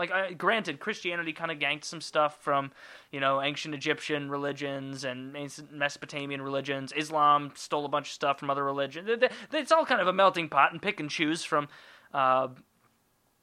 Like, 0.00 0.10
I, 0.10 0.32
granted, 0.32 0.80
Christianity 0.80 1.34
kind 1.34 1.50
of 1.50 1.58
ganked 1.58 1.84
some 1.84 2.00
stuff 2.00 2.38
from, 2.40 2.72
you 3.12 3.20
know, 3.20 3.42
ancient 3.42 3.74
Egyptian 3.74 4.30
religions 4.30 5.04
and 5.04 5.36
Mesopotamian 5.70 6.40
religions. 6.40 6.94
Islam 6.96 7.52
stole 7.54 7.84
a 7.84 7.88
bunch 7.88 8.06
of 8.06 8.12
stuff 8.14 8.38
from 8.38 8.48
other 8.48 8.64
religions. 8.64 9.10
It's 9.52 9.70
all 9.70 9.84
kind 9.84 10.00
of 10.00 10.08
a 10.08 10.12
melting 10.14 10.48
pot 10.48 10.72
and 10.72 10.80
pick 10.80 11.00
and 11.00 11.10
choose 11.10 11.44
from, 11.44 11.68
uh, 12.14 12.48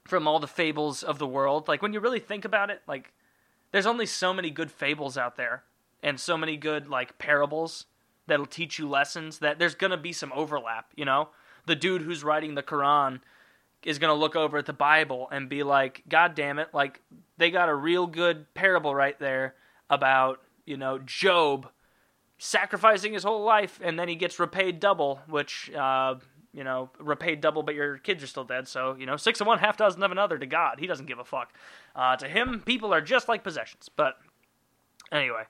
from 0.05 0.27
all 0.27 0.39
the 0.39 0.47
fables 0.47 1.03
of 1.03 1.19
the 1.19 1.27
world. 1.27 1.67
Like, 1.67 1.83
when 1.83 1.93
you 1.93 1.99
really 1.99 2.19
think 2.19 2.43
about 2.43 2.71
it, 2.71 2.81
like, 2.87 3.13
there's 3.71 3.85
only 3.85 4.07
so 4.07 4.33
many 4.33 4.49
good 4.49 4.71
fables 4.71 5.15
out 5.15 5.35
there 5.35 5.61
and 6.01 6.19
so 6.19 6.37
many 6.37 6.57
good 6.57 6.87
like 6.87 7.19
parables 7.19 7.85
that'll 8.25 8.47
teach 8.47 8.79
you 8.79 8.89
lessons 8.89 9.37
that 9.39 9.59
there's 9.59 9.75
going 9.75 9.91
to 9.91 9.97
be 9.97 10.11
some 10.11 10.33
overlap, 10.33 10.91
you 10.95 11.05
know? 11.05 11.29
The 11.67 11.75
dude 11.75 12.01
who's 12.01 12.23
writing 12.23 12.55
the 12.55 12.63
Quran 12.63 13.21
is 13.87 13.99
going 13.99 14.13
to 14.13 14.19
look 14.19 14.35
over 14.35 14.57
at 14.57 14.65
the 14.65 14.73
Bible 14.73 15.29
and 15.31 15.47
be 15.47 15.63
like, 15.63 16.03
God 16.09 16.35
damn 16.35 16.59
it, 16.59 16.67
like 16.73 17.01
they 17.37 17.49
got 17.49 17.69
a 17.69 17.73
real 17.73 18.05
good 18.05 18.53
parable 18.53 18.93
right 18.93 19.17
there 19.17 19.55
about, 19.89 20.41
you 20.65 20.75
know, 20.75 20.99
Job 20.99 21.69
sacrificing 22.37 23.13
his 23.13 23.23
whole 23.23 23.45
life 23.45 23.79
and 23.81 23.97
then 23.97 24.09
he 24.09 24.15
gets 24.15 24.39
repaid 24.39 24.81
double, 24.81 25.21
which 25.29 25.71
uh, 25.73 26.15
you 26.51 26.65
know, 26.65 26.89
repaid 26.99 27.39
double, 27.39 27.63
but 27.63 27.75
your 27.75 27.97
kids 27.99 28.21
are 28.21 28.27
still 28.27 28.43
dead. 28.43 28.67
So, 28.67 28.97
you 28.99 29.05
know, 29.05 29.15
six 29.15 29.39
of 29.39 29.47
one, 29.47 29.59
half 29.59 29.77
dozen 29.77 30.03
of 30.03 30.11
another 30.11 30.37
to 30.37 30.45
God. 30.45 30.81
He 30.81 30.87
doesn't 30.87 31.05
give 31.05 31.19
a 31.19 31.23
fuck. 31.23 31.53
Uh, 31.95 32.17
to 32.17 32.27
him, 32.27 32.61
people 32.65 32.93
are 32.93 32.99
just 32.99 33.29
like 33.29 33.41
possessions. 33.41 33.89
But 33.95 34.17
anyway, 35.13 35.43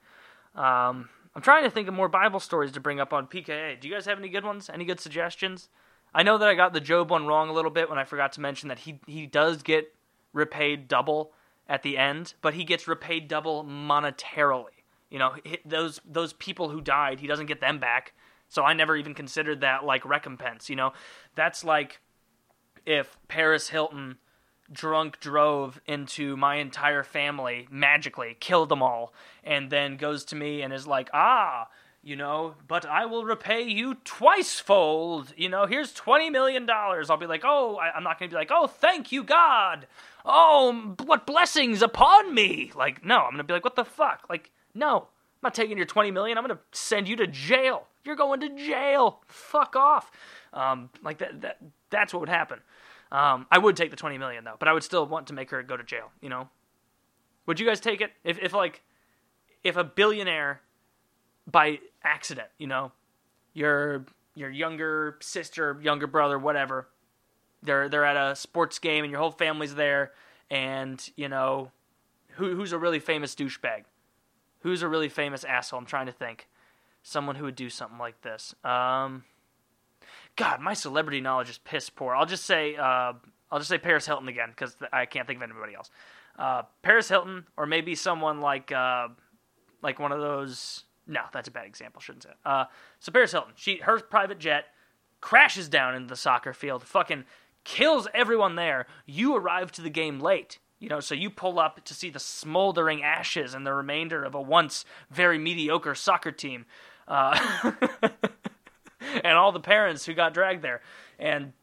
um, 0.54 1.10
I'm 1.34 1.41
trying 1.41 1.63
to 1.63 1.71
think 1.71 1.88
of 1.88 1.95
more 1.95 2.08
Bible 2.08 2.39
stories 2.39 2.71
to 2.73 2.80
bring 2.80 3.00
up 3.00 3.13
on 3.13 3.26
PKA. 3.26 3.80
Do 3.80 3.88
you 3.88 3.93
guys 3.95 4.06
have 4.06 4.19
any 4.19 4.30
good 4.30 4.45
ones? 4.45 4.69
Any 4.71 4.86
good 4.86 5.00
suggestions? 5.00 5.69
I 6.17 6.23
know 6.23 6.39
that 6.39 6.47
I 6.49 6.56
got 6.56 6.73
the 6.73 6.82
Job 6.82 7.12
one 7.12 7.27
wrong 7.27 7.47
a 7.47 7.53
little 7.53 7.69
bit 7.69 7.91
when 7.91 7.99
I 7.99 8.03
forgot 8.03 8.32
to 8.34 8.41
mention 8.41 8.69
that 8.69 8.80
he 8.80 8.99
he 9.06 9.27
does 9.27 9.62
get 9.62 9.93
repaid 10.34 10.88
double 10.88 11.32
at 11.69 11.84
the 11.84 11.95
end, 11.95 12.34
but 12.41 12.56
he 12.56 12.63
gets 12.63 12.88
repaid 12.88 13.27
double 13.27 13.63
monetarily. 13.63 14.82
You 15.12 15.19
know, 15.19 15.36
those 15.63 16.01
those 16.03 16.34
people 16.34 16.69
who 16.69 16.82
died, 16.82 17.19
he 17.19 17.27
doesn't 17.27 17.45
get 17.45 17.62
them 17.62 17.77
back. 17.77 18.13
So 18.49 18.63
I 18.63 18.73
never 18.73 18.95
even 18.95 19.13
considered 19.13 19.62
that 19.62 19.86
like 19.86 20.03
recompense, 20.06 20.71
you 20.71 20.75
know. 20.75 20.91
That's 21.36 21.63
like 21.63 22.01
if 22.84 23.15
Paris 23.27 23.69
Hilton 23.69 24.17
drunk 24.71 25.19
drove 25.19 25.80
into 25.86 26.36
my 26.36 26.56
entire 26.56 27.03
family 27.03 27.67
magically, 27.69 28.38
killed 28.39 28.69
them 28.69 28.82
all, 28.82 29.13
and 29.43 29.69
then 29.69 29.97
goes 29.97 30.25
to 30.25 30.36
me 30.36 30.63
and 30.63 30.73
is 30.73 30.88
like, 30.88 31.12
"Ah, 31.13 31.67
you 32.03 32.15
know, 32.15 32.55
but 32.67 32.86
I 32.86 33.05
will 33.05 33.25
repay 33.25 33.63
you 33.63 33.95
twice 34.03 34.60
fold. 34.60 35.33
You 35.36 35.49
know, 35.49 35.65
here's 35.65 35.93
$20 35.93 36.31
million. 36.31 36.67
I'll 36.69 37.17
be 37.17 37.25
like, 37.25 37.43
oh, 37.43 37.75
I, 37.75 37.95
am 37.95 38.03
not 38.03 38.19
going 38.19 38.29
to 38.29 38.33
be 38.33 38.39
like, 38.39 38.51
oh, 38.51 38.67
thank 38.67 39.12
you, 39.12 39.23
God. 39.23 39.88
Oh, 40.25 40.95
what 41.03 41.25
blessings 41.25 41.81
upon 41.81 42.33
me. 42.33 42.71
Like, 42.75 43.03
no, 43.03 43.17
I'm 43.17 43.31
going 43.31 43.38
to 43.38 43.43
be 43.43 43.53
like, 43.53 43.63
what 43.63 43.75
the 43.75 43.86
fuck? 43.86 44.25
Like, 44.29 44.51
no, 44.73 44.97
I'm 44.97 45.07
not 45.43 45.53
taking 45.53 45.77
your 45.77 45.86
20 45.86 46.12
million. 46.12 46.38
I'm 46.38 46.45
going 46.45 46.57
to 46.57 46.63
send 46.71 47.07
you 47.07 47.15
to 47.17 47.27
jail. 47.27 47.88
You're 48.03 48.15
going 48.15 48.39
to 48.39 48.49
jail. 48.49 49.21
Fuck 49.27 49.75
off. 49.75 50.12
Um, 50.53 50.89
like 51.03 51.17
that, 51.17 51.41
that 51.41 51.57
that's 51.89 52.13
what 52.13 52.21
would 52.21 52.29
happen. 52.29 52.60
Um, 53.12 53.47
I 53.51 53.57
would 53.57 53.75
take 53.77 53.91
the 53.91 53.97
20 53.97 54.17
million 54.17 54.43
though, 54.43 54.55
but 54.60 54.67
I 54.67 54.73
would 54.73 54.83
still 54.83 55.05
want 55.05 55.27
to 55.27 55.33
make 55.33 55.49
her 55.51 55.63
go 55.63 55.77
to 55.77 55.83
jail, 55.83 56.12
you 56.21 56.29
know? 56.29 56.49
Would 57.45 57.60
you 57.60 57.65
guys 57.65 57.79
take 57.79 58.01
it 58.01 58.12
if 58.23 58.38
if 58.39 58.53
like 58.53 58.83
if 59.63 59.77
a 59.77 59.83
billionaire 59.83 60.62
by 61.49 61.79
accident, 62.03 62.49
you 62.57 62.67
know, 62.67 62.91
your 63.53 64.05
your 64.36 64.49
younger 64.49 65.17
sister, 65.21 65.77
younger 65.81 66.07
brother, 66.07 66.38
whatever, 66.38 66.88
they're 67.63 67.89
they're 67.89 68.05
at 68.05 68.17
a 68.17 68.36
sports 68.36 68.79
game 68.79 69.03
and 69.03 69.12
your 69.12 69.19
whole 69.19 69.31
family's 69.31 69.75
there 69.75 70.12
and, 70.49 71.10
you 71.15 71.29
know, 71.29 71.71
who 72.31 72.55
who's 72.55 72.71
a 72.71 72.77
really 72.77 72.99
famous 72.99 73.36
douchebag? 73.36 73.83
Who's 74.62 74.81
a 74.81 74.88
really 74.88 75.10
famous 75.10 75.43
asshole? 75.43 75.79
I'm 75.79 75.86
trying 75.86 76.07
to 76.07 76.12
think 76.12 76.47
someone 77.03 77.36
who 77.36 77.45
would 77.45 77.55
do 77.55 77.69
something 77.69 77.97
like 77.97 78.21
this. 78.21 78.53
Um, 78.63 79.23
God, 80.36 80.62
my 80.62 80.73
celebrity 80.73 81.21
knowledge 81.21 81.49
is 81.49 81.57
piss 81.57 81.89
poor. 81.89 82.13
I'll 82.15 82.25
just 82.25 82.45
say 82.45 82.75
uh, 82.75 83.13
I'll 83.51 83.60
just 83.60 83.69
say 83.69 83.77
Paris 83.77 84.05
Hilton 84.05 84.27
again 84.27 84.49
because 84.49 84.75
I 84.91 85.05
can't 85.05 85.25
think 85.27 85.38
of 85.38 85.43
anybody 85.43 85.73
else. 85.73 85.89
Uh, 86.38 86.63
Paris 86.83 87.10
Hilton, 87.10 87.45
or 87.55 87.65
maybe 87.65 87.95
someone 87.95 88.41
like 88.41 88.71
uh, 88.71 89.07
like 89.81 89.99
one 89.99 90.12
of 90.12 90.19
those. 90.19 90.83
No, 91.08 91.22
that's 91.32 91.48
a 91.48 91.52
bad 91.52 91.65
example. 91.65 92.02
Shouldn't 92.02 92.24
say. 92.24 92.30
Uh, 92.46 92.65
so 93.00 93.12
Paris 93.12 93.32
Hilton, 93.32 93.54
she 93.56 93.78
her 93.78 94.00
private 94.00 94.39
jet 94.39 94.65
crashes 95.22 95.70
down 95.70 95.96
into 95.96 96.10
the 96.10 96.15
soccer 96.15 96.54
field, 96.54 96.84
fucking 96.84 97.26
kills 97.63 98.08
everyone 98.13 98.56
there. 98.56 98.88
You 99.06 99.36
arrive 99.36 99.72
to 99.74 99.82
the 99.82 99.89
game 99.89 100.20
late. 100.20 100.60
You 100.80 100.89
know, 100.89 101.00
so 101.00 101.15
you 101.15 101.32
pull 101.32 101.58
up 101.58 101.84
to 101.86 101.93
see 101.96 102.12
the 102.12 102.20
smoldering 102.20 103.02
ashes 103.02 103.56
and 103.56 103.65
the 103.65 103.74
remainder 103.74 104.24
of 104.24 104.36
a 104.36 104.41
once 104.41 104.86
very 105.10 105.39
mediocre 105.39 105.96
soccer 105.96 106.32
team 106.32 106.67
uh, 107.08 107.72
and 109.24 109.38
all 109.38 109.52
the 109.52 109.60
parents 109.60 110.06
who 110.06 110.13
got 110.13 110.36
dragged 110.36 110.62
there. 110.62 110.82
And 111.17 111.54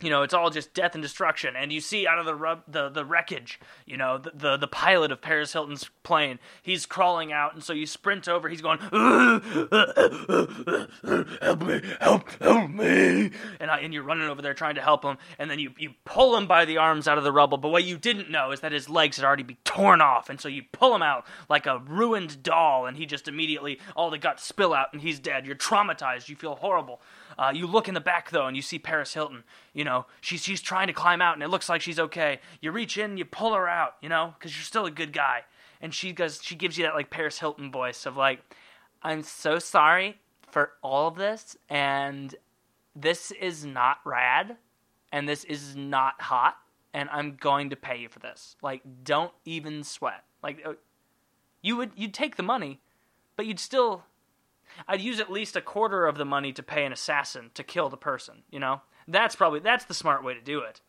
you 0.00 0.10
know, 0.10 0.22
it's 0.22 0.34
all 0.34 0.50
just 0.50 0.74
death 0.74 0.94
and 0.94 1.02
destruction. 1.02 1.54
And 1.56 1.72
you 1.72 1.80
see 1.80 2.06
out 2.06 2.18
of 2.18 2.26
the 2.26 2.34
rub, 2.34 2.62
the 2.68 2.88
the 2.88 3.04
wreckage, 3.04 3.60
you 3.86 3.96
know, 3.96 4.18
the, 4.18 4.32
the, 4.34 4.56
the 4.56 4.66
pilot 4.66 5.12
of 5.12 5.22
Paris 5.22 5.52
Hilton's 5.52 5.88
plane, 6.02 6.38
he's 6.62 6.84
crawling 6.84 7.32
out, 7.32 7.54
and 7.54 7.62
so 7.62 7.72
you 7.72 7.86
sprint 7.86 8.28
over. 8.28 8.48
He's 8.48 8.60
going, 8.60 8.78
help 8.80 8.92
me, 11.62 11.80
help, 12.00 12.28
help 12.42 12.70
me, 12.70 13.30
and 13.60 13.70
I, 13.70 13.78
and 13.82 13.94
you're 13.94 14.02
running 14.02 14.28
over 14.28 14.42
there 14.42 14.54
trying 14.54 14.74
to 14.74 14.82
help 14.82 15.04
him, 15.04 15.16
and 15.38 15.50
then 15.50 15.58
you 15.58 15.72
you 15.78 15.94
pull 16.04 16.36
him 16.36 16.46
by 16.46 16.64
the 16.64 16.76
arms 16.76 17.08
out 17.08 17.18
of 17.18 17.24
the 17.24 17.32
rubble. 17.32 17.58
But 17.58 17.70
what 17.70 17.84
you 17.84 17.96
didn't 17.96 18.30
know 18.30 18.50
is 18.50 18.60
that 18.60 18.72
his 18.72 18.88
legs 18.88 19.16
had 19.16 19.24
already 19.24 19.44
been 19.44 19.56
torn 19.64 20.00
off, 20.00 20.28
and 20.28 20.40
so 20.40 20.48
you 20.48 20.62
pull 20.72 20.94
him 20.94 21.02
out 21.02 21.24
like 21.48 21.66
a 21.66 21.78
ruined 21.78 22.42
doll, 22.42 22.86
and 22.86 22.96
he 22.96 23.06
just 23.06 23.28
immediately 23.28 23.78
all 23.96 24.10
the 24.10 24.18
guts 24.18 24.44
spill 24.44 24.74
out, 24.74 24.92
and 24.92 25.02
he's 25.02 25.18
dead. 25.18 25.46
You're 25.46 25.56
traumatized. 25.56 26.28
You 26.28 26.36
feel 26.36 26.56
horrible. 26.56 27.00
Uh, 27.38 27.52
you 27.54 27.66
look 27.66 27.88
in 27.88 27.94
the 27.94 28.00
back 28.00 28.30
though, 28.30 28.46
and 28.46 28.56
you 28.56 28.62
see 28.62 28.78
Paris 28.78 29.14
Hilton. 29.14 29.44
You 29.72 29.84
know, 29.84 30.06
she's 30.20 30.42
she's 30.42 30.60
trying 30.60 30.86
to 30.86 30.92
climb 30.92 31.20
out, 31.20 31.34
and 31.34 31.42
it 31.42 31.48
looks 31.48 31.68
like 31.68 31.80
she's 31.80 31.98
okay. 31.98 32.40
You 32.60 32.72
reach 32.72 32.98
in, 32.98 33.16
you 33.16 33.24
pull 33.24 33.54
her 33.54 33.68
out. 33.68 33.96
You 34.00 34.08
know, 34.08 34.34
because 34.38 34.56
you're 34.56 34.64
still 34.64 34.86
a 34.86 34.90
good 34.90 35.12
guy. 35.12 35.44
And 35.80 35.92
she 35.92 36.12
goes, 36.12 36.40
she 36.42 36.54
gives 36.54 36.78
you 36.78 36.84
that 36.84 36.94
like 36.94 37.10
Paris 37.10 37.38
Hilton 37.38 37.70
voice 37.70 38.06
of 38.06 38.16
like, 38.16 38.40
"I'm 39.02 39.22
so 39.22 39.58
sorry 39.58 40.18
for 40.50 40.72
all 40.82 41.08
of 41.08 41.16
this, 41.16 41.56
and 41.68 42.34
this 42.94 43.32
is 43.32 43.64
not 43.64 43.98
rad, 44.04 44.56
and 45.12 45.28
this 45.28 45.44
is 45.44 45.74
not 45.74 46.20
hot, 46.22 46.56
and 46.92 47.08
I'm 47.10 47.36
going 47.36 47.70
to 47.70 47.76
pay 47.76 47.98
you 47.98 48.08
for 48.08 48.20
this. 48.20 48.56
Like, 48.62 48.82
don't 49.02 49.32
even 49.44 49.82
sweat. 49.82 50.24
Like, 50.42 50.62
uh, 50.64 50.74
you 51.60 51.76
would 51.76 51.90
you'd 51.96 52.14
take 52.14 52.36
the 52.36 52.42
money, 52.42 52.80
but 53.36 53.46
you'd 53.46 53.58
still 53.58 54.04
I'd 54.88 55.00
use 55.00 55.20
at 55.20 55.30
least 55.30 55.56
a 55.56 55.60
quarter 55.60 56.06
of 56.06 56.16
the 56.16 56.24
money 56.24 56.52
to 56.52 56.62
pay 56.62 56.84
an 56.84 56.92
assassin 56.92 57.50
to 57.54 57.62
kill 57.62 57.88
the 57.88 57.96
person, 57.96 58.42
you 58.50 58.60
know? 58.60 58.82
That's 59.06 59.36
probably 59.36 59.60
that's 59.60 59.84
the 59.84 59.94
smart 59.94 60.24
way 60.24 60.34
to 60.34 60.40
do 60.40 60.60
it. 60.60 60.80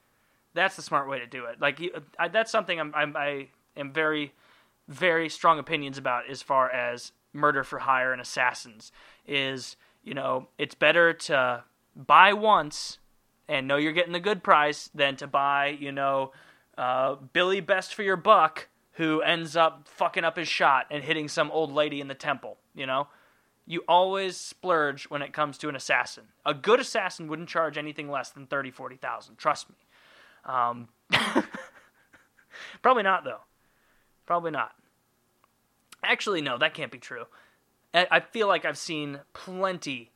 That's 0.54 0.76
the 0.76 0.82
smart 0.82 1.10
way 1.10 1.20
to 1.20 1.28
do 1.28 1.46
it. 1.46 1.60
Like 1.60 1.82
I, 2.18 2.30
that's 2.30 2.52
something 2.52 2.80
I'm, 2.80 2.94
I'm 2.96 3.18
I 3.18 3.50
am 3.76 3.92
very 3.92 4.34
very 4.88 5.28
strong 5.30 5.60
opinions 5.60 5.98
about 5.98 6.30
as 6.30 6.42
far 6.42 6.70
as 6.70 7.12
murder 7.34 7.64
for 7.64 7.80
hire 7.80 8.14
and 8.14 8.22
assassins 8.22 8.92
is 9.28 9.76
you 10.04 10.14
know 10.14 10.48
it's 10.58 10.76
better 10.76 11.12
to 11.12 11.64
buy 11.96 12.32
once 12.32 13.00
and 13.50 13.68
know 13.68 13.76
you're 13.76 13.92
getting 13.92 14.14
the 14.14 14.20
good 14.20 14.44
price 14.44 14.90
than 14.96 15.18
to 15.18 15.28
buy 15.28 15.68
you 15.68 15.92
know 15.92 16.32
uh, 16.78 17.16
Billy 17.34 17.60
Best 17.60 17.94
for 17.94 18.04
your 18.04 18.16
buck 18.16 18.70
who 18.96 19.22
ends 19.22 19.56
up 19.56 19.88
fucking 19.88 20.24
up 20.24 20.38
his 20.38 20.48
shot 20.48 20.88
and 20.90 21.04
hitting 21.04 21.28
some 21.28 21.52
old 21.52 21.72
lady 21.72 22.02
in 22.02 22.08
the 22.08 22.16
temple. 22.16 22.58
You 22.74 22.86
know, 22.86 23.08
you 23.66 23.84
always 23.88 24.38
splurge 24.38 25.06
when 25.06 25.22
it 25.22 25.34
comes 25.34 25.58
to 25.60 25.70
an 25.70 25.76
assassin. 25.76 26.26
A 26.46 26.54
good 26.54 26.80
assassin 26.80 27.28
wouldn't 27.28 27.50
charge 27.50 27.78
anything 27.78 28.10
less 28.10 28.30
than 28.30 28.46
thirty, 28.46 28.72
forty 28.72 28.96
thousand. 28.96 29.38
Trust 29.38 29.70
me. 29.70 29.76
Um, 30.46 30.88
probably 32.82 33.04
not 33.04 33.24
though. 33.24 33.42
Probably 34.26 34.52
not. 34.52 34.76
Actually, 36.04 36.42
no, 36.42 36.58
that 36.58 36.74
can't 36.74 36.92
be 36.92 37.00
true. 37.00 37.26
I 37.94 38.20
feel 38.20 38.48
like 38.48 38.66
I've 38.66 38.78
seen 38.78 39.22
plenty 39.34 40.12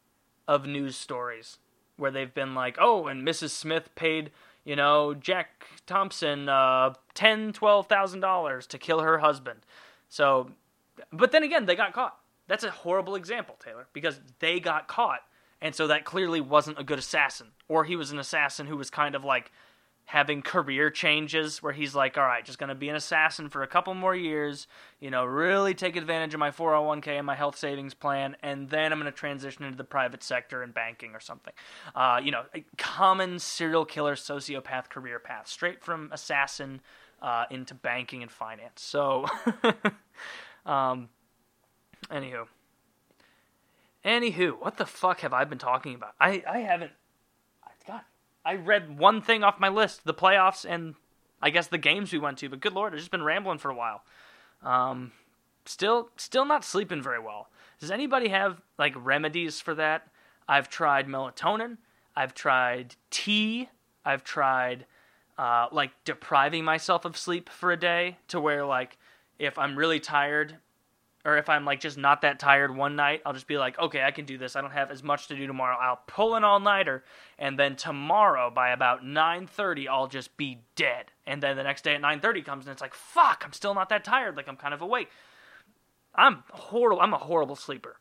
of 0.47 0.65
news 0.65 0.97
stories 0.97 1.59
where 1.95 2.12
they've 2.12 2.33
been 2.33 2.53
like, 2.53 2.77
"Oh, 2.79 3.07
and 3.07 3.25
Mrs. 3.25 3.51
Smith 3.51 3.95
paid, 3.95 4.31
you 4.65 4.75
know, 4.75 5.13
Jack 5.13 5.65
Thompson 5.88 6.49
uh, 6.49 6.93
ten, 7.13 7.53
twelve 7.53 7.88
thousand 7.88 8.19
dollars 8.19 8.67
to 8.67 8.77
kill 8.77 8.99
her 8.99 9.19
husband." 9.19 9.62
So, 10.09 10.51
but 11.13 11.31
then 11.31 11.43
again, 11.43 11.65
they 11.65 11.75
got 11.75 11.93
caught. 11.93 12.18
That's 12.49 12.63
a 12.63 12.71
horrible 12.71 13.15
example, 13.15 13.55
Taylor, 13.63 13.88
because 13.93 14.19
they 14.39 14.59
got 14.59 14.88
caught, 14.88 15.21
and 15.62 15.73
so 15.73 15.88
that 15.88 16.03
clearly 16.03 16.41
wasn't 16.41 16.79
a 16.79 16.83
good 16.83 16.99
assassin, 16.99 17.47
or 17.69 17.85
he 17.85 17.95
was 17.95 18.12
an 18.12 18.19
assassin 18.19 18.67
who 18.67 18.75
was 18.75 18.89
kind 18.89 19.15
of 19.15 19.23
like 19.23 19.51
having 20.09 20.41
career 20.41 20.89
changes 20.89 21.62
where 21.62 21.71
he's 21.71 21.93
like, 21.93 22.17
all 22.17 22.25
right, 22.25 22.43
just 22.43 22.57
going 22.57 22.69
to 22.69 22.73
be 22.73 22.89
an 22.89 22.95
assassin 22.95 23.47
for 23.47 23.62
a 23.62 23.67
couple 23.67 23.93
more 23.93 24.15
years, 24.15 24.65
you 24.99 25.12
know, 25.12 25.23
really 25.23 25.75
take 25.75 25.95
advantage 25.95 26.33
of 26.33 26.39
my 26.39 26.49
401k 26.49 27.09
and 27.09 27.27
my 27.27 27.35
health 27.35 27.55
savings 27.55 27.93
plan, 27.93 28.35
and 28.41 28.67
then 28.71 28.91
I'm 28.91 28.99
going 28.99 29.12
to 29.12 29.15
transition 29.15 29.63
into 29.65 29.77
the 29.77 29.83
private 29.83 30.23
sector 30.23 30.63
and 30.63 30.73
banking 30.73 31.13
or 31.13 31.19
something. 31.19 31.53
Uh, 31.95 32.19
you 32.23 32.31
know, 32.31 32.41
a 32.55 32.65
common 32.79 33.38
serial 33.38 33.85
killer 33.85 34.15
sociopath 34.15 34.89
career 34.89 35.19
path, 35.19 35.47
straight 35.47 35.83
from 35.83 36.09
assassin 36.12 36.81
uh, 37.21 37.45
into 37.51 37.75
banking 37.75 38.23
and 38.23 38.31
finance. 38.31 38.81
So, 38.81 39.27
um, 40.65 41.09
anywho. 42.09 42.47
Anywho, 44.05 44.62
what 44.62 44.77
the 44.77 44.85
fuck 44.85 45.21
have 45.21 45.33
I 45.33 45.43
been 45.43 45.57
talking 45.57 45.93
about? 45.95 46.13
I, 46.19 46.43
I 46.47 46.59
haven't. 46.59 46.91
God, 47.85 48.01
I 48.45 48.55
read 48.55 48.97
one 48.97 49.21
thing 49.21 49.43
off 49.43 49.59
my 49.59 49.69
list: 49.69 50.05
the 50.05 50.13
playoffs 50.13 50.65
and 50.67 50.95
I 51.41 51.49
guess 51.49 51.67
the 51.67 51.77
games 51.77 52.12
we 52.12 52.19
went 52.19 52.38
to. 52.39 52.49
But 52.49 52.59
good 52.59 52.73
lord, 52.73 52.93
I've 52.93 52.99
just 52.99 53.12
been 53.12 53.23
rambling 53.23 53.57
for 53.57 53.69
a 53.69 53.75
while. 53.75 54.03
Um, 54.63 55.12
still, 55.65 56.09
still 56.17 56.45
not 56.45 56.65
sleeping 56.65 57.01
very 57.01 57.19
well. 57.19 57.49
Does 57.79 57.91
anybody 57.91 58.29
have 58.29 58.62
like 58.77 58.93
remedies 58.95 59.59
for 59.59 59.73
that? 59.75 60.07
I've 60.47 60.69
tried 60.69 61.07
melatonin. 61.07 61.77
I've 62.15 62.33
tried 62.33 62.95
tea. 63.12 63.69
I've 64.03 64.23
tried 64.23 64.85
uh, 65.38 65.67
like 65.71 65.91
depriving 66.03 66.63
myself 66.63 67.05
of 67.05 67.17
sleep 67.17 67.49
for 67.49 67.71
a 67.71 67.77
day 67.77 68.17
to 68.27 68.39
where 68.41 68.65
like 68.65 68.97
if 69.38 69.57
I'm 69.57 69.77
really 69.77 69.99
tired, 69.99 70.57
or 71.30 71.38
if 71.38 71.50
I'm 71.50 71.65
like 71.65 71.80
just 71.80 71.98
not 71.98 72.22
that 72.22 72.39
tired 72.39 72.76
one 72.76 72.96
night, 72.96 73.22
I'll 73.26 73.34
just 73.34 73.48
be 73.48 73.58
like, 73.58 73.78
okay, 73.78 74.04
I 74.04 74.12
can 74.12 74.26
do 74.26 74.38
this. 74.38 74.56
I 74.56 74.62
don't 74.62 74.72
have 74.72 74.89
as 74.89 75.04
much 75.04 75.28
to 75.28 75.36
do 75.36 75.46
tomorrow. 75.46 75.78
I'll 75.80 76.02
pull 76.08 76.36
an 76.36 76.44
all 76.44 76.60
nighter, 76.60 77.04
and 77.38 77.58
then 77.58 77.76
tomorrow 77.76 78.50
by 78.50 78.70
about 78.72 79.04
9:30, 79.04 79.88
I'll 79.88 80.08
just 80.08 80.36
be 80.38 80.60
dead. 80.76 81.12
And 81.28 81.44
then 81.44 81.56
the 81.56 81.63
next 81.63 81.84
day 81.84 81.96
at 81.96 82.02
9:30 82.02 82.44
comes, 82.44 82.65
and 82.65 82.72
it's 82.72 82.82
like, 82.82 82.96
fuck, 82.96 83.44
I'm 83.46 83.54
still 83.54 83.74
not 83.74 83.89
that 83.89 84.04
tired. 84.04 84.36
Like 84.36 84.48
I'm 84.48 84.58
kind 84.58 84.74
of 84.74 84.82
awake. 84.82 85.10
I'm 86.15 86.44
horrible. 86.52 87.02
I'm 87.02 87.13
a 87.13 87.18
horrible 87.18 87.56
sleeper. 87.56 87.98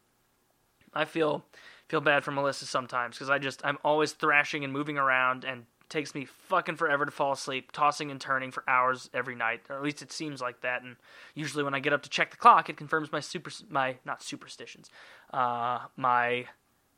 I 0.94 1.04
feel 1.04 1.44
feel 1.88 2.00
bad 2.00 2.24
for 2.24 2.32
Melissa 2.32 2.66
sometimes 2.66 3.16
because 3.16 3.30
I 3.30 3.38
just 3.38 3.60
I'm 3.64 3.78
always 3.84 4.12
thrashing 4.12 4.64
and 4.64 4.72
moving 4.72 4.98
around 4.98 5.44
and 5.44 5.64
takes 5.88 6.14
me 6.14 6.24
fucking 6.24 6.76
forever 6.76 7.04
to 7.04 7.10
fall 7.10 7.32
asleep, 7.32 7.72
tossing 7.72 8.10
and 8.10 8.20
turning 8.20 8.50
for 8.50 8.62
hours 8.68 9.08
every 9.14 9.34
night. 9.34 9.62
Or 9.68 9.76
at 9.76 9.82
least 9.82 10.02
it 10.02 10.12
seems 10.12 10.40
like 10.40 10.60
that. 10.60 10.82
And 10.82 10.96
usually 11.34 11.64
when 11.64 11.74
I 11.74 11.80
get 11.80 11.92
up 11.92 12.02
to 12.02 12.10
check 12.10 12.30
the 12.30 12.36
clock, 12.36 12.68
it 12.68 12.76
confirms 12.76 13.12
my 13.12 13.20
super 13.20 13.50
my 13.70 13.96
not 14.04 14.22
superstitions, 14.22 14.90
uh, 15.32 15.80
my 15.96 16.46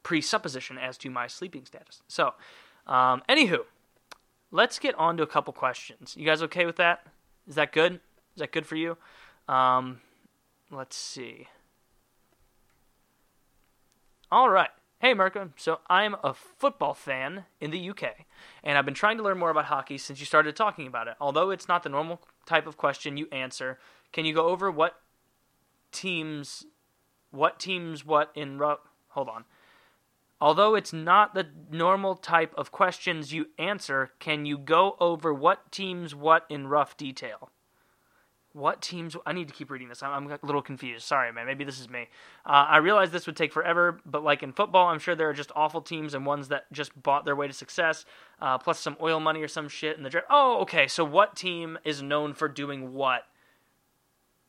presupposition 0.03 0.79
as 0.79 0.97
to 0.99 1.11
my 1.11 1.27
sleeping 1.27 1.65
status. 1.65 2.03
So, 2.09 2.35
um, 2.87 3.23
anywho, 3.29 3.61
let's 4.51 4.79
get 4.79 4.95
on 4.97 5.17
to 5.19 5.23
a 5.23 5.27
couple 5.27 5.53
questions. 5.53 6.15
You 6.19 6.27
guys 6.27 6.43
okay 6.43 6.67
with 6.67 6.77
that? 6.77 7.07
Is 7.47 7.55
that 7.55 7.73
good? 7.73 7.95
Is 8.35 8.39
that 8.39 8.53
good 8.53 8.67
for 8.67 8.77
you? 8.77 8.97
Um, 9.49 10.01
let's 10.71 10.97
see. 10.97 11.49
All 14.33 14.49
right. 14.49 14.71
Hey, 15.01 15.15
Mirka. 15.15 15.49
So 15.57 15.81
I'm 15.89 16.15
a 16.23 16.35
football 16.35 16.93
fan 16.93 17.47
in 17.59 17.71
the 17.71 17.89
UK, 17.89 18.27
and 18.63 18.77
I've 18.77 18.85
been 18.85 18.93
trying 18.93 19.17
to 19.17 19.23
learn 19.23 19.39
more 19.39 19.49
about 19.49 19.65
hockey 19.65 19.97
since 19.97 20.21
you 20.21 20.27
started 20.27 20.55
talking 20.55 20.87
about 20.87 21.09
it. 21.09 21.15
Although 21.19 21.49
it's 21.49 21.67
not 21.67 21.83
the 21.83 21.89
normal 21.89 22.21
type 22.45 22.67
of 22.67 22.77
question 22.77 23.17
you 23.17 23.27
answer, 23.33 23.79
can 24.13 24.27
you 24.27 24.35
go 24.35 24.49
over 24.49 24.71
what 24.71 25.01
teams, 25.91 26.67
what 27.31 27.59
teams, 27.59 28.05
what 28.05 28.31
in 28.35 28.59
rough? 28.59 28.81
Hold 29.09 29.31
on. 29.31 29.45
Although 30.39 30.75
it's 30.75 30.93
not 30.93 31.33
the 31.33 31.47
normal 31.71 32.15
type 32.15 32.53
of 32.59 32.71
questions 32.71 33.33
you 33.33 33.47
answer, 33.59 34.11
can 34.19 34.45
you 34.45 34.59
go 34.59 34.97
over 35.01 35.33
what 35.33 35.73
teams, 35.73 36.15
what 36.15 36.45
in 36.51 36.67
rough 36.67 36.99
detail? 36.99 37.51
What 38.53 38.83
teams? 38.83 39.17
I 39.25 39.33
need 39.33 39.47
to 39.49 39.55
keep 39.55 39.71
reading 39.71 39.89
this. 39.89 40.03
I'm, 40.03 40.11
I'm 40.11 40.31
a 40.31 40.39
little 40.43 40.63
confused. 40.63 41.05
Sorry, 41.07 41.33
man. 41.33 41.47
Maybe 41.47 41.63
this 41.63 41.79
is 41.79 41.89
me. 41.89 42.09
Uh, 42.45 42.67
I 42.69 42.79
realize 42.79 43.11
this 43.11 43.27
would 43.27 43.37
take 43.37 43.53
forever, 43.53 44.01
but 44.05 44.25
like 44.25 44.43
in 44.43 44.53
football, 44.53 44.89
I'm 44.89 44.99
sure 44.99 45.15
there 45.15 45.29
are 45.29 45.35
just 45.35 45.53
awful 45.55 45.81
teams 45.81 46.15
and 46.15 46.27
ones 46.27 46.49
that 46.49 46.71
just 46.73 47.01
bought 47.01 47.25
their 47.25 47.37
way 47.37 47.47
to 47.47 47.53
success, 47.53 48.05
uh, 48.41 48.59
plus 48.59 48.81
some 48.81 48.97
oil 49.01 49.21
money 49.21 49.41
or 49.41 49.49
some 49.49 49.69
shit 49.69 49.97
in 49.97 50.03
the 50.03 50.11
draft. 50.11 50.27
Oh, 50.31 50.59
okay. 50.63 50.89
So 50.89 51.05
what 51.05 51.37
team 51.37 51.79
is 51.85 52.03
known 52.03 52.35
for 52.35 52.49
doing 52.49 52.93
what? 52.93 53.23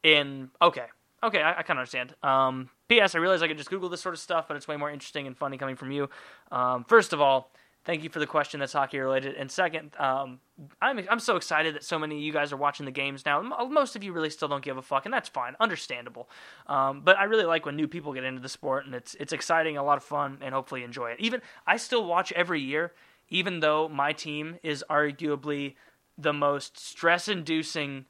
In 0.03 0.49
okay, 0.59 0.85
okay, 1.23 1.41
I, 1.41 1.59
I 1.59 1.63
kind 1.63 1.77
of 1.77 1.81
understand. 1.81 2.15
Um, 2.23 2.69
P.S. 2.87 3.13
I 3.13 3.19
realize 3.19 3.43
I 3.43 3.47
could 3.47 3.57
just 3.57 3.69
Google 3.69 3.87
this 3.87 4.01
sort 4.01 4.15
of 4.15 4.19
stuff, 4.19 4.47
but 4.47 4.57
it's 4.57 4.67
way 4.67 4.77
more 4.77 4.89
interesting 4.89 5.27
and 5.27 5.37
funny 5.37 5.57
coming 5.57 5.75
from 5.75 5.91
you. 5.91 6.09
Um, 6.51 6.83
first 6.85 7.13
of 7.13 7.21
all, 7.21 7.51
thank 7.85 8.03
you 8.03 8.09
for 8.09 8.19
the 8.19 8.27
question 8.27 8.59
that's 8.59 8.73
hockey 8.73 8.99
related. 8.99 9.35
And 9.35 9.51
second, 9.51 9.95
um, 9.99 10.39
I'm 10.81 11.05
I'm 11.09 11.19
so 11.19 11.35
excited 11.35 11.75
that 11.75 11.83
so 11.83 11.97
many 11.97 12.15
of 12.15 12.21
you 12.21 12.31
guys 12.31 12.51
are 12.51 12.57
watching 12.57 12.85
the 12.85 12.91
games 12.91 13.25
now. 13.25 13.41
Most 13.41 13.95
of 13.95 14.03
you 14.03 14.13
really 14.13 14.29
still 14.29 14.47
don't 14.47 14.63
give 14.63 14.77
a 14.77 14.81
fuck, 14.81 15.05
and 15.05 15.13
that's 15.13 15.29
fine, 15.29 15.55
understandable. 15.59 16.29
Um, 16.67 17.01
but 17.03 17.17
I 17.17 17.25
really 17.25 17.45
like 17.45 17.65
when 17.65 17.75
new 17.75 17.87
people 17.87 18.13
get 18.13 18.23
into 18.23 18.41
the 18.41 18.49
sport, 18.49 18.85
and 18.85 18.93
it's 18.93 19.15
it's 19.15 19.33
exciting, 19.33 19.77
a 19.77 19.83
lot 19.83 19.97
of 19.97 20.03
fun, 20.03 20.37
and 20.41 20.53
hopefully 20.53 20.83
enjoy 20.83 21.11
it. 21.11 21.19
Even 21.19 21.41
I 21.65 21.77
still 21.77 22.05
watch 22.05 22.31
every 22.33 22.61
year, 22.61 22.93
even 23.29 23.59
though 23.59 23.87
my 23.89 24.13
team 24.13 24.57
is 24.63 24.83
arguably 24.89 25.75
the 26.17 26.33
most 26.33 26.77
stress-inducing, 26.77 28.05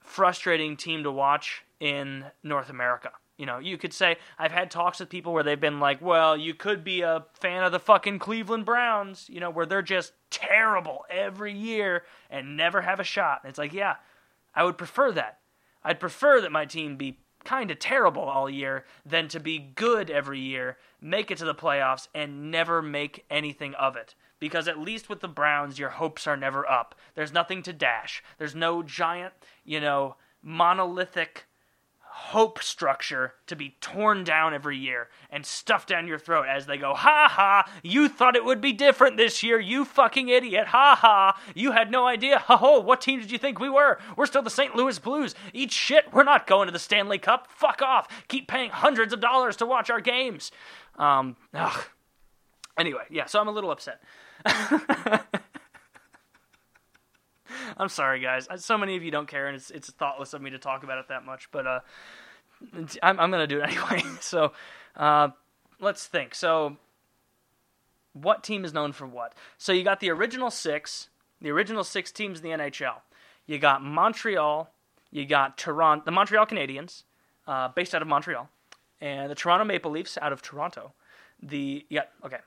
frustrating 0.00 0.76
team 0.76 1.04
to 1.04 1.12
watch 1.12 1.64
in 1.78 2.24
North 2.42 2.70
America. 2.70 3.12
You 3.36 3.46
know, 3.46 3.58
you 3.58 3.76
could 3.78 3.92
say 3.92 4.16
I've 4.38 4.52
had 4.52 4.70
talks 4.70 5.00
with 5.00 5.08
people 5.08 5.32
where 5.32 5.42
they've 5.42 5.60
been 5.60 5.80
like, 5.80 6.00
"Well, 6.00 6.36
you 6.36 6.54
could 6.54 6.84
be 6.84 7.02
a 7.02 7.26
fan 7.34 7.64
of 7.64 7.72
the 7.72 7.80
fucking 7.80 8.20
Cleveland 8.20 8.64
Browns," 8.64 9.28
you 9.28 9.40
know, 9.40 9.50
where 9.50 9.66
they're 9.66 9.82
just 9.82 10.12
terrible 10.30 11.04
every 11.08 11.52
year 11.52 12.04
and 12.30 12.56
never 12.56 12.82
have 12.82 13.00
a 13.00 13.04
shot. 13.04 13.40
And 13.42 13.50
it's 13.50 13.58
like, 13.58 13.72
yeah, 13.72 13.96
I 14.54 14.64
would 14.64 14.78
prefer 14.78 15.12
that. 15.12 15.38
I'd 15.82 16.00
prefer 16.00 16.40
that 16.40 16.52
my 16.52 16.64
team 16.64 16.96
be 16.96 17.20
kind 17.44 17.70
of 17.70 17.78
terrible 17.78 18.22
all 18.22 18.48
year 18.48 18.84
than 19.04 19.28
to 19.28 19.38
be 19.38 19.58
good 19.58 20.10
every 20.10 20.40
year, 20.40 20.78
make 21.00 21.30
it 21.30 21.38
to 21.38 21.44
the 21.44 21.54
playoffs 21.54 22.08
and 22.14 22.50
never 22.50 22.80
make 22.80 23.24
anything 23.30 23.74
of 23.74 23.96
it. 23.96 24.14
Because 24.40 24.66
at 24.66 24.78
least 24.78 25.08
with 25.08 25.20
the 25.20 25.28
Browns, 25.28 25.78
your 25.78 25.90
hopes 25.90 26.26
are 26.26 26.36
never 26.36 26.68
up. 26.68 26.94
There's 27.14 27.32
nothing 27.32 27.62
to 27.62 27.72
dash. 27.72 28.22
There's 28.38 28.54
no 28.54 28.82
giant, 28.82 29.34
you 29.64 29.80
know, 29.80 30.16
monolithic 30.42 31.46
hope 32.16 32.62
structure 32.62 33.34
to 33.44 33.56
be 33.56 33.76
torn 33.80 34.22
down 34.22 34.54
every 34.54 34.78
year 34.78 35.08
and 35.30 35.44
stuffed 35.44 35.88
down 35.88 36.06
your 36.06 36.18
throat 36.18 36.46
as 36.48 36.64
they 36.64 36.76
go, 36.76 36.94
ha 36.94 37.28
ha, 37.28 37.68
you 37.82 38.08
thought 38.08 38.36
it 38.36 38.44
would 38.44 38.60
be 38.60 38.72
different 38.72 39.16
this 39.16 39.42
year, 39.42 39.58
you 39.58 39.84
fucking 39.84 40.28
idiot, 40.28 40.68
ha 40.68 40.96
ha, 40.96 41.36
you 41.56 41.72
had 41.72 41.90
no 41.90 42.06
idea, 42.06 42.38
ha 42.38 42.56
ho, 42.56 42.78
what 42.78 43.00
team 43.00 43.20
did 43.20 43.32
you 43.32 43.38
think 43.38 43.58
we 43.58 43.68
were? 43.68 43.98
We're 44.16 44.26
still 44.26 44.42
the 44.42 44.48
St. 44.48 44.76
Louis 44.76 44.96
Blues. 45.00 45.34
Eat 45.52 45.72
shit, 45.72 46.12
we're 46.12 46.22
not 46.22 46.46
going 46.46 46.66
to 46.66 46.72
the 46.72 46.78
Stanley 46.78 47.18
Cup, 47.18 47.48
fuck 47.50 47.82
off, 47.82 48.06
keep 48.28 48.46
paying 48.46 48.70
hundreds 48.70 49.12
of 49.12 49.20
dollars 49.20 49.56
to 49.56 49.66
watch 49.66 49.90
our 49.90 50.00
games. 50.00 50.52
Um, 50.96 51.34
ugh. 51.52 51.84
Anyway, 52.78 53.02
yeah, 53.10 53.26
so 53.26 53.40
I'm 53.40 53.48
a 53.48 53.52
little 53.52 53.72
upset. 53.72 54.00
I'm 57.76 57.88
sorry, 57.88 58.20
guys. 58.20 58.48
So 58.56 58.78
many 58.78 58.96
of 58.96 59.02
you 59.02 59.10
don't 59.10 59.28
care, 59.28 59.46
and 59.46 59.56
it's 59.56 59.70
it's 59.70 59.90
thoughtless 59.90 60.34
of 60.34 60.42
me 60.42 60.50
to 60.50 60.58
talk 60.58 60.82
about 60.82 60.98
it 60.98 61.08
that 61.08 61.24
much. 61.24 61.50
But 61.50 61.66
uh, 61.66 61.80
I'm 63.02 63.20
I'm 63.20 63.30
gonna 63.30 63.46
do 63.46 63.60
it 63.60 63.68
anyway. 63.68 64.02
so, 64.20 64.52
uh, 64.96 65.28
let's 65.80 66.06
think. 66.06 66.34
So, 66.34 66.76
what 68.12 68.42
team 68.42 68.64
is 68.64 68.72
known 68.72 68.92
for 68.92 69.06
what? 69.06 69.34
So 69.58 69.72
you 69.72 69.84
got 69.84 70.00
the 70.00 70.10
original 70.10 70.50
six, 70.50 71.08
the 71.40 71.50
original 71.50 71.84
six 71.84 72.12
teams 72.12 72.40
in 72.40 72.44
the 72.44 72.56
NHL. 72.56 72.96
You 73.46 73.58
got 73.58 73.82
Montreal, 73.82 74.70
you 75.10 75.26
got 75.26 75.58
Toronto, 75.58 76.04
the 76.04 76.10
Montreal 76.10 76.46
Canadiens, 76.46 77.02
uh, 77.46 77.68
based 77.68 77.94
out 77.94 78.02
of 78.02 78.08
Montreal, 78.08 78.48
and 79.00 79.30
the 79.30 79.34
Toronto 79.34 79.64
Maple 79.64 79.90
Leafs 79.90 80.16
out 80.20 80.32
of 80.32 80.40
Toronto. 80.40 80.92
The 81.42 81.84
yeah, 81.90 82.04
okay. 82.24 82.38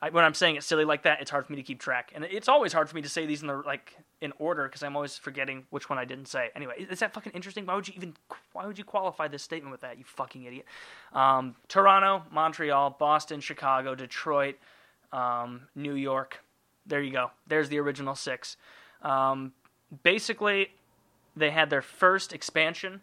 I, 0.00 0.10
when 0.10 0.24
I'm 0.24 0.34
saying 0.34 0.56
it 0.56 0.62
silly 0.62 0.84
like 0.84 1.02
that, 1.02 1.20
it's 1.20 1.30
hard 1.30 1.46
for 1.46 1.52
me 1.52 1.56
to 1.56 1.62
keep 1.62 1.80
track, 1.80 2.12
and 2.14 2.24
it's 2.24 2.48
always 2.48 2.72
hard 2.72 2.88
for 2.88 2.94
me 2.94 3.02
to 3.02 3.08
say 3.08 3.26
these 3.26 3.42
in 3.42 3.48
the 3.48 3.56
like 3.56 3.96
in 4.20 4.32
order 4.38 4.64
because 4.64 4.82
I'm 4.82 4.94
always 4.94 5.18
forgetting 5.18 5.66
which 5.70 5.90
one 5.90 5.98
I 5.98 6.04
didn't 6.04 6.26
say. 6.26 6.50
Anyway, 6.54 6.86
is 6.90 7.00
that 7.00 7.12
fucking 7.12 7.32
interesting? 7.32 7.66
Why 7.66 7.74
would 7.74 7.88
you 7.88 7.94
even 7.96 8.14
why 8.52 8.66
would 8.66 8.78
you 8.78 8.84
qualify 8.84 9.26
this 9.26 9.42
statement 9.42 9.72
with 9.72 9.80
that? 9.80 9.98
You 9.98 10.04
fucking 10.04 10.44
idiot. 10.44 10.66
Um, 11.12 11.56
Toronto, 11.66 12.22
Montreal, 12.30 12.96
Boston, 12.98 13.40
Chicago, 13.40 13.96
Detroit, 13.96 14.56
um, 15.12 15.62
New 15.74 15.94
York. 15.94 16.44
There 16.86 17.02
you 17.02 17.12
go. 17.12 17.32
There's 17.46 17.68
the 17.68 17.78
original 17.78 18.14
six. 18.14 18.56
Um, 19.02 19.52
basically, 20.04 20.68
they 21.36 21.50
had 21.50 21.70
their 21.70 21.82
first 21.82 22.32
expansion. 22.32 23.00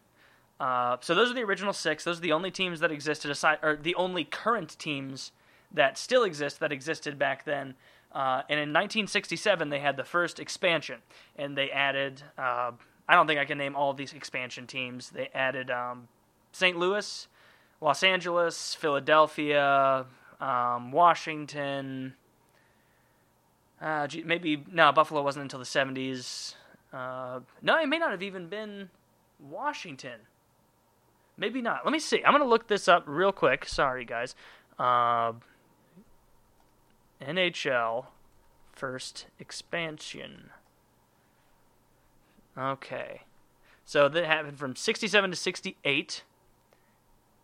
Uh, 0.61 0.95
so 1.01 1.13
those 1.13 1.29
are 1.29 1.33
the 1.33 1.43
original 1.43 1.73
six. 1.73 2.05
Those 2.05 2.19
are 2.19 2.21
the 2.21 2.31
only 2.31 2.51
teams 2.51 2.79
that 2.79 2.89
existed 2.89 3.29
aside, 3.29 3.59
or 3.61 3.75
the 3.75 3.95
only 3.95 4.23
current 4.23 4.79
teams 4.79 5.31
that 5.75 5.97
still 5.97 6.23
exist 6.23 6.59
that 6.59 6.71
existed 6.71 7.19
back 7.19 7.45
then. 7.45 7.75
Uh, 8.11 8.41
and 8.49 8.59
in 8.59 8.69
1967, 8.69 9.69
they 9.69 9.79
had 9.79 9.97
the 9.97 10.03
first 10.03 10.39
expansion, 10.39 10.99
and 11.35 11.57
they 11.57 11.69
added. 11.69 12.23
Uh, 12.37 12.71
I 13.07 13.15
don't 13.15 13.27
think 13.27 13.39
I 13.39 13.45
can 13.45 13.57
name 13.57 13.75
all 13.75 13.93
these 13.93 14.13
expansion 14.13 14.65
teams. 14.65 15.09
They 15.09 15.29
added 15.33 15.69
um, 15.69 16.07
St. 16.51 16.77
Louis, 16.77 17.27
Los 17.81 18.03
Angeles, 18.03 18.73
Philadelphia, 18.73 20.05
um, 20.39 20.91
Washington. 20.91 22.15
Uh, 23.81 24.07
maybe 24.23 24.63
no, 24.71 24.91
Buffalo 24.91 25.21
wasn't 25.21 25.43
until 25.43 25.59
the 25.59 25.65
70s. 25.65 26.55
Uh, 26.93 27.41
no, 27.61 27.77
it 27.77 27.87
may 27.87 27.99
not 27.99 28.11
have 28.11 28.23
even 28.23 28.47
been 28.47 28.89
Washington. 29.39 30.21
Maybe 31.37 31.61
not. 31.61 31.81
Let 31.83 31.91
me 31.91 31.99
see. 31.99 32.23
I'm 32.23 32.31
gonna 32.31 32.45
look 32.45 32.67
this 32.67 32.87
up 32.87 33.03
real 33.05 33.33
quick. 33.33 33.65
Sorry, 33.65 34.05
guys. 34.05 34.35
NHL 37.21 38.07
first 38.73 39.27
expansion. 39.39 40.49
Okay. 42.57 43.21
So 43.85 44.09
that 44.09 44.25
happened 44.25 44.57
from 44.57 44.75
67 44.75 45.31
to 45.31 45.37
68. 45.37 46.23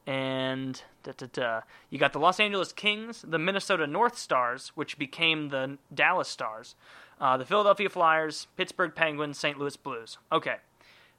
And 0.07 0.81
da, 1.03 1.11
da, 1.15 1.27
da. 1.31 1.61
you 1.89 1.99
got 1.99 2.13
the 2.13 2.19
Los 2.19 2.39
Angeles 2.39 2.73
Kings, 2.73 3.23
the 3.27 3.37
Minnesota 3.37 3.85
North 3.85 4.17
Stars, 4.17 4.71
which 4.73 4.97
became 4.97 5.49
the 5.49 5.77
Dallas 5.93 6.27
Stars, 6.27 6.75
uh, 7.19 7.37
the 7.37 7.45
Philadelphia 7.45 7.89
Flyers, 7.89 8.47
Pittsburgh 8.57 8.95
Penguins, 8.95 9.37
St. 9.37 9.59
Louis 9.59 9.77
Blues. 9.77 10.17
Okay. 10.31 10.55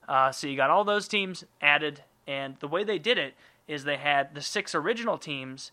Uh, 0.09 0.33
so 0.33 0.49
you 0.49 0.57
got 0.57 0.69
all 0.71 0.83
those 0.83 1.07
teams 1.07 1.45
added, 1.61 2.03
and 2.27 2.57
the 2.59 2.67
way 2.67 2.83
they 2.83 2.99
did 2.99 3.19
it 3.19 3.35
is 3.69 3.85
they 3.85 3.97
had 3.97 4.35
the 4.35 4.43
six 4.43 4.75
original 4.75 5.17
teams 5.17 5.71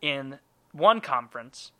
in 0.00 0.38
one 0.70 1.00
conference, 1.00 1.72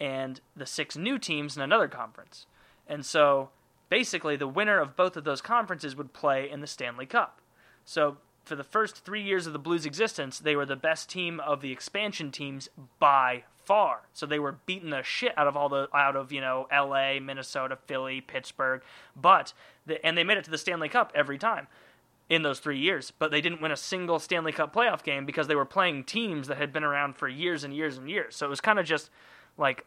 and 0.00 0.40
the 0.56 0.66
six 0.66 0.96
new 0.96 1.18
teams 1.18 1.56
in 1.56 1.62
another 1.62 1.88
conference. 1.88 2.46
And 2.88 3.04
so 3.04 3.50
basically, 3.90 4.36
the 4.36 4.48
winner 4.48 4.78
of 4.78 4.96
both 4.96 5.16
of 5.16 5.24
those 5.24 5.42
conferences 5.42 5.94
would 5.94 6.12
play 6.12 6.50
in 6.50 6.60
the 6.60 6.66
Stanley 6.66 7.06
Cup. 7.06 7.40
So 7.84 8.16
for 8.44 8.56
the 8.56 8.64
first 8.64 9.04
three 9.04 9.22
years 9.22 9.46
of 9.46 9.52
the 9.52 9.58
Blues' 9.58 9.86
existence, 9.86 10.38
they 10.38 10.56
were 10.56 10.66
the 10.66 10.76
best 10.76 11.10
team 11.10 11.38
of 11.40 11.60
the 11.60 11.72
expansion 11.72 12.32
teams 12.32 12.68
by 12.98 13.44
far. 13.64 14.00
So 14.12 14.26
they 14.26 14.38
were 14.38 14.56
beating 14.66 14.90
the 14.90 15.02
shit 15.02 15.36
out 15.36 15.46
of 15.46 15.56
all 15.56 15.68
the 15.68 15.88
out 15.94 16.16
of 16.16 16.32
you 16.32 16.40
know 16.40 16.66
L.A., 16.70 17.20
Minnesota, 17.20 17.78
Philly, 17.86 18.20
Pittsburgh, 18.20 18.82
but 19.14 19.52
the, 19.86 20.04
and 20.04 20.16
they 20.16 20.24
made 20.24 20.38
it 20.38 20.44
to 20.44 20.50
the 20.50 20.58
Stanley 20.58 20.88
Cup 20.88 21.12
every 21.14 21.38
time 21.38 21.68
in 22.28 22.42
those 22.42 22.60
three 22.60 22.78
years, 22.78 23.12
but 23.18 23.32
they 23.32 23.40
didn't 23.40 23.60
win 23.60 23.72
a 23.72 23.76
single 23.76 24.20
Stanley 24.20 24.52
Cup 24.52 24.72
playoff 24.72 25.02
game 25.02 25.26
because 25.26 25.48
they 25.48 25.56
were 25.56 25.64
playing 25.64 26.04
teams 26.04 26.46
that 26.46 26.58
had 26.58 26.72
been 26.72 26.84
around 26.84 27.16
for 27.16 27.28
years 27.28 27.64
and 27.64 27.74
years 27.74 27.98
and 27.98 28.08
years. 28.08 28.36
So 28.36 28.46
it 28.46 28.50
was 28.50 28.60
kind 28.60 28.78
of 28.78 28.86
just 28.86 29.10
like 29.58 29.84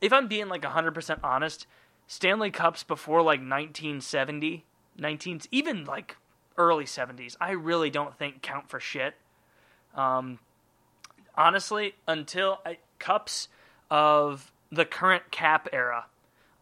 if 0.00 0.12
I'm 0.12 0.28
being 0.28 0.48
like 0.48 0.62
100% 0.62 1.18
honest, 1.22 1.66
Stanley 2.06 2.50
Cups 2.50 2.82
before 2.82 3.20
like 3.20 3.40
1970, 3.40 4.64
19 4.96 5.40
even 5.50 5.84
like 5.84 6.16
early 6.56 6.84
70s, 6.84 7.36
I 7.40 7.52
really 7.52 7.90
don't 7.90 8.16
think 8.16 8.42
count 8.42 8.68
for 8.68 8.80
shit. 8.80 9.14
Um, 9.94 10.38
honestly, 11.36 11.94
until 12.06 12.60
I, 12.66 12.78
cups 12.98 13.48
of 13.90 14.52
the 14.70 14.84
current 14.84 15.30
cap 15.30 15.68
era 15.72 16.06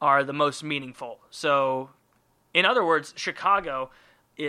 are 0.01 0.23
the 0.23 0.33
most 0.33 0.63
meaningful. 0.63 1.21
So, 1.31 1.91
in 2.53 2.65
other 2.65 2.85
words, 2.85 3.15
Chicago, 3.17 3.91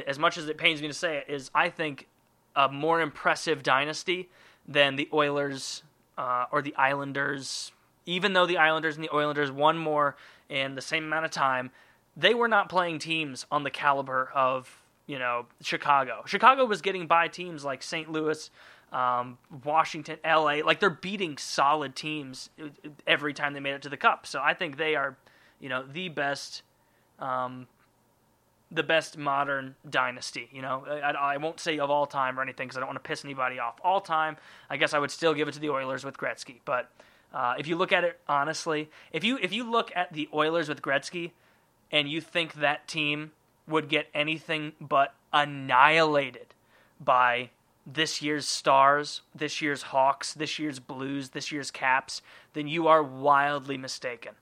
as 0.06 0.20
much 0.20 0.38
as 0.38 0.48
it 0.48 0.58
pains 0.58 0.82
me 0.82 0.88
to 0.88 0.94
say 0.94 1.18
it, 1.18 1.34
is 1.34 1.50
I 1.56 1.70
think 1.70 2.08
a 2.56 2.70
more 2.70 3.02
impressive 3.02 3.64
dynasty 3.64 4.30
than 4.68 4.96
the 4.96 5.08
Oilers 5.14 5.84
uh, 6.18 6.46
or 6.52 6.62
the 6.62 6.76
Islanders 6.76 7.72
even 8.08 8.34
though 8.34 8.48
the 8.48 8.58
Islanders 8.58 8.96
and 8.96 9.04
the 9.04 9.14
Oilers 9.14 9.52
won 9.52 9.78
more 9.78 10.16
in 10.50 10.74
the 10.74 10.82
same 10.82 11.04
amount 11.04 11.26
of 11.26 11.32
time, 11.32 11.70
they 12.16 12.34
were 12.34 12.48
not 12.48 12.70
playing 12.70 12.98
teams 12.98 13.46
on 13.52 13.64
the 13.64 13.70
caliber 13.70 14.32
of 14.34 14.82
you 15.06 15.20
know 15.20 15.46
Chicago. 15.62 16.24
Chicago 16.26 16.66
was 16.66 16.82
getting 16.82 17.06
by 17.06 17.28
teams 17.28 17.64
like 17.64 17.84
St. 17.84 18.10
Louis, 18.12 18.50
um, 18.92 19.38
Washington, 19.64 20.18
L.A. 20.24 20.64
Like 20.64 20.80
they're 20.80 20.90
beating 20.90 21.38
solid 21.38 21.96
teams 21.96 22.50
every 23.06 23.34
time 23.34 23.54
they 23.54 23.60
made 23.60 23.74
it 23.74 23.84
to 23.84 23.90
the 23.90 23.98
Cup. 23.98 24.26
So 24.26 24.42
I 24.42 24.54
think 24.56 24.78
they 24.78 24.96
are, 24.96 25.16
you 25.60 25.70
know, 25.70 25.86
the 25.86 26.10
best. 26.10 26.64
Um, 27.20 27.68
the 28.70 28.84
best 28.84 29.18
modern 29.18 29.76
dynasty. 29.90 30.50
You 30.52 30.62
know, 30.62 30.84
I, 30.86 31.12
I 31.12 31.38
won't 31.38 31.58
say 31.58 31.80
of 31.80 31.90
all 31.90 32.06
time 32.06 32.38
or 32.38 32.42
anything 32.42 32.68
because 32.68 32.76
I 32.76 32.82
don't 32.82 32.90
want 32.90 33.02
to 33.02 33.08
piss 33.08 33.24
anybody 33.24 33.60
off. 33.60 33.80
All 33.82 34.02
time, 34.02 34.36
I 34.70 34.76
guess 34.76 34.94
I 34.94 35.00
would 35.00 35.10
still 35.10 35.34
give 35.34 35.48
it 35.48 35.54
to 35.54 35.60
the 35.62 35.70
Oilers 35.70 36.04
with 36.04 36.18
Gretzky, 36.18 36.60
but 36.66 36.92
uh, 37.34 37.56
if 37.58 37.68
you 37.68 37.76
look 37.76 37.92
at 37.92 38.04
it 38.04 38.20
honestly, 38.28 38.90
if 39.12 39.24
you 39.24 39.38
if 39.42 39.54
you 39.54 39.70
look 39.70 39.92
at 39.96 40.14
the 40.14 40.30
Oilers 40.34 40.70
with 40.70 40.82
Gretzky, 40.82 41.32
and 41.92 42.10
you 42.10 42.22
think 42.22 42.56
that 42.56 42.88
team 42.88 43.32
would 43.68 43.90
get 43.90 44.08
anything 44.14 44.74
but 44.80 45.14
annihilated 45.34 46.54
by 47.00 47.50
this 47.86 48.22
year's 48.22 48.48
Stars, 48.48 49.22
this 49.34 49.62
year's 49.62 49.84
Hawks, 49.84 50.34
this 50.34 50.60
year's 50.60 50.80
Blues, 50.80 51.30
this 51.30 51.52
year's 51.52 51.72
Caps, 51.72 52.22
then 52.54 52.68
you 52.68 52.88
are 52.88 53.04
wildly 53.04 53.78
mistaken. 53.78 54.34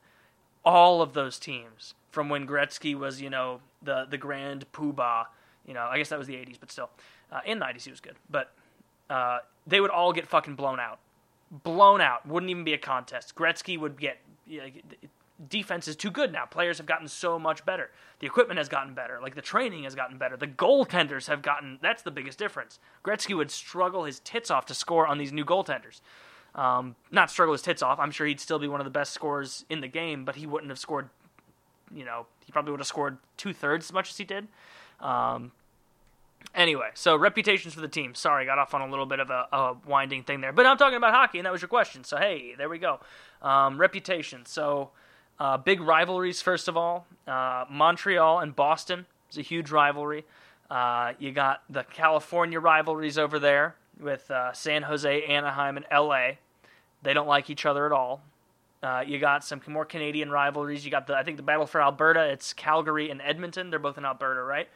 All 0.64 1.02
of 1.02 1.14
those 1.14 1.38
teams 1.38 1.94
from 2.10 2.30
when 2.30 2.48
Gretzky 2.48 2.98
was, 2.98 3.22
you 3.22 3.30
know, 3.30 3.62
the 3.82 4.06
the 4.10 4.18
grand 4.18 4.72
poobah, 4.72 5.26
you 5.68 5.74
know, 5.74 5.84
I 5.84 5.98
guess 5.98 6.10
that 6.10 6.20
was 6.20 6.28
the 6.28 6.36
80s, 6.36 6.60
but 6.60 6.72
still, 6.72 6.90
uh, 7.32 7.42
in 7.46 7.60
the 7.60 7.66
90s 7.66 7.84
he 7.84 7.92
was 7.92 8.00
good, 8.00 8.16
but 8.30 8.54
uh, 9.10 9.40
they 9.68 9.82
would 9.82 9.92
all 9.92 10.14
get 10.14 10.28
fucking 10.28 10.56
blown 10.56 10.80
out 10.80 11.00
blown 11.52 12.02
out. 12.02 12.26
Wouldn't 12.26 12.50
even 12.50 12.64
be 12.64 12.74
a 12.74 12.78
contest. 12.78 13.36
Gretzky 13.36 13.80
would 13.80 14.00
get. 14.00 14.18
Defense 15.50 15.88
is 15.88 15.96
too 15.96 16.12
good 16.12 16.32
now. 16.32 16.46
Players 16.46 16.78
have 16.78 16.88
gotten 16.88 17.08
so 17.08 17.38
much 17.38 17.66
better. 17.66 17.91
The 18.20 18.28
equipment 18.28 18.58
has 18.58 18.70
gotten 18.70 18.93
better. 18.93 19.20
Like 19.22 19.36
the 19.36 19.41
training 19.41 19.84
has 19.84 19.93
gotten 19.93 20.18
better. 20.18 20.38
The 20.38 20.48
goaltenders 20.48 21.28
have 21.28 21.41
gotten. 21.41 21.78
That's 21.82 22.04
the 22.04 22.12
biggest 22.12 22.39
difference. 22.39 22.80
Gretzky 23.04 23.36
would 23.36 23.52
struggle 23.52 24.06
his 24.06 24.20
tits 24.20 24.50
off 24.50 24.66
to 24.68 24.74
score 24.74 25.06
on 25.06 25.18
these 25.18 25.34
new 25.34 25.43
goaltenders. 25.43 26.02
Um, 26.56 26.96
not 27.12 27.30
struggle 27.30 27.54
his 27.54 27.62
tits 27.62 27.82
off. 27.82 28.00
I'm 28.00 28.12
sure 28.12 28.26
he'd 28.26 28.39
still 28.39 28.60
be 28.60 28.70
one 28.70 28.80
of 28.80 28.86
the 28.86 28.91
best 28.91 29.12
scorers 29.12 29.66
in 29.70 29.82
the 29.82 29.89
game, 29.89 30.24
but 30.24 30.36
he 30.36 30.48
wouldn't 30.48 30.70
have 30.70 30.80
scored. 30.80 31.10
You 31.93 32.06
know, 32.06 32.28
he 32.46 32.52
probably 32.52 32.72
would 32.72 32.80
have 32.80 32.88
scored 32.88 33.18
two 33.36 33.52
thirds 33.52 33.88
as 33.88 33.93
much 33.93 34.10
as 34.10 34.18
he 34.18 34.24
did. 34.24 34.48
Um, 35.02 35.52
Anyway, 36.54 36.89
so 36.93 37.16
reputations 37.16 37.74
for 37.74 37.82
the 37.82 37.88
team. 37.88 38.16
Sorry, 38.16 38.46
got 38.46 38.58
off 38.58 38.74
on 38.74 38.82
a 38.82 38.89
little 38.89 39.06
bit 39.06 39.20
of 39.20 39.30
a, 39.30 39.48
a, 39.52 39.76
winding 39.86 40.24
thing 40.24 40.41
there, 40.41 40.54
but 40.54 40.66
I'm 40.66 40.78
talking 40.78 40.98
about 40.98 41.14
hockey, 41.14 41.39
and 41.39 41.46
that 41.46 41.52
was 41.52 41.62
your 41.62 41.70
question. 41.70 42.04
So 42.04 42.18
hey, 42.18 42.56
there 42.58 42.70
we 42.70 42.78
go. 42.78 43.00
Um, 43.41 43.78
reputation. 43.78 44.46
So 44.46 44.91
uh, 45.39 45.58
big 45.58 45.82
rivalries. 45.82 46.41
First 46.41 46.68
of 46.68 46.78
all, 46.78 47.08
uh, 47.28 47.66
Montreal 47.70 48.39
and 48.39 48.56
Boston 48.56 49.06
is 49.30 49.38
a 49.38 49.41
huge 49.41 49.72
rivalry. 49.72 50.24
Uh, 50.70 51.14
you 51.20 51.32
got 51.32 51.64
the 51.70 51.84
California 51.84 52.60
rivalries 52.60 53.18
over 53.18 53.38
there 53.38 53.76
with 54.00 54.30
uh, 54.32 54.54
San 54.54 54.84
Jose, 54.84 55.24
Anaheim, 55.24 55.78
and 55.78 55.86
LA. 55.91 56.32
They 57.04 57.14
don't 57.14 57.28
like 57.28 57.50
each 57.50 57.66
other 57.66 57.86
at 57.86 57.91
all. 57.91 58.22
Uh, 58.82 59.04
you 59.06 59.20
got 59.20 59.43
some 59.43 59.62
more 59.68 59.86
Canadian 59.86 60.30
rivalries. 60.30 60.86
You 60.86 60.91
got 60.91 61.08
the 61.08 61.16
I 61.16 61.24
think 61.24 61.38
the 61.38 61.43
battle 61.43 61.66
for 61.66 61.82
Alberta. 61.82 62.26
It's 62.30 62.54
Calgary 62.54 63.10
and 63.10 63.22
Edmonton. 63.22 63.70
They're 63.70 63.80
both 63.80 63.98
in 63.98 64.06
Alberta, 64.06 64.41
right? 64.41 64.68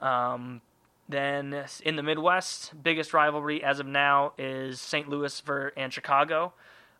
Um, 0.00 0.60
then 1.08 1.64
in 1.82 1.96
the 1.96 2.02
Midwest, 2.02 2.72
biggest 2.82 3.12
rivalry 3.12 3.62
as 3.62 3.78
of 3.78 3.86
now 3.86 4.32
is 4.38 4.80
St. 4.80 5.08
Louis 5.08 5.38
for, 5.40 5.72
and 5.76 5.92
Chicago. 5.92 6.52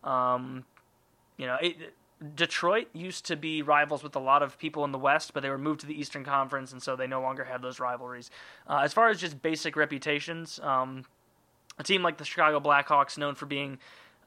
Um, 0.03 0.65
you 1.37 1.47
know, 1.47 1.57
it, 1.61 1.95
Detroit 2.35 2.89
used 2.93 3.27
to 3.27 3.37
be 3.37 3.63
rivals 3.63 4.03
with 4.03 4.15
a 4.17 4.21
lot 4.21 4.43
of 4.43 4.59
people 4.59 4.85
in 4.85 4.93
the 4.93 4.99
West, 4.99 5.35
but 5.35 5.43
they 5.43 5.51
were 5.51 5.59
moved 5.59 5.81
to 5.81 5.87
the 5.87 5.99
Eastern 5.99 6.25
Conference, 6.25 6.73
and 6.73 6.83
so 6.83 6.97
they 6.97 7.07
no 7.07 7.21
longer 7.21 7.45
have 7.45 7.63
those 7.63 7.81
rivalries. 7.81 8.31
Uh, 8.69 8.81
as 8.85 8.93
far 8.93 9.09
as 9.09 9.21
just 9.21 9.43
basic 9.43 9.77
reputations, 9.77 10.61
um, 10.63 11.05
a 11.79 11.83
team 11.83 12.03
like 12.03 12.19
the 12.19 12.25
Chicago 12.25 12.61
Blackhawks, 12.61 13.19
known 13.19 13.35
for 13.35 13.47
being 13.47 13.79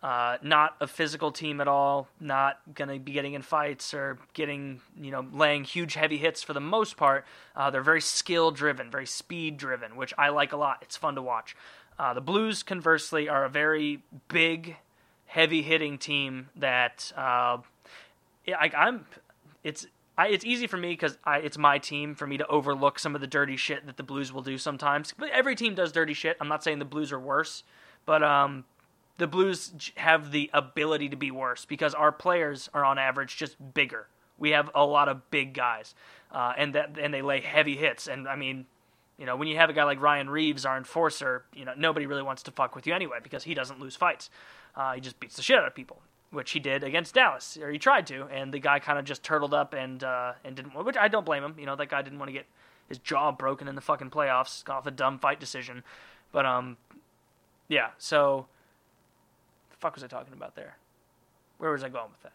Uh, 0.04 0.38
not 0.44 0.76
a 0.80 0.88
physical 0.88 1.32
team 1.32 1.60
at 1.60 1.68
all. 1.68 2.08
Not 2.20 2.60
going 2.74 2.90
to 2.90 3.00
be 3.00 3.12
getting 3.12 3.34
in 3.34 3.42
fights 3.42 3.94
or 3.94 4.20
getting, 4.34 4.82
you 5.00 5.12
know, 5.12 5.26
laying 5.34 5.64
huge 5.64 5.96
heavy 5.96 6.18
hits 6.18 6.44
for 6.44 6.54
the 6.54 6.60
most 6.60 6.98
part. 6.98 7.26
Uh, 7.56 7.70
they're 7.72 7.82
very 7.82 8.02
skill 8.02 8.52
driven, 8.52 8.92
very 8.92 9.08
speed 9.08 9.58
driven, 9.58 9.96
which 9.96 10.14
I 10.18 10.30
like 10.30 10.54
a 10.54 10.58
lot. 10.58 10.80
It's 10.82 10.96
fun 10.96 11.16
to 11.16 11.22
watch. 11.22 11.56
Uh, 11.98 12.14
the 12.14 12.22
Blues, 12.22 12.62
conversely, 12.62 13.28
are 13.28 13.44
a 13.44 13.50
very 13.50 14.04
big, 14.28 14.78
heavy 15.26 15.64
hitting 15.64 15.98
team 15.98 16.50
that 16.56 17.12
uh, 17.18 17.58
I, 18.48 18.72
I'm. 18.78 19.06
It's 19.64 19.88
I, 20.16 20.28
it's 20.28 20.46
easy 20.46 20.68
for 20.68 20.78
me 20.78 20.90
because 20.90 21.18
it's 21.28 21.58
my 21.58 21.80
team 21.80 22.16
for 22.16 22.26
me 22.26 22.38
to 22.38 22.48
overlook 22.48 23.00
some 23.00 23.16
of 23.16 23.22
the 23.22 23.28
dirty 23.28 23.56
shit 23.56 23.86
that 23.88 23.98
the 23.98 24.04
Blues 24.04 24.32
will 24.32 24.42
do 24.42 24.58
sometimes. 24.58 25.14
But 25.18 25.30
every 25.30 25.56
team 25.56 25.76
does 25.76 25.92
dirty 25.92 26.14
shit. 26.14 26.38
I'm 26.40 26.48
not 26.48 26.64
saying 26.64 26.80
the 26.80 26.86
Blues 26.86 27.12
are 27.12 27.20
worse, 27.20 27.64
but 28.06 28.24
um, 28.24 28.66
the 29.18 29.28
Blues 29.28 29.92
have 29.96 30.32
the 30.32 30.50
ability 30.54 31.10
to 31.10 31.16
be 31.16 31.32
worse 31.32 31.66
because 31.66 31.94
our 31.94 32.12
players 32.12 32.70
are 32.74 32.86
on 32.86 32.98
average 32.98 33.38
just 33.38 33.56
bigger. 33.74 34.08
We 34.38 34.52
have 34.52 34.70
a 34.76 34.86
lot 34.86 35.10
of 35.10 35.30
big 35.32 35.54
guys, 35.54 35.96
uh, 36.32 36.54
and 36.58 36.76
that 36.76 36.98
and 37.00 37.14
they 37.14 37.24
lay 37.24 37.42
heavy 37.42 37.76
hits. 37.76 38.08
And 38.08 38.28
I 38.28 38.36
mean, 38.36 38.68
you 39.18 39.26
know, 39.26 39.36
when 39.36 39.48
you 39.48 39.56
have 39.58 39.70
a 39.70 39.74
guy 39.74 39.84
like 39.84 40.00
Ryan 40.00 40.30
Reaves, 40.30 40.66
our 40.66 40.78
enforcer, 40.78 41.46
you 41.56 41.66
know, 41.66 41.74
nobody 41.76 42.06
really 42.06 42.22
wants 42.22 42.44
to 42.44 42.52
fuck 42.52 42.76
with 42.76 42.86
you 42.86 42.94
anyway 42.94 43.18
because 43.22 43.44
he 43.44 43.56
doesn't 43.56 43.80
lose 43.80 43.96
fights. 43.96 44.30
Uh, 44.76 44.94
he 44.94 45.02
just 45.02 45.20
beats 45.20 45.36
the 45.36 45.42
shit 45.42 45.58
out 45.58 45.66
of 45.66 45.74
people, 45.74 46.02
which 46.30 46.52
he 46.52 46.60
did 46.60 46.84
against 46.84 47.16
Dallas, 47.16 47.58
or 47.60 47.72
he 47.72 47.80
tried 47.80 48.06
to, 48.08 48.26
and 48.26 48.54
the 48.54 48.60
guy 48.60 48.78
kind 48.78 49.00
of 49.00 49.06
just 49.06 49.24
turtled 49.24 49.56
up 49.56 49.74
and 49.74 50.04
uh, 50.04 50.34
and 50.46 50.56
didn't. 50.56 50.76
Which 50.76 50.98
I 50.98 51.08
don't 51.08 51.26
blame 51.26 51.44
him. 51.44 51.56
You 51.58 51.66
know, 51.66 51.76
that 51.76 51.90
guy 51.90 52.04
didn't 52.04 52.20
want 52.20 52.30
to 52.30 52.34
get 52.34 52.46
his 52.88 53.00
jaw 53.00 53.32
broken 53.32 53.68
in 53.68 53.74
the 53.74 53.82
fucking 53.82 54.12
playoffs 54.12 54.64
got 54.64 54.78
off 54.78 54.88
a 54.88 54.92
dumb 54.92 55.18
fight 55.18 55.40
decision. 55.40 55.84
But 56.32 56.46
um, 56.46 56.78
yeah. 57.68 57.90
So 57.98 58.46
fuck 59.80 59.96
was 59.96 60.04
I 60.04 60.08
talking 60.08 60.34
about 60.34 60.56
there? 60.56 60.78
Where 61.58 61.72
was 61.72 61.84
I 61.84 61.90
going 61.90 62.12
with 62.12 62.22
that? 62.24 62.34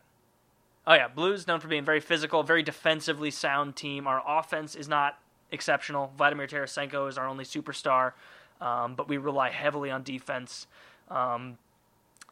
Oh 0.86 0.94
yeah, 0.94 1.08
Blues 1.08 1.46
known 1.46 1.60
for 1.60 1.68
being 1.68 1.84
very 1.84 2.00
physical, 2.00 2.42
very 2.42 2.62
defensively 2.62 3.30
sound 3.30 3.76
team. 3.76 4.06
Our 4.06 4.22
offense 4.26 4.74
is 4.74 4.88
not 4.88 5.18
exceptional. 5.52 6.12
Vladimir 6.16 6.46
Tarasenko 6.46 7.08
is 7.08 7.18
our 7.18 7.28
only 7.28 7.44
superstar, 7.44 8.12
um, 8.60 8.94
but 8.94 9.08
we 9.08 9.16
rely 9.16 9.50
heavily 9.50 9.90
on 9.90 10.02
defense. 10.02 10.66
Um, 11.08 11.58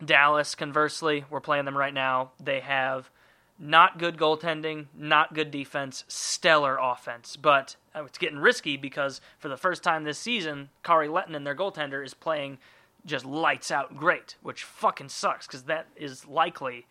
Dallas, 0.05 0.55
conversely, 0.55 1.25
we're 1.31 1.41
playing 1.41 1.67
them 1.67 1.77
right 1.77 1.95
now. 1.95 2.33
They 2.43 2.61
have 2.61 3.11
not 3.59 3.99
good 3.99 4.17
goaltending, 4.17 4.87
not 4.97 5.35
good 5.35 5.51
defense, 5.51 6.05
stellar 6.09 6.79
offense. 6.81 7.37
But 7.37 7.77
uh, 7.95 8.05
it's 8.05 8.19
getting 8.19 8.39
risky 8.39 8.77
because 8.79 9.21
for 9.39 9.49
the 9.49 9.59
first 9.59 9.83
time 9.83 10.05
this 10.05 10.19
season, 10.19 10.71
Kari 10.83 11.09
Lehtonen, 11.09 11.45
their 11.45 11.55
goaltender, 11.55 12.05
is 12.05 12.15
playing 12.15 12.59
just 13.07 13.25
lights 13.25 13.71
out 13.71 13.97
great, 13.97 14.37
which 14.43 14.65
fucking 14.65 15.09
sucks 15.09 15.47
because 15.47 15.65
that 15.65 15.87
is 15.97 16.27
likely 16.27 16.87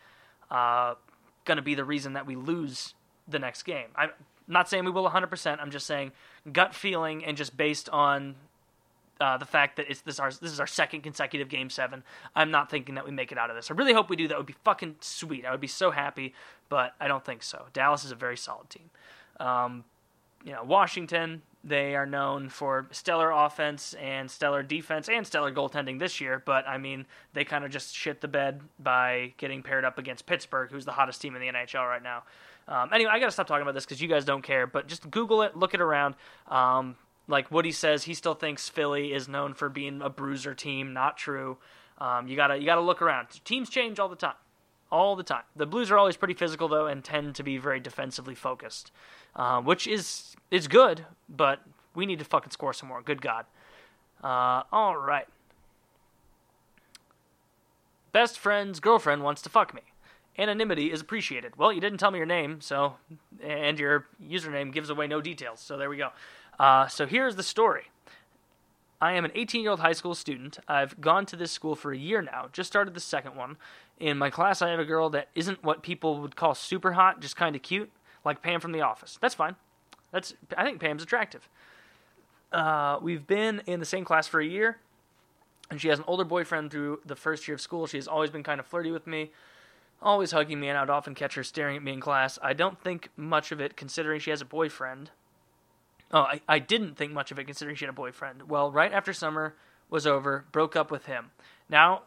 uh, 0.49 0.95
going 1.45 1.57
to 1.57 1.61
be 1.61 1.75
the 1.75 1.83
reason 1.83 2.13
that 2.13 2.25
we 2.25 2.35
lose 2.35 2.93
the 3.27 3.39
next 3.39 3.63
game. 3.63 3.87
I'm 3.95 4.09
not 4.47 4.69
saying 4.69 4.85
we 4.85 4.91
will 4.91 5.09
100%. 5.09 5.57
I'm 5.59 5.71
just 5.71 5.85
saying 5.85 6.11
gut 6.51 6.73
feeling 6.73 7.23
and 7.23 7.37
just 7.37 7.55
based 7.55 7.89
on 7.89 8.35
uh, 9.21 9.37
the 9.37 9.45
fact 9.45 9.75
that 9.75 9.89
it's 9.89 10.01
this 10.01 10.19
our 10.19 10.31
this 10.31 10.51
is 10.51 10.59
our 10.59 10.67
second 10.67 11.01
consecutive 11.01 11.49
game 11.49 11.69
seven. 11.69 12.03
I'm 12.35 12.51
not 12.51 12.71
thinking 12.71 12.95
that 12.95 13.05
we 13.05 13.11
make 13.11 13.31
it 13.31 13.37
out 13.37 13.49
of 13.49 13.55
this. 13.55 13.69
I 13.69 13.73
really 13.73 13.93
hope 13.93 14.09
we 14.09 14.15
do. 14.15 14.27
That 14.29 14.37
would 14.37 14.45
be 14.45 14.55
fucking 14.63 14.95
sweet. 15.01 15.45
I 15.45 15.51
would 15.51 15.59
be 15.59 15.67
so 15.67 15.91
happy, 15.91 16.33
but 16.69 16.93
I 17.01 17.07
don't 17.07 17.25
think 17.25 17.43
so. 17.43 17.65
Dallas 17.73 18.05
is 18.05 18.11
a 18.11 18.15
very 18.15 18.37
solid 18.37 18.69
team. 18.69 18.89
Um, 19.39 19.83
you 20.43 20.53
know, 20.53 20.63
Washington 20.63 21.41
they 21.63 21.95
are 21.95 22.05
known 22.05 22.49
for 22.49 22.87
stellar 22.91 23.31
offense 23.31 23.93
and 23.95 24.31
stellar 24.31 24.63
defense 24.63 25.09
and 25.09 25.27
stellar 25.27 25.51
goaltending 25.51 25.99
this 25.99 26.21
year, 26.21 26.41
but 26.45 26.67
I 26.67 26.77
mean, 26.77 27.05
they 27.33 27.43
kind 27.43 27.65
of 27.65 27.71
just 27.71 27.95
shit 27.95 28.21
the 28.21 28.27
bed 28.27 28.61
by 28.79 29.33
getting 29.37 29.61
paired 29.61 29.83
up 29.83 29.97
against 29.97 30.25
Pittsburgh, 30.25 30.71
who's 30.71 30.85
the 30.85 30.93
hottest 30.93 31.21
team 31.21 31.35
in 31.35 31.41
the 31.41 31.47
NHL 31.47 31.87
right 31.87 32.03
now. 32.03 32.23
Um, 32.67 32.93
anyway, 32.93 33.11
I 33.13 33.19
got 33.19 33.25
to 33.25 33.31
stop 33.31 33.47
talking 33.47 33.63
about 33.63 33.73
this 33.73 33.83
because 33.83 33.99
you 34.01 34.07
guys 34.07 34.23
don't 34.23 34.43
care, 34.43 34.67
but 34.67 34.87
just 34.87 35.09
Google 35.09 35.41
it, 35.41 35.57
look 35.57 35.73
it 35.73 35.81
around. 35.81 36.15
Um, 36.47 36.95
like 37.27 37.51
Woody 37.51 37.71
says, 37.71 38.03
he 38.03 38.13
still 38.13 38.35
thinks 38.35 38.69
Philly 38.69 39.13
is 39.13 39.27
known 39.27 39.53
for 39.53 39.69
being 39.69 40.01
a 40.01 40.09
bruiser 40.09 40.53
team. 40.53 40.93
Not 40.93 41.17
true. 41.17 41.57
Um, 41.97 42.27
you 42.27 42.35
gotta 42.35 42.57
you 42.57 42.65
gotta 42.65 42.81
look 42.81 43.01
around. 43.01 43.27
Teams 43.43 43.69
change 43.69 43.99
all 43.99 44.07
the 44.07 44.15
time, 44.15 44.35
all 44.91 45.15
the 45.15 45.23
time. 45.23 45.43
The 45.55 45.65
Blues 45.65 45.91
are 45.91 45.97
always 45.97 46.17
pretty 46.17 46.33
physical 46.33 46.67
though, 46.67 46.87
and 46.87 47.03
tend 47.03 47.35
to 47.35 47.43
be 47.43 47.57
very 47.57 47.79
defensively 47.79 48.35
focused, 48.35 48.91
uh, 49.35 49.61
which 49.61 49.87
is 49.87 50.35
is 50.51 50.67
good. 50.67 51.05
But 51.27 51.61
we 51.95 52.05
need 52.05 52.19
to 52.19 52.25
fucking 52.25 52.51
score 52.51 52.73
some 52.73 52.89
more. 52.89 53.01
Good 53.01 53.21
God. 53.21 53.45
Uh, 54.23 54.63
all 54.71 54.97
right. 54.97 55.27
Best 58.11 58.39
friend's 58.39 58.79
girlfriend 58.79 59.23
wants 59.23 59.41
to 59.43 59.49
fuck 59.49 59.73
me. 59.73 59.81
Anonymity 60.37 60.91
is 60.91 61.01
appreciated. 61.01 61.57
Well, 61.57 61.71
you 61.71 61.81
didn't 61.81 61.99
tell 61.99 62.11
me 62.11 62.17
your 62.17 62.25
name, 62.25 62.61
so 62.61 62.95
and 63.43 63.77
your 63.77 64.07
username 64.23 64.71
gives 64.73 64.89
away 64.89 65.07
no 65.07 65.21
details. 65.21 65.59
So 65.59 65.77
there 65.77 65.89
we 65.89 65.97
go. 65.97 66.09
Uh, 66.57 66.87
so 66.87 67.05
here's 67.05 67.35
the 67.35 67.43
story. 67.43 67.83
I 69.01 69.13
am 69.13 69.23
an 69.23 69.31
18 69.33 69.61
year 69.61 69.71
old 69.71 69.79
high 69.79 69.93
school 69.93 70.13
student. 70.13 70.59
I've 70.67 70.99
gone 70.99 71.25
to 71.27 71.35
this 71.35 71.51
school 71.51 71.75
for 71.75 71.91
a 71.91 71.97
year 71.97 72.21
now, 72.21 72.49
just 72.51 72.67
started 72.67 72.93
the 72.93 72.99
second 72.99 73.35
one. 73.35 73.57
In 73.99 74.17
my 74.17 74.29
class, 74.29 74.61
I 74.61 74.69
have 74.69 74.79
a 74.79 74.85
girl 74.85 75.09
that 75.11 75.29
isn't 75.35 75.63
what 75.63 75.83
people 75.83 76.19
would 76.21 76.35
call 76.35 76.55
super 76.55 76.93
hot, 76.93 77.21
just 77.21 77.35
kind 77.35 77.55
of 77.55 77.61
cute, 77.61 77.91
like 78.25 78.41
Pam 78.41 78.59
from 78.59 78.71
The 78.71 78.81
Office. 78.81 79.17
That's 79.21 79.35
fine. 79.35 79.55
That's 80.11 80.33
I 80.57 80.63
think 80.63 80.79
Pam's 80.79 81.03
attractive. 81.03 81.47
Uh, 82.51 82.97
we've 83.01 83.27
been 83.27 83.61
in 83.65 83.79
the 83.79 83.85
same 83.85 84.03
class 84.03 84.27
for 84.27 84.39
a 84.39 84.45
year, 84.45 84.77
and 85.69 85.79
she 85.79 85.87
has 85.89 85.99
an 85.99 86.05
older 86.07 86.23
boyfriend 86.23 86.71
through 86.71 86.99
the 87.05 87.15
first 87.15 87.47
year 87.47 87.55
of 87.55 87.61
school. 87.61 87.87
She 87.87 87.97
has 87.97 88.07
always 88.07 88.31
been 88.31 88.43
kind 88.43 88.59
of 88.59 88.65
flirty 88.65 88.91
with 88.91 89.05
me, 89.05 89.31
always 90.01 90.31
hugging 90.31 90.59
me, 90.59 90.67
and 90.67 90.77
I'd 90.77 90.89
often 90.89 91.13
catch 91.13 91.35
her 91.35 91.43
staring 91.43 91.77
at 91.77 91.83
me 91.83 91.93
in 91.93 91.99
class. 91.99 92.39
I 92.41 92.53
don't 92.53 92.81
think 92.81 93.09
much 93.15 93.51
of 93.51 93.61
it 93.61 93.77
considering 93.77 94.19
she 94.19 94.31
has 94.31 94.41
a 94.41 94.45
boyfriend. 94.45 95.11
Oh, 96.11 96.21
I, 96.21 96.41
I 96.47 96.59
didn't 96.59 96.95
think 96.95 97.11
much 97.11 97.31
of 97.31 97.39
it 97.39 97.45
considering 97.45 97.75
she 97.75 97.85
had 97.85 97.89
a 97.89 97.93
boyfriend. 97.93 98.49
Well, 98.49 98.71
right 98.71 98.91
after 98.91 99.13
summer 99.13 99.55
was 99.89 100.07
over, 100.07 100.45
broke 100.51 100.75
up 100.75 100.91
with 100.91 101.05
him. 101.05 101.31
Now, 101.69 102.03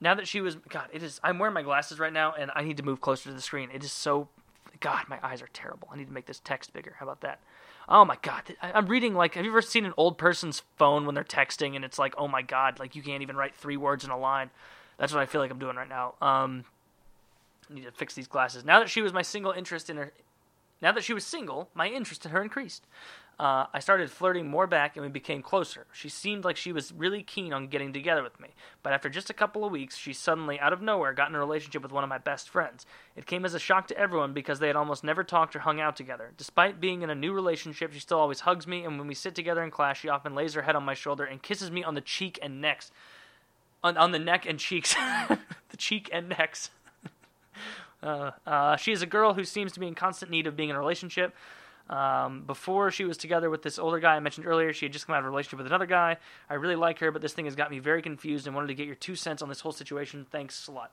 now 0.00 0.14
that 0.14 0.26
she 0.28 0.40
was, 0.40 0.56
God, 0.68 0.88
it 0.92 1.02
is. 1.02 1.20
I'm 1.22 1.38
wearing 1.38 1.54
my 1.54 1.62
glasses 1.62 1.98
right 1.98 2.12
now, 2.12 2.32
and 2.32 2.50
I 2.54 2.62
need 2.62 2.76
to 2.78 2.82
move 2.82 3.00
closer 3.00 3.28
to 3.28 3.34
the 3.34 3.42
screen. 3.42 3.70
It 3.72 3.84
is 3.84 3.92
so, 3.92 4.28
God, 4.80 5.04
my 5.08 5.18
eyes 5.22 5.42
are 5.42 5.48
terrible. 5.52 5.88
I 5.92 5.96
need 5.96 6.06
to 6.06 6.12
make 6.12 6.26
this 6.26 6.40
text 6.42 6.72
bigger. 6.72 6.96
How 6.98 7.06
about 7.06 7.20
that? 7.22 7.40
Oh 7.90 8.04
my 8.04 8.16
God, 8.20 8.42
I'm 8.60 8.86
reading 8.86 9.14
like. 9.14 9.34
Have 9.34 9.44
you 9.44 9.50
ever 9.50 9.62
seen 9.62 9.86
an 9.86 9.94
old 9.96 10.18
person's 10.18 10.62
phone 10.76 11.06
when 11.06 11.14
they're 11.14 11.24
texting, 11.24 11.74
and 11.74 11.84
it's 11.84 11.98
like, 11.98 12.14
oh 12.18 12.28
my 12.28 12.42
God, 12.42 12.78
like 12.78 12.94
you 12.94 13.02
can't 13.02 13.22
even 13.22 13.34
write 13.34 13.54
three 13.54 13.78
words 13.78 14.04
in 14.04 14.10
a 14.10 14.18
line. 14.18 14.50
That's 14.98 15.12
what 15.12 15.22
I 15.22 15.26
feel 15.26 15.40
like 15.40 15.50
I'm 15.50 15.58
doing 15.58 15.76
right 15.76 15.88
now. 15.88 16.14
Um, 16.20 16.64
I 17.70 17.74
need 17.74 17.84
to 17.84 17.92
fix 17.92 18.14
these 18.14 18.28
glasses. 18.28 18.64
Now 18.64 18.80
that 18.80 18.90
she 18.90 19.00
was 19.00 19.12
my 19.12 19.22
single 19.22 19.52
interest 19.52 19.88
in 19.88 19.96
her, 19.96 20.12
now 20.80 20.92
that 20.92 21.04
she 21.04 21.14
was 21.14 21.24
single, 21.24 21.70
my 21.74 21.88
interest 21.88 22.24
in 22.24 22.30
her 22.30 22.42
increased. 22.42 22.86
Uh, 23.40 23.66
I 23.72 23.78
started 23.78 24.10
flirting 24.10 24.48
more 24.48 24.66
back 24.66 24.96
and 24.96 25.04
we 25.04 25.10
became 25.10 25.42
closer. 25.42 25.86
She 25.92 26.08
seemed 26.08 26.44
like 26.44 26.56
she 26.56 26.72
was 26.72 26.92
really 26.92 27.22
keen 27.22 27.52
on 27.52 27.68
getting 27.68 27.92
together 27.92 28.20
with 28.20 28.40
me, 28.40 28.48
but 28.82 28.92
after 28.92 29.08
just 29.08 29.30
a 29.30 29.34
couple 29.34 29.64
of 29.64 29.70
weeks, 29.70 29.96
she 29.96 30.12
suddenly, 30.12 30.58
out 30.58 30.72
of 30.72 30.82
nowhere, 30.82 31.12
got 31.12 31.28
in 31.28 31.36
a 31.36 31.38
relationship 31.38 31.80
with 31.82 31.92
one 31.92 32.02
of 32.02 32.10
my 32.10 32.18
best 32.18 32.48
friends. 32.48 32.84
It 33.14 33.26
came 33.26 33.44
as 33.44 33.54
a 33.54 33.60
shock 33.60 33.86
to 33.88 33.96
everyone 33.96 34.32
because 34.32 34.58
they 34.58 34.66
had 34.66 34.74
almost 34.74 35.04
never 35.04 35.22
talked 35.22 35.54
or 35.54 35.60
hung 35.60 35.80
out 35.80 35.94
together. 35.94 36.32
Despite 36.36 36.80
being 36.80 37.02
in 37.02 37.10
a 37.10 37.14
new 37.14 37.32
relationship, 37.32 37.92
she 37.92 38.00
still 38.00 38.18
always 38.18 38.40
hugs 38.40 38.66
me, 38.66 38.82
and 38.84 38.98
when 38.98 39.06
we 39.06 39.14
sit 39.14 39.36
together 39.36 39.62
in 39.62 39.70
class, 39.70 39.98
she 39.98 40.08
often 40.08 40.34
lays 40.34 40.54
her 40.54 40.62
head 40.62 40.74
on 40.74 40.82
my 40.82 40.94
shoulder 40.94 41.24
and 41.24 41.40
kisses 41.40 41.70
me 41.70 41.84
on 41.84 41.94
the 41.94 42.00
cheek 42.00 42.40
and 42.42 42.60
necks. 42.60 42.90
On, 43.84 43.96
on 43.96 44.10
the 44.10 44.18
neck 44.18 44.46
and 44.46 44.58
cheeks. 44.58 44.96
the 45.68 45.76
cheek 45.76 46.10
and 46.12 46.28
necks. 46.28 46.70
Uh, 48.02 48.30
uh, 48.46 48.76
she 48.76 48.92
is 48.92 49.02
a 49.02 49.06
girl 49.06 49.34
who 49.34 49.44
seems 49.44 49.72
to 49.72 49.80
be 49.80 49.86
in 49.86 49.94
constant 49.94 50.30
need 50.30 50.46
of 50.46 50.56
being 50.56 50.68
in 50.68 50.76
a 50.76 50.78
relationship. 50.78 51.34
Um, 51.90 52.42
before 52.46 52.90
she 52.90 53.04
was 53.04 53.16
together 53.16 53.48
with 53.48 53.62
this 53.62 53.78
older 53.78 53.98
guy 53.98 54.16
I 54.16 54.20
mentioned 54.20 54.46
earlier, 54.46 54.72
she 54.72 54.84
had 54.84 54.92
just 54.92 55.06
come 55.06 55.14
out 55.14 55.20
of 55.20 55.24
a 55.24 55.30
relationship 55.30 55.58
with 55.58 55.66
another 55.66 55.86
guy. 55.86 56.18
I 56.50 56.54
really 56.54 56.76
like 56.76 56.98
her, 56.98 57.10
but 57.10 57.22
this 57.22 57.32
thing 57.32 57.46
has 57.46 57.56
got 57.56 57.70
me 57.70 57.78
very 57.78 58.02
confused 58.02 58.46
and 58.46 58.54
wanted 58.54 58.68
to 58.68 58.74
get 58.74 58.86
your 58.86 58.94
two 58.94 59.16
cents 59.16 59.40
on 59.40 59.48
this 59.48 59.60
whole 59.60 59.72
situation. 59.72 60.26
Thanks 60.30 60.68
a 60.68 60.72
lot. 60.72 60.92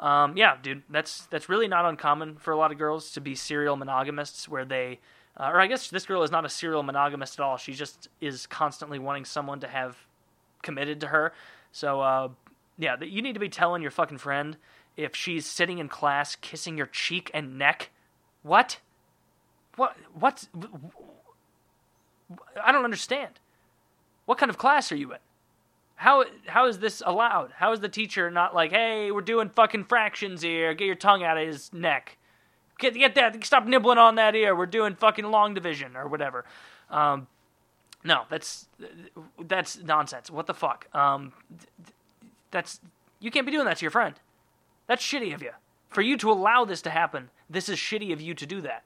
Um, 0.00 0.36
yeah, 0.36 0.56
dude, 0.60 0.82
that's 0.90 1.26
that's 1.26 1.48
really 1.48 1.68
not 1.68 1.84
uncommon 1.86 2.36
for 2.36 2.50
a 2.50 2.56
lot 2.56 2.72
of 2.72 2.78
girls 2.78 3.12
to 3.12 3.20
be 3.20 3.34
serial 3.34 3.76
monogamists, 3.76 4.48
where 4.48 4.64
they, 4.64 4.98
uh, 5.38 5.50
or 5.52 5.60
I 5.60 5.66
guess 5.66 5.88
this 5.88 6.04
girl 6.04 6.24
is 6.24 6.30
not 6.30 6.44
a 6.44 6.48
serial 6.48 6.82
monogamist 6.82 7.38
at 7.38 7.42
all. 7.44 7.56
She 7.56 7.72
just 7.72 8.08
is 8.20 8.46
constantly 8.46 8.98
wanting 8.98 9.24
someone 9.24 9.60
to 9.60 9.68
have 9.68 9.96
committed 10.62 11.00
to 11.02 11.06
her. 11.06 11.32
So, 11.72 12.00
uh, 12.00 12.28
yeah, 12.76 12.96
you 13.00 13.22
need 13.22 13.34
to 13.34 13.40
be 13.40 13.48
telling 13.48 13.82
your 13.82 13.92
fucking 13.92 14.18
friend 14.18 14.56
if 14.96 15.14
she's 15.14 15.46
sitting 15.46 15.78
in 15.78 15.88
class 15.88 16.36
kissing 16.36 16.76
your 16.76 16.86
cheek 16.86 17.30
and 17.34 17.58
neck. 17.58 17.90
What? 18.42 18.78
What? 19.76 19.96
What's? 20.12 20.48
I 22.62 22.72
don't 22.72 22.84
understand. 22.84 23.40
What 24.26 24.38
kind 24.38 24.50
of 24.50 24.58
class 24.58 24.90
are 24.92 24.96
you 24.96 25.12
in? 25.12 25.18
How 25.96 26.24
how 26.46 26.66
is 26.66 26.78
this 26.78 27.02
allowed? 27.04 27.52
How 27.56 27.72
is 27.72 27.80
the 27.80 27.88
teacher 27.88 28.30
not 28.30 28.54
like, 28.54 28.72
hey, 28.72 29.10
we're 29.10 29.20
doing 29.20 29.48
fucking 29.48 29.84
fractions 29.84 30.42
here. 30.42 30.74
Get 30.74 30.86
your 30.86 30.94
tongue 30.94 31.22
out 31.22 31.38
of 31.38 31.46
his 31.46 31.72
neck. 31.72 32.18
Get 32.78 32.94
get 32.94 33.14
that. 33.14 33.44
Stop 33.44 33.66
nibbling 33.66 33.98
on 33.98 34.16
that 34.16 34.34
ear. 34.34 34.56
We're 34.56 34.66
doing 34.66 34.96
fucking 34.96 35.24
long 35.24 35.54
division 35.54 35.96
or 35.96 36.08
whatever. 36.08 36.44
Um, 36.90 37.28
no, 38.02 38.22
that's 38.28 38.66
that's 39.40 39.78
nonsense. 39.82 40.30
What 40.30 40.46
the 40.46 40.54
fuck? 40.54 40.88
Um, 40.94 41.32
that's 42.50 42.80
You 43.20 43.30
can't 43.30 43.46
be 43.46 43.52
doing 43.52 43.66
that 43.66 43.78
to 43.78 43.84
your 43.84 43.90
friend. 43.90 44.14
That's 44.86 45.04
shitty 45.04 45.34
of 45.34 45.42
you. 45.42 45.50
For 45.88 46.02
you 46.02 46.16
to 46.18 46.30
allow 46.30 46.64
this 46.64 46.82
to 46.82 46.90
happen, 46.90 47.30
this 47.48 47.68
is 47.68 47.78
shitty 47.78 48.12
of 48.12 48.20
you 48.20 48.34
to 48.34 48.46
do 48.46 48.60
that. 48.62 48.84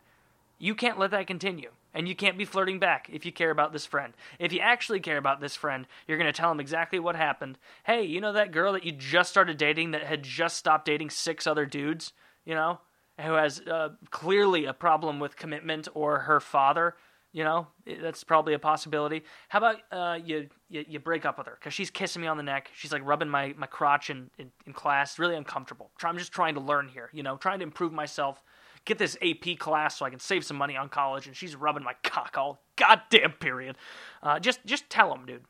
You 0.58 0.74
can't 0.74 0.98
let 0.98 1.10
that 1.12 1.26
continue. 1.26 1.70
And 1.94 2.06
you 2.06 2.14
can't 2.14 2.36
be 2.36 2.44
flirting 2.44 2.78
back 2.78 3.08
if 3.10 3.24
you 3.24 3.32
care 3.32 3.50
about 3.50 3.72
this 3.72 3.86
friend. 3.86 4.12
If 4.38 4.52
you 4.52 4.60
actually 4.60 5.00
care 5.00 5.16
about 5.16 5.40
this 5.40 5.56
friend, 5.56 5.86
you're 6.06 6.18
going 6.18 6.32
to 6.32 6.38
tell 6.38 6.52
him 6.52 6.60
exactly 6.60 6.98
what 6.98 7.16
happened. 7.16 7.58
Hey, 7.84 8.04
you 8.04 8.20
know 8.20 8.32
that 8.34 8.52
girl 8.52 8.74
that 8.74 8.84
you 8.84 8.92
just 8.92 9.30
started 9.30 9.56
dating 9.56 9.92
that 9.92 10.04
had 10.04 10.22
just 10.22 10.56
stopped 10.56 10.84
dating 10.84 11.10
six 11.10 11.46
other 11.46 11.64
dudes, 11.64 12.12
you 12.44 12.54
know, 12.54 12.80
who 13.18 13.32
has 13.32 13.60
uh, 13.60 13.90
clearly 14.10 14.64
a 14.66 14.72
problem 14.72 15.18
with 15.18 15.36
commitment 15.36 15.88
or 15.94 16.20
her 16.20 16.40
father? 16.40 16.94
You 17.32 17.44
know, 17.44 17.66
that's 18.02 18.24
probably 18.24 18.54
a 18.54 18.58
possibility. 18.58 19.22
How 19.50 19.58
about 19.58 19.76
uh, 19.92 20.18
you, 20.24 20.48
you, 20.70 20.84
you 20.88 20.98
break 20.98 21.26
up 21.26 21.36
with 21.36 21.46
her 21.46 21.58
because 21.60 21.74
she's 21.74 21.90
kissing 21.90 22.22
me 22.22 22.28
on 22.28 22.38
the 22.38 22.42
neck. 22.42 22.70
She's 22.74 22.90
like 22.90 23.04
rubbing 23.04 23.28
my, 23.28 23.54
my 23.58 23.66
crotch 23.66 24.08
in, 24.08 24.30
in, 24.38 24.50
in 24.66 24.72
class. 24.72 25.18
Really 25.18 25.36
uncomfortable. 25.36 25.90
I'm 26.02 26.16
just 26.16 26.32
trying 26.32 26.54
to 26.54 26.60
learn 26.60 26.88
here. 26.88 27.10
You 27.12 27.22
know, 27.22 27.36
trying 27.36 27.58
to 27.58 27.64
improve 27.64 27.92
myself 27.92 28.42
get 28.88 28.98
this 28.98 29.16
AP 29.22 29.58
class 29.58 29.98
so 29.98 30.06
I 30.06 30.10
can 30.10 30.18
save 30.18 30.44
some 30.44 30.56
money 30.56 30.76
on 30.76 30.88
college, 30.88 31.26
and 31.26 31.36
she's 31.36 31.54
rubbing 31.54 31.84
my 31.84 31.94
cock 32.02 32.36
all 32.36 32.60
goddamn 32.76 33.32
period. 33.32 33.76
Uh, 34.22 34.40
just 34.40 34.64
just 34.64 34.88
tell 34.90 35.14
him, 35.14 35.26
dude. 35.26 35.44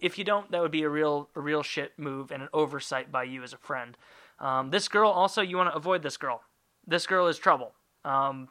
If 0.00 0.18
you 0.18 0.24
don't, 0.24 0.50
that 0.52 0.62
would 0.62 0.70
be 0.70 0.82
a 0.82 0.88
real 0.88 1.28
a 1.34 1.40
real 1.40 1.62
shit 1.62 1.92
move 1.98 2.30
and 2.30 2.42
an 2.42 2.48
oversight 2.52 3.10
by 3.10 3.24
you 3.24 3.42
as 3.42 3.52
a 3.52 3.58
friend. 3.58 3.96
Um, 4.38 4.70
this 4.70 4.88
girl 4.88 5.10
also, 5.10 5.42
you 5.42 5.56
want 5.56 5.70
to 5.70 5.76
avoid 5.76 6.02
this 6.02 6.16
girl. 6.16 6.42
This 6.86 7.06
girl 7.06 7.28
is 7.28 7.38
trouble. 7.38 7.72
Um, 8.04 8.48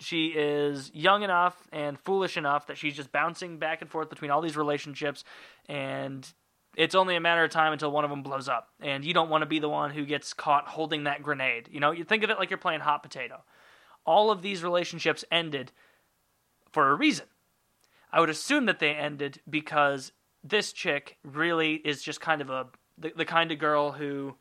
she 0.00 0.28
is 0.28 0.90
young 0.94 1.22
enough 1.22 1.68
and 1.72 1.98
foolish 2.00 2.36
enough 2.36 2.66
that 2.66 2.78
she's 2.78 2.96
just 2.96 3.12
bouncing 3.12 3.58
back 3.58 3.80
and 3.80 3.90
forth 3.90 4.10
between 4.10 4.30
all 4.30 4.40
these 4.40 4.56
relationships 4.56 5.24
and 5.68 6.32
it's 6.76 6.94
only 6.94 7.16
a 7.16 7.20
matter 7.20 7.44
of 7.44 7.50
time 7.50 7.72
until 7.72 7.90
one 7.90 8.04
of 8.04 8.10
them 8.10 8.22
blows 8.22 8.48
up. 8.48 8.68
And 8.80 9.04
you 9.04 9.14
don't 9.14 9.30
want 9.30 9.42
to 9.42 9.46
be 9.46 9.58
the 9.58 9.68
one 9.68 9.90
who 9.90 10.04
gets 10.04 10.32
caught 10.32 10.66
holding 10.66 11.04
that 11.04 11.22
grenade. 11.22 11.68
You 11.70 11.80
know, 11.80 11.92
you 11.92 12.04
think 12.04 12.24
of 12.24 12.30
it 12.30 12.38
like 12.38 12.50
you're 12.50 12.58
playing 12.58 12.80
hot 12.80 13.02
potato. 13.02 13.42
All 14.04 14.30
of 14.30 14.42
these 14.42 14.62
relationships 14.62 15.24
ended 15.30 15.72
for 16.72 16.90
a 16.90 16.94
reason. 16.94 17.26
I 18.12 18.20
would 18.20 18.30
assume 18.30 18.66
that 18.66 18.78
they 18.78 18.90
ended 18.90 19.40
because 19.48 20.12
this 20.42 20.72
chick 20.72 21.18
really 21.24 21.74
is 21.74 22.02
just 22.02 22.20
kind 22.20 22.40
of 22.40 22.50
a 22.50 22.66
the, 22.96 23.12
the 23.16 23.24
kind 23.24 23.50
of 23.50 23.58
girl 23.58 23.92
who 23.92 24.36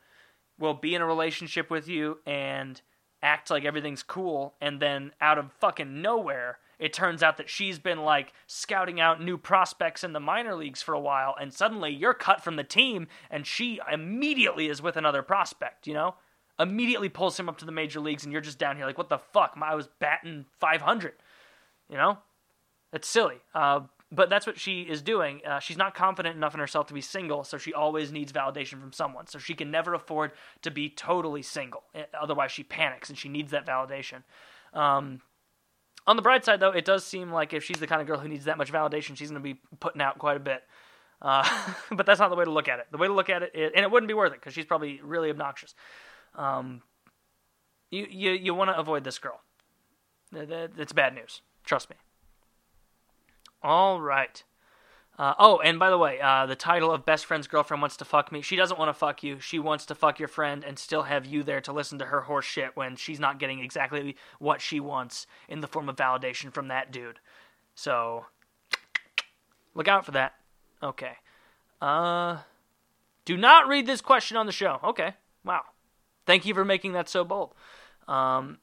will 0.59 0.75
be 0.75 0.93
in 0.93 1.01
a 1.01 1.05
relationship 1.07 1.71
with 1.71 1.87
you 1.87 2.19
and 2.25 2.81
act 3.23 3.49
like 3.49 3.65
everything's 3.65 4.03
cool 4.03 4.53
and 4.61 4.79
then 4.79 5.11
out 5.19 5.39
of 5.39 5.51
fucking 5.53 6.01
nowhere 6.01 6.59
it 6.83 6.91
turns 6.91 7.23
out 7.23 7.37
that 7.37 7.49
she's 7.49 7.79
been 7.79 7.99
like 7.99 8.33
scouting 8.45 8.99
out 8.99 9.21
new 9.21 9.37
prospects 9.37 10.03
in 10.03 10.11
the 10.11 10.19
minor 10.19 10.53
leagues 10.53 10.81
for 10.81 10.93
a 10.93 10.99
while, 10.99 11.33
and 11.39 11.53
suddenly 11.53 11.91
you're 11.91 12.13
cut 12.13 12.43
from 12.43 12.57
the 12.57 12.63
team, 12.63 13.07
and 13.31 13.47
she 13.47 13.79
immediately 13.89 14.67
is 14.67 14.81
with 14.81 14.97
another 14.97 15.21
prospect, 15.21 15.87
you 15.87 15.93
know? 15.93 16.15
Immediately 16.59 17.07
pulls 17.07 17.39
him 17.39 17.47
up 17.47 17.57
to 17.59 17.65
the 17.65 17.71
major 17.71 18.01
leagues, 18.01 18.23
and 18.23 18.33
you're 18.33 18.41
just 18.41 18.59
down 18.59 18.75
here 18.75 18.85
like, 18.85 18.97
what 18.97 19.07
the 19.07 19.17
fuck? 19.17 19.57
I 19.61 19.75
was 19.75 19.87
batting 19.99 20.45
500, 20.59 21.13
you 21.89 21.95
know? 21.95 22.17
That's 22.91 23.07
silly. 23.07 23.37
Uh, 23.55 23.81
but 24.13 24.29
that's 24.29 24.45
what 24.45 24.59
she 24.59 24.81
is 24.81 25.01
doing. 25.01 25.41
Uh, 25.45 25.59
she's 25.59 25.77
not 25.77 25.95
confident 25.95 26.35
enough 26.35 26.53
in 26.53 26.59
herself 26.59 26.87
to 26.87 26.93
be 26.93 27.01
single, 27.01 27.43
so 27.43 27.57
she 27.57 27.73
always 27.73 28.11
needs 28.11 28.31
validation 28.31 28.79
from 28.79 28.93
someone. 28.93 29.27
So 29.27 29.39
she 29.39 29.55
can 29.55 29.71
never 29.71 29.93
afford 29.93 30.31
to 30.61 30.71
be 30.71 30.89
totally 30.89 31.41
single. 31.41 31.83
Eh, 31.95 32.03
otherwise, 32.19 32.51
she 32.51 32.63
panics 32.63 33.09
and 33.09 33.17
she 33.17 33.27
needs 33.29 33.51
that 33.51 33.65
validation. 33.65 34.23
Um, 34.73 35.21
on 36.05 36.15
the 36.15 36.21
bright 36.21 36.45
side, 36.45 36.59
though, 36.59 36.71
it 36.71 36.85
does 36.85 37.03
seem 37.03 37.31
like 37.31 37.53
if 37.53 37.63
she's 37.63 37.79
the 37.79 37.87
kind 37.87 38.01
of 38.01 38.07
girl 38.07 38.19
who 38.19 38.27
needs 38.27 38.45
that 38.45 38.57
much 38.57 38.71
validation, 38.71 39.17
she's 39.17 39.31
going 39.31 39.41
to 39.41 39.53
be 39.53 39.59
putting 39.79 40.01
out 40.01 40.19
quite 40.19 40.37
a 40.37 40.41
bit. 40.41 40.63
Uh, 41.21 41.47
but 41.91 42.05
that's 42.05 42.19
not 42.19 42.29
the 42.29 42.35
way 42.35 42.45
to 42.45 42.51
look 42.51 42.67
at 42.67 42.79
it. 42.79 42.87
The 42.91 42.97
way 42.97 43.07
to 43.07 43.13
look 43.13 43.29
at 43.29 43.41
it, 43.41 43.51
and 43.55 43.83
it 43.83 43.89
wouldn't 43.89 44.07
be 44.07 44.13
worth 44.13 44.33
it 44.33 44.39
because 44.39 44.53
she's 44.53 44.65
probably 44.65 44.99
really 45.01 45.29
obnoxious. 45.29 45.73
Um, 46.35 46.81
you 47.89 48.07
you 48.09 48.31
you 48.31 48.53
want 48.53 48.71
to 48.71 48.77
avoid 48.77 49.03
this 49.03 49.19
girl. 49.19 49.39
It's 50.33 50.93
bad 50.93 51.13
news. 51.13 51.41
Trust 51.63 51.89
me. 51.89 51.95
All 53.63 54.01
right. 54.01 54.43
Uh, 55.17 55.33
oh, 55.37 55.59
and 55.59 55.77
by 55.77 55.89
the 55.91 55.97
way, 55.97 56.19
uh, 56.19 56.45
the 56.47 56.55
title 56.55 56.91
of 56.91 57.05
Best 57.05 57.25
Friend's 57.25 57.47
Girlfriend 57.47 57.81
Wants 57.81 57.97
to 57.97 58.05
Fuck 58.05 58.31
Me. 58.31 58.41
She 58.41 58.55
doesn't 58.55 58.79
want 58.79 58.89
to 58.89 58.93
fuck 58.93 59.21
you. 59.21 59.39
She 59.39 59.59
wants 59.59 59.85
to 59.85 59.95
fuck 59.95 60.17
your 60.17 60.27
friend 60.27 60.63
and 60.63 60.79
still 60.79 61.03
have 61.03 61.25
you 61.25 61.43
there 61.43 61.61
to 61.61 61.71
listen 61.71 61.99
to 61.99 62.05
her 62.05 62.21
horse 62.21 62.45
shit 62.45 62.75
when 62.75 62.95
she's 62.95 63.19
not 63.19 63.39
getting 63.39 63.59
exactly 63.59 64.15
what 64.39 64.59
she 64.59 64.79
wants 64.79 65.27
in 65.47 65.61
the 65.61 65.67
form 65.67 65.87
of 65.87 65.95
validation 65.95 66.51
from 66.51 66.67
that 66.69 66.91
dude. 66.91 67.19
So, 67.75 68.25
look 69.75 69.87
out 69.87 70.03
for 70.03 70.11
that. 70.11 70.33
Okay. 70.81 71.13
Uh, 71.79 72.39
do 73.23 73.37
not 73.37 73.67
read 73.67 73.85
this 73.85 74.01
question 74.01 74.35
on 74.35 74.47
the 74.47 74.51
show. 74.51 74.79
Okay. 74.83 75.13
Wow. 75.45 75.61
Thank 76.25 76.45
you 76.45 76.55
for 76.55 76.65
making 76.65 76.93
that 76.93 77.07
so 77.07 77.23
bold. 77.23 77.53
Um, 78.07 78.57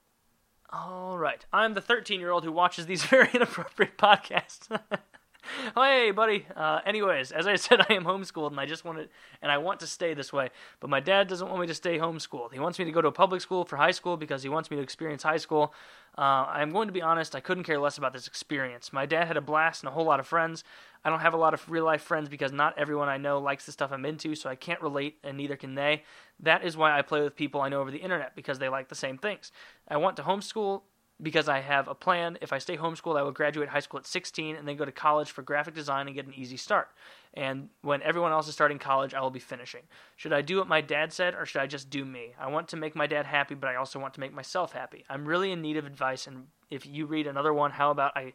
all 0.72 1.18
right. 1.18 1.44
I'm 1.52 1.74
the 1.74 1.80
13 1.80 2.20
year 2.20 2.30
old 2.30 2.44
who 2.44 2.52
watches 2.52 2.86
these 2.86 3.04
very 3.06 3.28
inappropriate 3.32 3.96
podcasts. 3.98 4.68
hey, 5.74 6.10
buddy. 6.10 6.46
Uh, 6.54 6.80
anyways, 6.84 7.32
as 7.32 7.46
I 7.46 7.56
said, 7.56 7.80
I 7.88 7.94
am 7.94 8.04
homeschooled, 8.04 8.50
and 8.50 8.60
I 8.60 8.66
just 8.66 8.84
wanted, 8.84 9.08
and 9.42 9.50
I 9.50 9.58
want 9.58 9.80
to 9.80 9.86
stay 9.86 10.14
this 10.14 10.32
way. 10.32 10.50
But 10.80 10.90
my 10.90 11.00
dad 11.00 11.28
doesn't 11.28 11.48
want 11.48 11.60
me 11.60 11.66
to 11.66 11.74
stay 11.74 11.98
homeschooled. 11.98 12.52
He 12.52 12.60
wants 12.60 12.78
me 12.78 12.84
to 12.84 12.92
go 12.92 13.00
to 13.00 13.08
a 13.08 13.12
public 13.12 13.40
school 13.40 13.64
for 13.64 13.76
high 13.76 13.90
school 13.90 14.16
because 14.16 14.42
he 14.42 14.48
wants 14.48 14.70
me 14.70 14.76
to 14.76 14.82
experience 14.82 15.22
high 15.22 15.38
school. 15.38 15.74
Uh, 16.16 16.46
I'm 16.48 16.70
going 16.70 16.88
to 16.88 16.92
be 16.92 17.02
honest. 17.02 17.34
I 17.34 17.40
couldn't 17.40 17.64
care 17.64 17.78
less 17.78 17.98
about 17.98 18.12
this 18.12 18.26
experience. 18.26 18.92
My 18.92 19.06
dad 19.06 19.26
had 19.26 19.36
a 19.36 19.40
blast 19.40 19.82
and 19.82 19.88
a 19.88 19.92
whole 19.92 20.04
lot 20.04 20.20
of 20.20 20.26
friends. 20.26 20.64
I 21.04 21.10
don't 21.10 21.20
have 21.20 21.34
a 21.34 21.38
lot 21.38 21.54
of 21.54 21.70
real 21.70 21.84
life 21.84 22.02
friends 22.02 22.28
because 22.28 22.52
not 22.52 22.78
everyone 22.78 23.08
I 23.08 23.16
know 23.16 23.38
likes 23.38 23.66
the 23.66 23.72
stuff 23.72 23.90
I'm 23.92 24.04
into, 24.04 24.34
so 24.34 24.50
I 24.50 24.54
can't 24.54 24.82
relate, 24.82 25.18
and 25.24 25.36
neither 25.36 25.56
can 25.56 25.74
they. 25.74 26.04
That 26.40 26.64
is 26.64 26.76
why 26.76 26.96
I 26.96 27.02
play 27.02 27.22
with 27.22 27.36
people 27.36 27.60
I 27.60 27.68
know 27.68 27.80
over 27.80 27.90
the 27.90 27.98
internet 27.98 28.36
because 28.36 28.58
they 28.58 28.68
like 28.68 28.88
the 28.88 28.94
same 28.94 29.16
things. 29.16 29.50
I 29.88 29.96
want 29.96 30.16
to 30.16 30.22
homeschool 30.22 30.82
because 31.22 31.48
I 31.48 31.60
have 31.60 31.88
a 31.88 31.94
plan. 31.94 32.38
If 32.40 32.52
I 32.52 32.58
stay 32.58 32.76
homeschooled, 32.76 33.18
I 33.18 33.22
will 33.22 33.32
graduate 33.32 33.68
high 33.68 33.80
school 33.80 34.00
at 34.00 34.06
16 34.06 34.56
and 34.56 34.66
then 34.66 34.76
go 34.76 34.84
to 34.84 34.92
college 34.92 35.30
for 35.30 35.42
graphic 35.42 35.74
design 35.74 36.06
and 36.06 36.14
get 36.14 36.26
an 36.26 36.34
easy 36.34 36.56
start. 36.56 36.88
And 37.34 37.68
when 37.82 38.02
everyone 38.02 38.32
else 38.32 38.48
is 38.48 38.54
starting 38.54 38.78
college, 38.78 39.14
I 39.14 39.20
will 39.20 39.30
be 39.30 39.40
finishing. 39.40 39.82
Should 40.16 40.32
I 40.32 40.42
do 40.42 40.58
what 40.58 40.68
my 40.68 40.80
dad 40.80 41.12
said 41.12 41.34
or 41.34 41.46
should 41.46 41.60
I 41.60 41.66
just 41.66 41.90
do 41.90 42.04
me? 42.04 42.34
I 42.38 42.48
want 42.48 42.68
to 42.68 42.76
make 42.76 42.96
my 42.96 43.06
dad 43.06 43.26
happy, 43.26 43.54
but 43.54 43.68
I 43.68 43.76
also 43.76 43.98
want 43.98 44.14
to 44.14 44.20
make 44.20 44.32
myself 44.32 44.72
happy. 44.72 45.04
I'm 45.08 45.26
really 45.26 45.52
in 45.52 45.62
need 45.62 45.76
of 45.76 45.86
advice, 45.86 46.26
and 46.26 46.46
if 46.70 46.86
you 46.86 47.06
read 47.06 47.26
another 47.26 47.52
one, 47.52 47.72
how 47.72 47.90
about 47.90 48.16
I. 48.16 48.34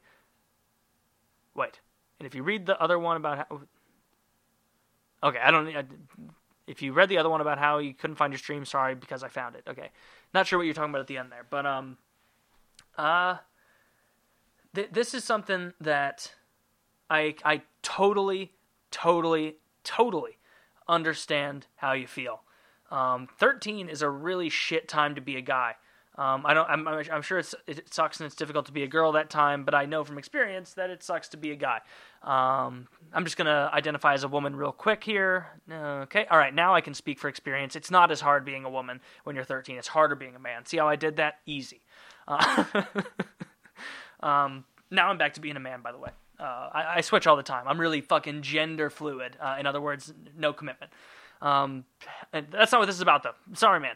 Wait. 1.54 1.80
And 2.20 2.28
if 2.28 2.36
you 2.36 2.44
read 2.44 2.66
the 2.66 2.82
other 2.82 2.98
one 2.98 3.18
about 3.18 3.38
how. 3.38 3.62
Okay, 5.24 5.40
I 5.40 5.52
don't. 5.52 5.68
I, 5.76 5.84
if 6.68 6.82
you 6.82 6.94
read 6.94 7.10
the 7.10 7.18
other 7.18 7.30
one 7.30 7.42
about 7.42 7.58
how 7.58 7.78
you 7.78 7.94
couldn't 7.94 8.16
find 8.16 8.34
your 8.34 8.40
stream, 8.40 8.66
sorry 8.66 8.96
because 8.96 9.24
I 9.24 9.28
found 9.28 9.56
it. 9.56 9.64
Okay, 9.68 9.92
not 10.34 10.48
sure 10.48 10.58
what 10.60 10.66
you're 10.66 10.74
talking 10.74 10.92
about 10.92 11.02
at 11.02 11.08
the 11.08 11.18
end 11.18 11.32
there, 11.32 11.46
but 11.50 11.66
um, 11.66 11.98
uh, 12.98 13.38
th- 14.74 14.90
this 14.92 15.14
is 15.14 15.24
something 15.24 15.74
that 15.80 16.34
I 17.10 17.36
I 17.44 17.62
totally, 17.82 18.54
totally, 18.92 19.58
totally 19.84 20.38
understand 20.88 21.68
how 21.76 21.94
you 21.94 22.08
feel. 22.08 22.42
Um, 22.92 23.28
13 23.40 23.90
is 23.90 24.02
a 24.02 24.10
really 24.10 24.50
shit 24.50 24.88
time 24.88 25.16
to 25.16 25.22
be 25.22 25.36
a 25.36 25.42
guy. 25.42 25.76
Um, 26.18 26.46
I 26.46 26.54
don't. 26.54 26.70
I'm, 26.70 26.88
I'm 26.88 27.22
sure 27.22 27.40
it 27.40 27.94
sucks 27.94 28.20
and 28.20 28.28
it's 28.28 28.36
difficult 28.36 28.68
to 28.68 28.72
be 28.72 28.84
a 28.84 28.88
girl 28.88 29.12
that 29.14 29.30
time, 29.30 29.66
but 29.66 29.76
I 29.76 29.86
know 29.86 30.04
from 30.06 30.18
experience 30.18 30.74
that 30.76 30.90
it 30.90 31.04
sucks 31.04 31.28
to 31.30 31.38
be 31.38 31.52
a 31.52 31.56
guy. 31.56 31.82
Um, 32.24 32.88
I'm 33.14 33.26
just 33.26 33.36
gonna 33.36 33.70
identify 33.74 34.14
as 34.14 34.24
a 34.24 34.30
woman 34.30 34.56
real 34.56 34.72
quick 34.72 35.04
here. 35.04 35.48
Okay. 35.70 36.26
All 36.32 36.38
right. 36.38 36.54
Now 36.54 36.74
I 36.74 36.80
can 36.80 36.94
speak 36.94 37.20
for 37.20 37.28
experience. 37.28 37.76
It's 37.76 37.92
not 37.92 38.12
as 38.12 38.22
hard 38.22 38.46
being 38.46 38.64
a 38.64 38.70
woman 38.70 39.02
when 39.26 39.36
you're 39.36 39.44
13. 39.44 39.78
It's 39.78 39.90
harder 39.90 40.16
being 40.16 40.36
a 40.36 40.40
man. 40.40 40.66
See 40.66 40.78
how 40.78 40.88
I 40.88 40.96
did 40.96 41.18
that? 41.18 41.40
Easy. 41.46 41.82
Uh, 42.28 42.64
um, 44.22 44.64
now 44.90 45.10
I'm 45.10 45.18
back 45.18 45.34
to 45.34 45.42
being 45.42 45.58
a 45.58 45.60
man, 45.60 45.82
by 45.82 45.92
the 45.92 45.98
way. 45.98 46.12
Uh, 46.40 46.70
I, 46.74 46.94
I, 46.98 47.02
switch 47.02 47.28
all 47.28 47.38
the 47.38 47.44
time. 47.44 47.66
I'm 47.66 47.80
really 47.80 48.02
fucking 48.02 48.42
gender 48.42 48.90
fluid. 48.90 49.38
Uh, 49.40 49.56
in 49.58 49.66
other 49.66 49.80
words, 49.80 50.14
no 50.38 50.52
commitment. 50.52 50.92
Um, 51.42 51.86
that's 52.34 52.74
not 52.74 52.80
what 52.80 52.88
this 52.88 52.96
is 52.96 53.02
about, 53.02 53.24
though. 53.24 53.36
Sorry, 53.54 53.80
man. 53.80 53.96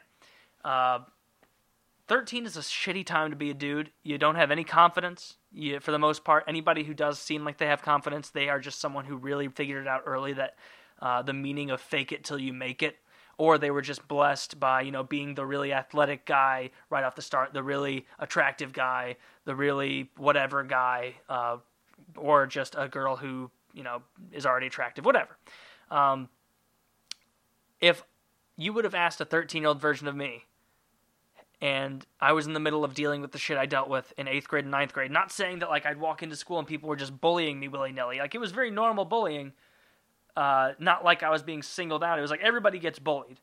Uh, 2.10 2.16
13 2.16 2.46
is 2.46 2.58
a 2.58 2.62
shitty 2.62 3.06
time 3.06 3.30
to 3.30 3.36
be 3.36 3.50
a 3.50 3.54
dude. 3.54 3.92
You 4.04 4.18
don't 4.18 4.36
have 4.36 4.52
any 4.52 4.64
confidence. 4.64 5.38
You, 5.52 5.80
for 5.80 5.92
the 5.92 6.00
most 6.00 6.24
part, 6.24 6.44
anybody 6.48 6.84
who 6.84 6.94
does 6.94 7.20
seem 7.20 7.46
like 7.46 7.58
they 7.58 7.68
have 7.68 7.82
confidence, 7.82 8.30
they 8.30 8.50
are 8.50 8.60
just 8.60 8.80
someone 8.80 9.06
who 9.06 9.16
really 9.16 9.48
figured 9.48 9.84
it 9.84 9.88
out 9.88 10.04
early 10.06 10.34
that 10.34 10.56
uh, 11.02 11.22
the 11.22 11.34
meaning 11.34 11.70
of 11.70 11.80
fake 11.80 12.12
it 12.12 12.24
till 12.24 12.40
you 12.40 12.54
make 12.54 12.84
it 12.84 12.98
or 13.38 13.58
they 13.58 13.72
were 13.72 13.82
just 13.82 14.06
blessed 14.08 14.60
by 14.60 14.82
you 14.82 14.92
know 14.92 15.02
being 15.02 15.34
the 15.34 15.46
really 15.46 15.72
athletic 15.72 16.26
guy 16.26 16.70
right 16.90 17.04
off 17.06 17.16
the 17.16 17.22
start, 17.22 17.54
the 17.54 17.64
really 17.64 18.06
attractive 18.20 18.74
guy, 18.74 19.16
the 19.46 19.56
really 19.56 20.12
whatever 20.18 20.62
guy, 20.64 21.16
uh, 21.30 21.56
or 22.18 22.46
just 22.46 22.76
a 22.78 22.88
girl 22.90 23.16
who 23.16 23.50
you 23.74 23.82
know 23.82 24.02
is 24.34 24.46
already 24.46 24.68
attractive, 24.68 25.06
whatever. 25.06 25.38
Um, 25.90 26.28
if 27.80 28.04
you 28.58 28.74
would 28.74 28.84
have 28.84 28.94
asked 28.94 29.22
a 29.22 29.26
13 29.26 29.62
year 29.62 29.70
old 29.70 29.80
version 29.80 30.08
of 30.10 30.18
me, 30.18 30.44
and 31.62 32.06
I 32.22 32.32
was 32.34 32.48
in 32.48 32.54
the 32.54 32.60
middle 32.60 32.84
of 32.84 32.94
dealing 32.94 33.22
with 33.22 33.32
the 33.32 33.38
shit 33.38 33.58
I 33.58 33.66
dealt 33.66 33.90
with 33.90 34.14
in 34.18 34.28
eighth 34.28 34.48
grade 34.48 34.64
and 34.66 34.72
ninth 34.72 34.94
grade, 34.94 35.12
not 35.12 35.32
saying 35.32 35.60
that 35.60 35.70
like 35.70 35.86
I'd 35.86 36.00
walk 36.00 36.24
into 36.24 36.36
school 36.36 36.60
and 36.60 36.68
people 36.68 36.90
were 36.90 36.96
just 36.96 37.20
bullying 37.20 37.60
me 37.60 37.68
willy 37.68 37.92
nilly, 37.92 38.20
like 38.20 38.36
it 38.36 38.40
was 38.40 38.52
very 38.52 38.72
normal 38.72 39.06
bullying 39.06 39.54
uh, 40.40 40.72
not 40.80 41.04
like 41.04 41.22
I 41.22 41.30
was 41.30 41.44
being 41.44 41.62
singled 41.62 42.04
out. 42.04 42.18
It 42.18 42.22
was 42.22 42.32
like 42.32 42.42
everybody 42.42 42.80
gets 42.80 42.98
bullied. 42.98 43.42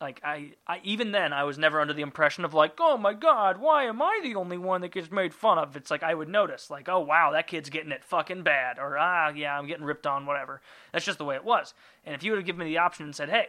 Like 0.00 0.22
I, 0.24 0.52
I 0.66 0.80
even 0.84 1.12
then 1.12 1.34
I 1.34 1.44
was 1.44 1.58
never 1.58 1.78
under 1.82 1.92
the 1.92 2.00
impression 2.00 2.46
of 2.46 2.54
like, 2.54 2.72
oh 2.80 2.96
my 2.96 3.12
god, 3.12 3.60
why 3.60 3.84
am 3.84 4.00
I 4.00 4.20
the 4.22 4.36
only 4.36 4.56
one 4.56 4.80
that 4.80 4.92
gets 4.92 5.10
made 5.10 5.34
fun 5.34 5.58
of? 5.58 5.76
It's 5.76 5.90
like 5.90 6.02
I 6.02 6.14
would 6.14 6.30
notice, 6.30 6.70
like, 6.70 6.88
oh 6.88 7.00
wow, 7.00 7.32
that 7.32 7.46
kid's 7.46 7.68
getting 7.68 7.92
it 7.92 8.04
fucking 8.04 8.42
bad, 8.42 8.78
or 8.78 8.96
ah 8.96 9.28
yeah, 9.28 9.58
I'm 9.58 9.66
getting 9.66 9.84
ripped 9.84 10.06
on, 10.06 10.24
whatever. 10.24 10.62
That's 10.92 11.04
just 11.04 11.18
the 11.18 11.26
way 11.26 11.34
it 11.34 11.44
was. 11.44 11.74
And 12.06 12.14
if 12.14 12.22
you 12.22 12.32
would 12.32 12.38
have 12.38 12.46
given 12.46 12.60
me 12.60 12.72
the 12.72 12.78
option 12.78 13.04
and 13.04 13.14
said, 13.14 13.28
hey, 13.28 13.48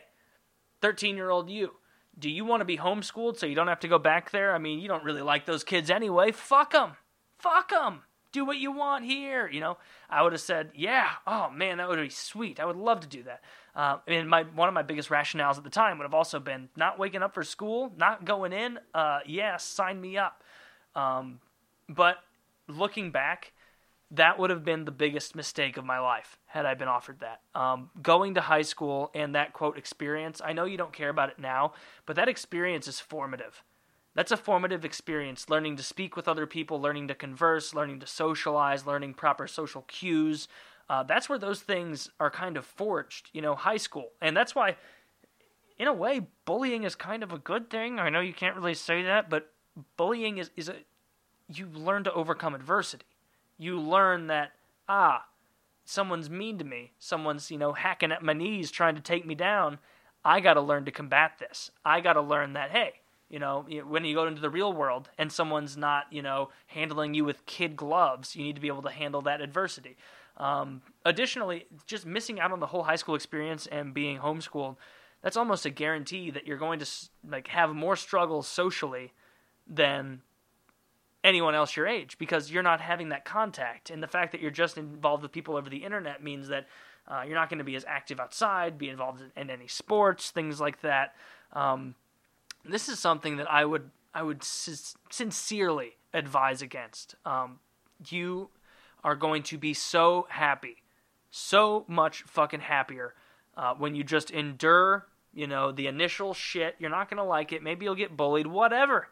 13 0.82 1.16
year 1.16 1.30
old 1.30 1.50
you, 1.50 1.76
do 2.22 2.30
you 2.30 2.46
want 2.46 2.62
to 2.62 2.66
be 2.66 2.78
homeschooled 2.78 3.38
so 3.38 3.46
you 3.46 3.56
don't 3.56 3.68
have 3.68 3.80
to 3.82 3.88
go 3.88 4.00
back 4.00 4.32
there? 4.32 4.54
I 4.54 4.60
mean, 4.60 4.80
you 4.80 4.88
don't 4.88 5.04
really 5.04 5.24
like 5.24 5.46
those 5.46 5.64
kids 5.64 5.90
anyway. 5.90 6.32
Fuck 6.32 6.72
them. 6.72 6.92
Fuck 7.40 7.72
them. 7.72 8.04
Do 8.32 8.46
what 8.46 8.58
you 8.58 8.72
want 8.72 9.04
here. 9.04 9.50
You 9.50 9.60
know, 9.60 9.78
I 10.10 10.22
would 10.22 10.32
have 10.32 10.42
said, 10.42 10.72
yeah. 10.74 11.10
Oh 11.28 11.50
man, 11.50 11.80
that 11.80 11.90
would 11.90 12.00
be 12.00 12.10
sweet. 12.10 12.62
I 12.62 12.66
would 12.66 12.78
love 12.78 13.02
to 13.02 13.08
do 13.08 13.24
that. 13.24 13.42
Uh, 13.76 13.98
and 14.08 14.30
my 14.30 14.44
one 14.44 14.70
of 14.70 14.74
my 14.74 14.84
biggest 14.84 15.10
rationales 15.10 15.58
at 15.58 15.66
the 15.66 15.70
time 15.70 15.98
would 15.98 16.06
have 16.06 16.14
also 16.14 16.40
been 16.40 16.70
not 16.78 16.98
waking 16.98 17.24
up 17.24 17.34
for 17.34 17.44
school, 17.44 17.92
not 17.98 18.24
going 18.24 18.54
in. 18.54 18.80
Uh, 18.94 19.20
yeah, 19.26 19.58
sign 19.58 20.00
me 20.00 20.18
up. 20.18 20.44
Um, 20.96 21.40
but 21.90 22.18
looking 22.68 23.12
back, 23.12 23.52
that 24.12 24.38
would 24.38 24.50
have 24.50 24.66
been 24.66 24.84
the 24.84 24.92
biggest 24.92 25.36
mistake 25.36 25.78
of 25.78 25.86
my 25.86 26.00
life 26.00 26.38
had 26.46 26.66
I 26.66 26.74
been 26.74 26.90
offered 26.90 27.22
that. 27.22 27.42
Um, 27.56 27.90
going 28.02 28.34
to 28.36 28.42
high 28.42 28.62
school 28.62 29.10
and 29.16 29.34
that 29.36 29.54
quote 29.54 29.78
experience, 29.78 30.42
I 30.44 30.52
know 30.52 30.66
you 30.66 30.78
don't 30.78 30.92
care 30.92 31.10
about 31.10 31.30
it 31.30 31.40
now, 31.40 31.74
but 32.06 32.18
that 32.18 32.28
experience 32.28 32.88
is 32.88 33.00
formative. 33.00 33.64
That's 34.14 34.32
a 34.32 34.38
formative 34.38 34.84
experience, 34.84 35.50
learning 35.50 35.78
to 35.78 35.84
speak 35.84 36.18
with 36.18 36.28
other 36.28 36.46
people, 36.46 36.82
learning 36.82 37.08
to 37.08 37.16
converse, 37.16 37.74
learning 37.74 38.02
to 38.02 38.08
socialize, 38.08 38.86
learning 38.86 39.14
proper 39.14 39.48
social 39.48 39.84
cues. 39.84 40.50
Uh, 40.90 41.04
that's 41.04 41.30
where 41.30 41.40
those 41.40 41.62
things 41.62 42.10
are 42.20 42.30
kind 42.30 42.58
of 42.58 42.66
forged, 42.66 43.30
you 43.32 43.42
know, 43.42 43.56
high 43.56 43.78
school. 43.78 44.10
And 44.20 44.36
that's 44.36 44.54
why, 44.54 44.76
in 45.80 45.88
a 45.88 45.94
way, 45.94 46.28
bullying 46.44 46.84
is 46.84 46.96
kind 46.96 47.24
of 47.24 47.32
a 47.32 47.38
good 47.38 47.70
thing. 47.70 47.98
I 47.98 48.10
know 48.10 48.20
you 48.20 48.34
can't 48.34 48.58
really 48.58 48.74
say 48.74 49.04
that, 49.04 49.30
but 49.30 49.54
bullying 49.96 50.38
is, 50.38 50.52
is 50.58 50.68
a, 50.68 50.76
you 51.48 51.68
learn 51.68 52.04
to 52.04 52.12
overcome 52.12 52.54
adversity 52.54 53.06
you 53.62 53.80
learn 53.80 54.28
that 54.28 54.54
ah, 54.90 55.26
someone's 55.86 56.30
mean 56.30 56.58
to 56.58 56.66
me, 56.66 56.94
someone's 56.98 57.52
you 57.52 57.58
know 57.58 57.74
hacking 57.74 58.12
at 58.12 58.24
my 58.24 58.34
knees 58.34 58.72
trying 58.72 58.96
to 58.96 59.02
take 59.02 59.26
me 59.26 59.36
down. 59.36 59.78
I 60.26 60.40
got 60.40 60.54
to 60.56 60.62
learn 60.62 60.86
to 60.86 60.92
combat 60.92 61.34
this. 61.40 61.72
I 61.84 62.02
got 62.02 62.14
to 62.14 62.22
learn 62.22 62.54
that 62.54 62.72
hey, 62.72 62.94
you 63.30 63.40
know, 63.40 63.66
when 63.88 64.04
you 64.04 64.16
go 64.16 64.26
into 64.26 64.42
the 64.42 64.50
real 64.50 64.74
world 64.74 65.10
and 65.18 65.32
someone's 65.32 65.78
not, 65.78 66.06
you 66.12 66.22
know, 66.22 66.50
handling 66.68 67.14
you 67.14 67.24
with 67.24 67.46
kid 67.46 67.76
gloves, 67.76 68.36
you 68.36 68.44
need 68.44 68.56
to 68.56 68.62
be 68.62 68.68
able 68.68 68.82
to 68.82 68.90
handle 68.90 69.22
that 69.22 69.42
adversity. 69.42 69.96
Um, 70.38 70.82
additionally, 71.06 71.68
just 71.86 72.06
missing 72.06 72.40
out 72.40 72.52
on 72.52 72.60
the 72.60 72.68
whole 72.68 72.84
high 72.84 72.96
school 72.96 73.16
experience 73.16 73.68
and 73.68 73.94
being 73.94 74.20
homeschooled, 74.20 74.76
that's 75.22 75.38
almost 75.38 75.66
a 75.66 75.70
guarantee 75.70 76.32
that 76.32 76.48
you're 76.48 76.58
going 76.58 76.80
to 76.80 76.88
like 77.30 77.48
have 77.48 77.76
more 77.76 77.96
struggles 77.96 78.48
socially 78.48 79.14
than 79.68 80.22
anyone 81.24 81.56
else 81.56 81.76
your 81.76 81.88
age 81.88 82.18
because 82.18 82.52
you're 82.52 82.64
not 82.64 82.82
having 82.82 83.10
that 83.10 83.26
contact. 83.26 83.90
And 83.90 84.02
the 84.02 84.08
fact 84.08 84.32
that 84.32 84.42
you're 84.42 84.52
just 84.52 84.78
involved 84.78 85.24
with 85.24 85.32
people 85.32 85.56
over 85.56 85.70
the 85.70 85.84
internet 85.84 86.24
means 86.24 86.48
that 86.48 86.68
uh, 87.08 87.24
you're 87.26 87.36
not 87.36 87.50
going 87.50 87.60
to 87.60 87.64
be 87.64 87.76
as 87.76 87.86
active 87.88 88.20
outside, 88.20 88.78
be 88.78 88.90
involved 88.90 89.22
in, 89.22 89.42
in 89.42 89.50
any 89.50 89.68
sports, 89.68 90.32
things 90.32 90.60
like 90.60 90.82
that. 90.82 91.16
Um, 91.54 91.96
this 92.64 92.90
is 92.90 93.00
something 93.00 93.38
that 93.38 93.52
I 93.52 93.66
would 93.66 93.90
I 94.14 94.24
would 94.24 94.44
sincerely 94.44 95.98
advise 96.14 96.62
against. 96.62 97.16
Um, 97.26 97.60
you 98.10 98.50
are 99.04 99.16
going 99.16 99.44
to 99.44 99.58
be 99.58 99.74
so 99.74 100.28
happy, 100.30 100.84
so 101.30 101.86
much 101.88 102.24
fucking 102.24 102.60
happier 102.60 103.14
uh, 103.56 103.74
when 103.76 103.96
you 103.96 104.04
just 104.04 104.30
endure, 104.30 105.08
you 105.34 105.48
know, 105.48 105.72
the 105.72 105.88
initial 105.88 106.34
shit. 106.34 106.76
You're 106.78 106.90
not 106.90 107.10
going 107.10 107.18
to 107.18 107.24
like 107.24 107.54
it. 107.54 107.64
Maybe 107.64 107.86
you'll 107.86 107.96
get 107.96 108.18
bullied. 108.18 108.48
Whatever. 108.48 109.08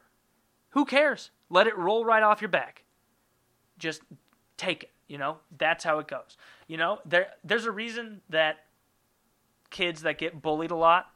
Who 0.71 0.85
cares? 0.85 1.31
Let 1.49 1.67
it 1.67 1.77
roll 1.77 2.05
right 2.05 2.23
off 2.23 2.41
your 2.41 2.49
back. 2.49 2.83
Just 3.77 4.01
take 4.57 4.83
it, 4.83 4.91
you 5.07 5.17
know? 5.17 5.37
That's 5.57 5.83
how 5.83 5.99
it 5.99 6.07
goes. 6.07 6.37
You 6.67 6.77
know, 6.77 6.99
there 7.05 7.27
there's 7.43 7.65
a 7.65 7.71
reason 7.71 8.21
that 8.29 8.65
kids 9.69 10.01
that 10.01 10.17
get 10.17 10.41
bullied 10.41 10.71
a 10.71 10.75
lot 10.75 11.07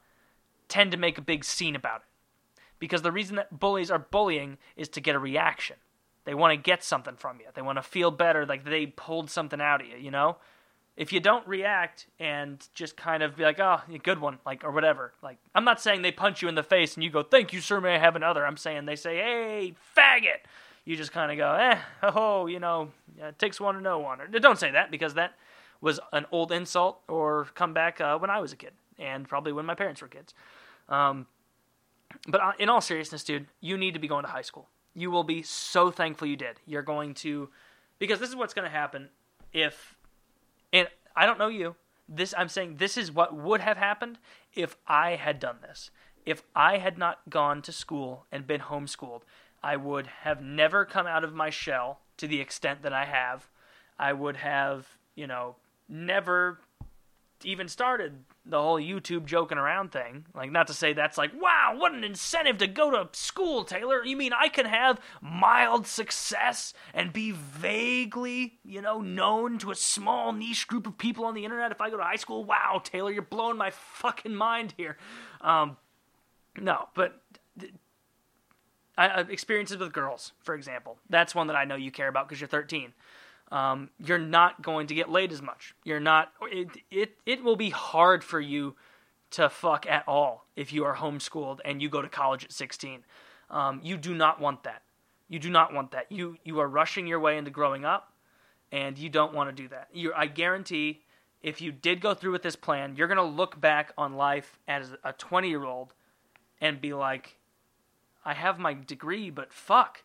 tend 0.68 0.92
to 0.92 0.98
make 0.98 1.18
a 1.18 1.22
big 1.22 1.44
scene 1.44 1.76
about 1.76 2.02
it. 2.02 2.62
Because 2.80 3.02
the 3.02 3.12
reason 3.12 3.36
that 3.38 3.60
bullies 3.60 3.92
are 3.92 4.00
bullying 4.00 4.58
is 4.76 4.90
to 4.90 5.02
get 5.02 5.16
a 5.16 5.20
reaction. 5.20 5.78
They 6.26 6.34
want 6.34 6.52
to 6.52 6.58
get 6.58 6.84
something 6.84 7.16
from 7.16 7.40
you. 7.40 7.48
They 7.54 7.62
want 7.62 7.78
to 7.78 7.84
feel 7.84 8.12
better 8.12 8.46
like 8.46 8.64
they 8.64 8.86
pulled 8.86 9.30
something 9.30 9.62
out 9.62 9.82
of 9.82 9.88
you, 9.88 9.98
you 9.98 10.12
know? 10.12 10.38
If 10.96 11.12
you 11.12 11.20
don't 11.20 11.48
react 11.48 12.08
and 12.20 12.68
just 12.74 12.96
kind 12.96 13.24
of 13.24 13.36
be 13.36 13.44
like, 13.44 13.60
oh, 13.60 13.82
good 14.04 14.20
one, 14.20 14.38
like, 14.46 14.64
or 14.64 14.72
whatever, 14.72 15.14
like, 15.24 15.38
I'm 15.56 15.66
not 15.66 15.82
saying 15.82 16.02
they 16.02 16.12
punch 16.12 16.42
you 16.42 16.48
in 16.48 16.56
the 16.56 16.64
face 16.64 16.96
and 16.96 17.04
you 17.04 17.10
go, 17.10 17.24
thank 17.24 17.52
you, 17.52 17.62
sir, 17.62 17.82
may 17.82 17.96
I 17.96 17.98
have 17.98 18.16
another? 18.16 18.46
I'm 18.46 18.58
saying 18.58 18.86
they 18.86 18.96
say, 18.96 19.18
hey, 19.18 19.74
faggot. 19.98 20.46
You 20.86 20.96
just 20.98 21.12
kind 21.12 21.32
of 21.32 21.38
go, 21.38 21.54
eh, 21.54 21.80
oh, 22.04 22.46
you 22.46 22.60
know, 22.60 22.92
it 23.18 23.40
takes 23.40 23.60
one 23.60 23.76
to 23.76 23.82
know 23.82 24.00
one. 24.00 24.20
Or 24.22 24.28
don't 24.28 24.60
say 24.60 24.72
that 24.72 24.92
because 24.92 25.14
that 25.14 25.34
was 25.82 26.00
an 26.12 26.26
old 26.32 26.52
insult 26.52 27.00
or 27.08 27.48
comeback 27.56 28.00
uh, 28.02 28.18
when 28.18 28.30
I 28.30 28.40
was 28.40 28.54
a 28.54 28.56
kid 28.56 28.74
and 29.00 29.28
probably 29.28 29.54
when 29.54 29.66
my 29.66 29.76
parents 29.76 30.02
were 30.02 30.08
kids. 30.08 30.34
Um, 30.90 31.26
but 32.28 32.42
uh, 32.42 32.52
in 32.60 32.70
all 32.70 32.82
seriousness, 32.82 33.24
dude, 33.24 33.48
you 33.62 33.78
need 33.78 33.94
to 33.94 34.00
be 34.00 34.08
going 34.08 34.26
to 34.26 34.30
high 34.30 34.42
school. 34.42 34.68
You 34.94 35.10
will 35.10 35.24
be 35.24 35.42
so 35.42 35.90
thankful 35.90 36.28
you 36.28 36.36
did. 36.36 36.60
You're 36.68 36.84
going 36.84 37.16
to, 37.16 37.50
because 37.98 38.20
this 38.20 38.30
is 38.30 38.36
what's 38.36 38.54
going 38.54 38.70
to 38.70 38.72
happen 38.72 39.10
if 39.54 39.96
and 40.74 40.90
I 41.16 41.26
don't 41.26 41.40
know 41.40 41.48
you. 41.48 41.76
This 42.10 42.34
I'm 42.38 42.50
saying 42.50 42.78
this 42.78 42.98
is 42.98 43.12
what 43.12 43.34
would 43.34 43.62
have 43.62 43.78
happened 43.78 44.18
if 44.54 44.76
I 44.88 45.12
had 45.12 45.40
done 45.40 45.58
this. 45.62 45.92
If 46.26 46.44
I 46.56 46.80
had 46.80 46.98
not 46.98 47.30
gone 47.30 47.62
to 47.62 47.72
school 47.72 48.26
and 48.32 48.48
been 48.48 48.62
homeschooled, 48.62 49.22
I 49.62 49.78
would 49.78 50.08
have 50.08 50.42
never 50.42 50.84
come 50.84 51.08
out 51.08 51.24
of 51.24 51.34
my 51.34 51.50
shell 51.50 52.00
to 52.18 52.28
the 52.28 52.42
extent 52.42 52.82
that 52.82 52.94
I 52.94 53.06
have. 53.06 53.48
I 53.98 54.12
would 54.12 54.38
have, 54.38 54.98
you 55.16 55.28
know, 55.28 55.56
never 55.88 56.60
even 57.46 57.68
started 57.68 58.24
the 58.46 58.62
whole 58.62 58.80
YouTube 58.80 59.26
joking 59.26 59.58
around 59.58 59.92
thing. 59.92 60.26
Like, 60.34 60.52
not 60.52 60.68
to 60.68 60.74
say 60.74 60.94
that's 60.94 61.18
like, 61.18 61.32
wow, 61.40 61.76
what 61.78 61.94
an 61.94 62.04
incentive 62.04 62.58
to 62.58 62.68
go 62.68 62.92
to 62.92 63.10
school, 63.18 63.64
Taylor. 63.64 64.04
You 64.04 64.18
mean 64.18 64.34
I 64.34 64.50
can 64.50 64.66
have 64.66 65.00
mild 65.22 65.88
success 65.88 66.74
and 66.94 67.14
be 67.14 67.32
vaguely, 67.32 68.60
you 68.64 68.82
know, 68.82 69.02
known 69.02 69.58
to 69.60 69.72
a 69.72 69.76
small 69.76 70.34
niche 70.34 70.68
group 70.68 70.88
of 70.88 70.98
people 70.98 71.26
on 71.26 71.34
the 71.34 71.46
internet 71.46 71.72
if 71.72 71.82
I 71.82 71.90
go 71.90 71.98
to 71.98 72.04
high 72.04 72.16
school? 72.16 72.44
Wow, 72.44 72.82
Taylor, 72.84 73.12
you're 73.12 73.22
blowing 73.22 73.58
my 73.58 73.72
fucking 73.72 74.36
mind 74.36 74.74
here. 74.78 74.98
Um, 75.42 75.78
no, 76.58 76.90
but. 76.94 77.22
Uh, 78.96 79.24
experiences 79.28 79.78
with 79.78 79.92
girls, 79.92 80.34
for 80.44 80.54
example. 80.54 81.00
That's 81.10 81.34
one 81.34 81.48
that 81.48 81.56
I 81.56 81.66
know 81.66 81.74
you 81.74 81.90
care 81.90 82.08
about 82.08 82.30
because 82.30 82.40
you're 82.40 82.48
13 82.48 82.94
um, 83.54 83.92
you're 84.04 84.18
not 84.18 84.64
going 84.64 84.88
to 84.88 84.96
get 84.96 85.12
laid 85.12 85.32
as 85.32 85.42
much. 85.42 85.76
You're 85.84 86.00
not. 86.00 86.34
It, 86.52 86.70
it 86.90 87.18
it 87.28 87.44
will 87.44 87.56
be 87.56 87.70
hard 87.70 88.24
for 88.24 88.42
you 88.42 88.76
to 89.30 89.48
fuck 89.48 89.86
at 89.86 90.04
all 90.08 90.48
if 90.56 90.74
you 90.74 90.84
are 90.86 90.96
homeschooled 90.96 91.60
and 91.64 91.80
you 91.80 91.88
go 91.88 92.02
to 92.02 92.10
college 92.10 92.44
at 92.44 92.52
16. 92.52 93.06
Um, 93.52 93.80
you 93.84 93.96
do 93.96 94.16
not 94.16 94.42
want 94.42 94.64
that. 94.64 94.82
You 95.30 95.38
do 95.38 95.52
not 95.52 95.72
want 95.72 95.92
that. 95.92 96.12
You 96.12 96.38
you 96.44 96.60
are 96.60 96.68
rushing 96.68 97.06
your 97.06 97.20
way 97.20 97.38
into 97.38 97.52
growing 97.52 97.86
up, 97.86 98.12
and 98.72 98.98
you 98.98 99.08
don't 99.08 99.36
want 99.36 99.56
to 99.56 99.64
do 99.64 99.68
that. 99.68 99.90
You, 99.94 100.14
I 100.16 100.26
guarantee, 100.26 101.04
if 101.44 101.62
you 101.62 101.72
did 101.72 102.02
go 102.02 102.16
through 102.16 102.32
with 102.32 102.42
this 102.42 102.56
plan, 102.56 102.96
you're 102.96 103.08
gonna 103.08 103.24
look 103.24 103.62
back 103.62 103.94
on 104.00 104.16
life 104.16 104.58
as 104.68 104.96
a 105.04 105.14
20 105.14 105.48
year 105.48 105.64
old 105.64 105.94
and 106.60 106.82
be 106.82 106.96
like, 106.96 107.38
I 108.26 108.34
have 108.34 108.58
my 108.58 108.74
degree, 108.74 109.30
but 109.30 109.54
fuck, 109.54 110.04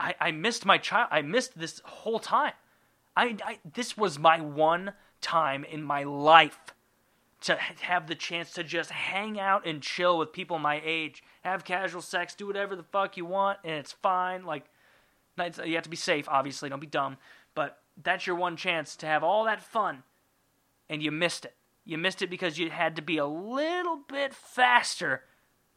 I, 0.00 0.14
I 0.18 0.30
missed 0.30 0.64
my 0.64 0.78
child. 0.78 1.08
I 1.10 1.22
missed 1.22 1.58
this 1.58 1.80
whole 1.84 2.18
time. 2.18 2.54
I, 3.16 3.36
I 3.44 3.58
this 3.74 3.96
was 3.96 4.18
my 4.18 4.40
one 4.40 4.94
time 5.20 5.64
in 5.64 5.82
my 5.82 6.04
life 6.04 6.58
to 7.42 7.56
have 7.56 8.06
the 8.06 8.14
chance 8.14 8.52
to 8.52 8.64
just 8.64 8.90
hang 8.90 9.38
out 9.38 9.66
and 9.66 9.82
chill 9.82 10.18
with 10.18 10.32
people 10.32 10.58
my 10.58 10.80
age, 10.84 11.22
have 11.42 11.64
casual 11.64 12.02
sex, 12.02 12.34
do 12.34 12.46
whatever 12.46 12.76
the 12.76 12.82
fuck 12.82 13.16
you 13.16 13.24
want, 13.24 13.58
and 13.64 13.74
it's 13.74 13.92
fine. 13.92 14.44
Like, 14.44 14.64
you 15.64 15.74
have 15.74 15.84
to 15.84 15.90
be 15.90 15.96
safe, 15.96 16.28
obviously. 16.28 16.68
Don't 16.68 16.80
be 16.80 16.86
dumb, 16.86 17.16
but 17.54 17.78
that's 18.02 18.26
your 18.26 18.36
one 18.36 18.56
chance 18.56 18.94
to 18.96 19.06
have 19.06 19.24
all 19.24 19.44
that 19.44 19.62
fun, 19.62 20.02
and 20.90 21.02
you 21.02 21.10
missed 21.10 21.46
it. 21.46 21.54
You 21.86 21.96
missed 21.96 22.20
it 22.20 22.28
because 22.28 22.58
you 22.58 22.70
had 22.70 22.96
to 22.96 23.02
be 23.02 23.16
a 23.16 23.26
little 23.26 24.00
bit 24.06 24.34
faster 24.34 25.22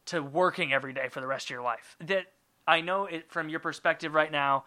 to 0.06 0.22
working 0.22 0.72
every 0.72 0.92
day 0.92 1.08
for 1.08 1.20
the 1.20 1.26
rest 1.26 1.46
of 1.46 1.50
your 1.50 1.62
life. 1.62 1.96
That 1.98 2.26
I 2.66 2.80
know 2.80 3.06
it 3.06 3.30
from 3.30 3.48
your 3.48 3.60
perspective 3.60 4.14
right 4.14 4.32
now. 4.32 4.64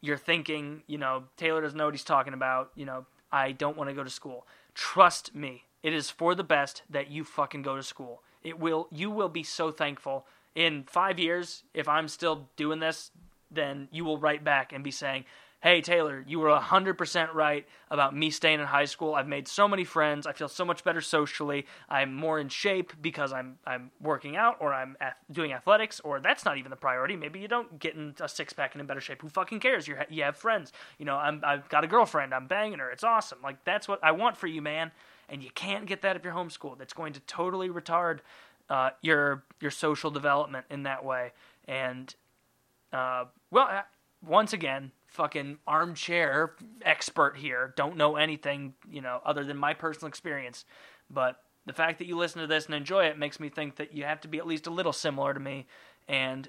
You're 0.00 0.18
thinking, 0.18 0.82
you 0.86 0.98
know, 0.98 1.24
Taylor 1.36 1.62
doesn't 1.62 1.78
know 1.78 1.86
what 1.86 1.94
he's 1.94 2.04
talking 2.04 2.34
about. 2.34 2.70
You 2.74 2.84
know, 2.84 3.06
I 3.32 3.52
don't 3.52 3.76
want 3.76 3.90
to 3.90 3.94
go 3.94 4.04
to 4.04 4.10
school. 4.10 4.46
Trust 4.74 5.34
me, 5.34 5.64
it 5.82 5.92
is 5.92 6.10
for 6.10 6.34
the 6.34 6.44
best 6.44 6.82
that 6.90 7.10
you 7.10 7.24
fucking 7.24 7.62
go 7.62 7.76
to 7.76 7.82
school. 7.82 8.22
It 8.42 8.58
will. 8.58 8.88
You 8.90 9.10
will 9.10 9.28
be 9.28 9.42
so 9.42 9.70
thankful 9.70 10.26
in 10.54 10.84
five 10.84 11.18
years 11.18 11.62
if 11.72 11.88
I'm 11.88 12.08
still 12.08 12.48
doing 12.56 12.80
this. 12.80 13.10
Then 13.50 13.88
you 13.92 14.04
will 14.04 14.18
write 14.18 14.44
back 14.44 14.72
and 14.72 14.82
be 14.82 14.90
saying, 14.90 15.24
hey, 15.64 15.80
Taylor, 15.80 16.22
you 16.28 16.38
were 16.38 16.50
100% 16.50 17.32
right 17.32 17.66
about 17.90 18.14
me 18.14 18.28
staying 18.28 18.60
in 18.60 18.66
high 18.66 18.84
school. 18.84 19.14
I've 19.14 19.26
made 19.26 19.48
so 19.48 19.66
many 19.66 19.82
friends. 19.82 20.26
I 20.26 20.34
feel 20.34 20.46
so 20.46 20.62
much 20.62 20.84
better 20.84 21.00
socially. 21.00 21.64
I'm 21.88 22.14
more 22.14 22.38
in 22.38 22.50
shape 22.50 22.92
because 23.00 23.32
I'm, 23.32 23.56
I'm 23.66 23.90
working 23.98 24.36
out 24.36 24.58
or 24.60 24.74
I'm 24.74 24.94
doing 25.32 25.54
athletics, 25.54 26.00
or 26.04 26.20
that's 26.20 26.44
not 26.44 26.58
even 26.58 26.68
the 26.68 26.76
priority. 26.76 27.16
Maybe 27.16 27.40
you 27.40 27.48
don't 27.48 27.78
get 27.78 27.94
in 27.94 28.14
a 28.20 28.28
six 28.28 28.52
pack 28.52 28.74
and 28.74 28.82
in 28.82 28.86
better 28.86 29.00
shape. 29.00 29.22
Who 29.22 29.30
fucking 29.30 29.60
cares? 29.60 29.88
You're, 29.88 30.04
you 30.10 30.22
have 30.24 30.36
friends. 30.36 30.70
You 30.98 31.06
know, 31.06 31.16
I'm, 31.16 31.40
I've 31.42 31.66
got 31.70 31.82
a 31.82 31.86
girlfriend. 31.86 32.34
I'm 32.34 32.46
banging 32.46 32.78
her. 32.80 32.90
It's 32.90 33.02
awesome. 33.02 33.38
Like, 33.42 33.64
that's 33.64 33.88
what 33.88 34.04
I 34.04 34.12
want 34.12 34.36
for 34.36 34.48
you, 34.48 34.60
man. 34.60 34.92
And 35.30 35.42
you 35.42 35.48
can't 35.54 35.86
get 35.86 36.02
that 36.02 36.14
if 36.14 36.24
you're 36.24 36.34
homeschooled. 36.34 36.76
That's 36.76 36.92
going 36.92 37.14
to 37.14 37.20
totally 37.20 37.70
retard 37.70 38.18
uh, 38.68 38.90
your 39.00 39.44
your 39.62 39.70
social 39.70 40.10
development 40.10 40.66
in 40.68 40.82
that 40.82 41.02
way. 41.02 41.32
And 41.66 42.14
uh, 42.92 43.24
well, 43.50 43.84
once 44.22 44.52
again, 44.52 44.92
fucking 45.14 45.58
armchair 45.66 46.54
expert 46.82 47.36
here. 47.36 47.72
Don't 47.76 47.96
know 47.96 48.16
anything, 48.16 48.74
you 48.90 49.00
know, 49.00 49.20
other 49.24 49.44
than 49.44 49.56
my 49.56 49.72
personal 49.72 50.08
experience. 50.08 50.64
But 51.08 51.40
the 51.66 51.72
fact 51.72 52.00
that 52.00 52.06
you 52.06 52.16
listen 52.16 52.40
to 52.40 52.48
this 52.48 52.66
and 52.66 52.74
enjoy 52.74 53.04
it 53.04 53.16
makes 53.16 53.38
me 53.38 53.48
think 53.48 53.76
that 53.76 53.94
you 53.94 54.04
have 54.04 54.20
to 54.22 54.28
be 54.28 54.38
at 54.38 54.46
least 54.46 54.66
a 54.66 54.70
little 54.70 54.92
similar 54.92 55.32
to 55.32 55.38
me. 55.38 55.66
And 56.08 56.48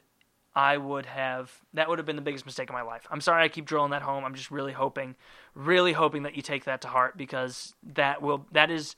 I 0.55 0.77
would 0.77 1.05
have, 1.05 1.51
that 1.75 1.87
would 1.87 1.99
have 1.99 2.07
been 2.07 2.15
the 2.15 2.23
biggest 2.23 2.45
mistake 2.45 2.69
of 2.69 2.73
my 2.73 2.81
life. 2.81 3.05
I'm 3.11 3.21
sorry 3.21 3.43
I 3.43 3.49
keep 3.49 3.65
drilling 3.65 3.91
that 3.91 4.01
home. 4.01 4.25
I'm 4.25 4.33
just 4.33 4.49
really 4.49 4.73
hoping, 4.73 5.15
really 5.53 5.93
hoping 5.93 6.23
that 6.23 6.35
you 6.35 6.41
take 6.41 6.65
that 6.65 6.81
to 6.81 6.87
heart 6.87 7.17
because 7.17 7.75
that 7.83 8.23
will, 8.23 8.47
that 8.51 8.71
is, 8.71 8.95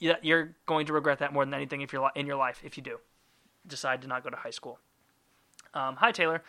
you're 0.00 0.56
going 0.66 0.86
to 0.86 0.92
regret 0.92 1.20
that 1.20 1.32
more 1.32 1.44
than 1.44 1.54
anything 1.54 1.82
if 1.82 1.92
you're 1.92 2.10
in 2.16 2.26
your 2.26 2.36
life 2.36 2.60
if 2.64 2.76
you 2.76 2.82
do 2.82 2.98
decide 3.66 4.02
to 4.02 4.08
not 4.08 4.24
go 4.24 4.30
to 4.30 4.36
high 4.36 4.50
school. 4.50 4.80
Um, 5.74 5.96
hi, 5.96 6.10
Taylor. 6.10 6.42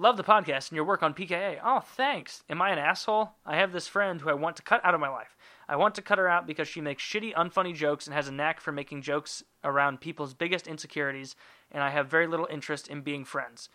Love 0.00 0.16
the 0.16 0.24
podcast 0.24 0.70
and 0.70 0.76
your 0.76 0.86
work 0.86 1.02
on 1.02 1.12
PKA. 1.12 1.58
Oh, 1.62 1.80
thanks. 1.80 2.42
Am 2.48 2.62
I 2.62 2.70
an 2.70 2.78
asshole? 2.78 3.32
I 3.44 3.56
have 3.56 3.70
this 3.70 3.86
friend 3.86 4.18
who 4.18 4.30
I 4.30 4.32
want 4.32 4.56
to 4.56 4.62
cut 4.62 4.82
out 4.82 4.94
of 4.94 5.00
my 5.00 5.10
life. 5.10 5.36
I 5.68 5.76
want 5.76 5.94
to 5.96 6.00
cut 6.00 6.16
her 6.16 6.26
out 6.26 6.46
because 6.46 6.66
she 6.68 6.80
makes 6.80 7.02
shitty, 7.02 7.34
unfunny 7.34 7.74
jokes 7.74 8.06
and 8.06 8.14
has 8.14 8.26
a 8.26 8.32
knack 8.32 8.62
for 8.62 8.72
making 8.72 9.02
jokes 9.02 9.44
around 9.62 10.00
people's 10.00 10.32
biggest 10.32 10.66
insecurities, 10.66 11.36
and 11.70 11.82
I 11.82 11.90
have 11.90 12.08
very 12.08 12.26
little 12.26 12.48
interest 12.50 12.88
in 12.88 13.02
being 13.02 13.26
friends. 13.26 13.68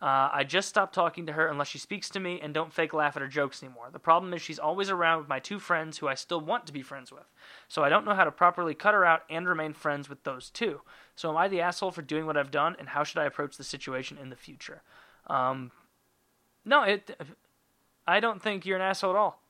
Uh, 0.00 0.30
I 0.32 0.44
just 0.44 0.68
stopped 0.68 0.94
talking 0.94 1.26
to 1.26 1.32
her 1.32 1.48
unless 1.48 1.66
she 1.66 1.78
speaks 1.78 2.08
to 2.10 2.20
me 2.20 2.38
and 2.40 2.54
don't 2.54 2.72
fake 2.72 2.94
laugh 2.94 3.16
at 3.16 3.22
her 3.22 3.26
jokes 3.26 3.60
anymore. 3.60 3.88
The 3.92 3.98
problem 3.98 4.32
is 4.32 4.40
she's 4.40 4.60
always 4.60 4.90
around 4.90 5.18
with 5.18 5.28
my 5.28 5.40
two 5.40 5.58
friends 5.58 5.98
who 5.98 6.06
I 6.06 6.14
still 6.14 6.40
want 6.40 6.66
to 6.66 6.72
be 6.72 6.82
friends 6.82 7.10
with. 7.10 7.26
So 7.66 7.82
I 7.82 7.88
don't 7.88 8.04
know 8.04 8.14
how 8.14 8.22
to 8.22 8.30
properly 8.30 8.74
cut 8.74 8.94
her 8.94 9.04
out 9.04 9.22
and 9.28 9.48
remain 9.48 9.72
friends 9.72 10.08
with 10.08 10.22
those 10.22 10.50
two. 10.50 10.82
So 11.16 11.30
am 11.30 11.36
I 11.36 11.48
the 11.48 11.62
asshole 11.62 11.90
for 11.90 12.02
doing 12.02 12.26
what 12.26 12.36
I've 12.36 12.52
done, 12.52 12.76
and 12.78 12.90
how 12.90 13.02
should 13.02 13.18
I 13.18 13.24
approach 13.24 13.56
the 13.56 13.64
situation 13.64 14.18
in 14.18 14.30
the 14.30 14.36
future? 14.36 14.82
Um, 15.26 15.70
no, 16.64 16.82
it. 16.82 17.18
I 18.06 18.20
don't 18.20 18.42
think 18.42 18.66
you're 18.66 18.76
an 18.76 18.82
asshole 18.82 19.10
at 19.10 19.16
all. 19.16 19.40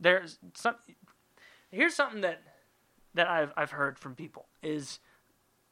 There's 0.00 0.38
some. 0.54 0.76
Here's 1.70 1.94
something 1.94 2.22
that 2.22 2.42
that 3.14 3.28
I've 3.28 3.52
I've 3.56 3.72
heard 3.72 3.98
from 3.98 4.14
people 4.14 4.46
is 4.62 5.00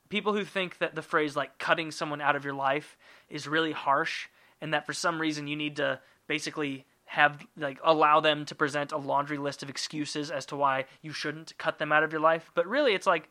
people 0.09 0.33
who 0.33 0.45
think 0.45 0.79
that 0.79 0.95
the 0.95 1.03
phrase 1.03 1.37
like 1.37 1.59
cutting 1.59 1.91
someone 1.91 2.21
out 2.21 2.37
of 2.37 2.45
your 2.45 2.55
life 2.55 2.97
is 3.29 3.49
really 3.49 3.73
harsh 3.73 4.29
and 4.61 4.73
that 4.73 4.87
for 4.87 4.93
some 4.93 5.21
reason 5.21 5.47
you 5.47 5.57
need 5.57 5.77
to 5.77 6.01
basically 6.27 6.85
have 7.07 7.47
like 7.57 7.79
allow 7.85 8.21
them 8.21 8.45
to 8.45 8.55
present 8.55 8.93
a 8.93 8.97
laundry 8.97 9.39
list 9.39 9.63
of 9.63 9.71
excuses 9.71 10.31
as 10.31 10.45
to 10.47 10.57
why 10.57 10.85
you 11.03 11.13
shouldn't 11.13 11.57
cut 11.57 11.79
them 11.79 11.93
out 11.93 12.03
of 12.03 12.13
your 12.13 12.21
life 12.21 12.51
but 12.55 12.67
really 12.67 12.95
it's 12.95 13.07
like 13.07 13.29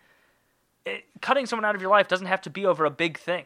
it, 0.86 1.03
cutting 1.21 1.45
someone 1.45 1.65
out 1.65 1.76
of 1.76 1.82
your 1.82 1.91
life 1.91 2.07
doesn't 2.07 2.28
have 2.28 2.41
to 2.41 2.49
be 2.49 2.65
over 2.65 2.86
a 2.86 2.89
big 2.89 3.17
thing 3.17 3.45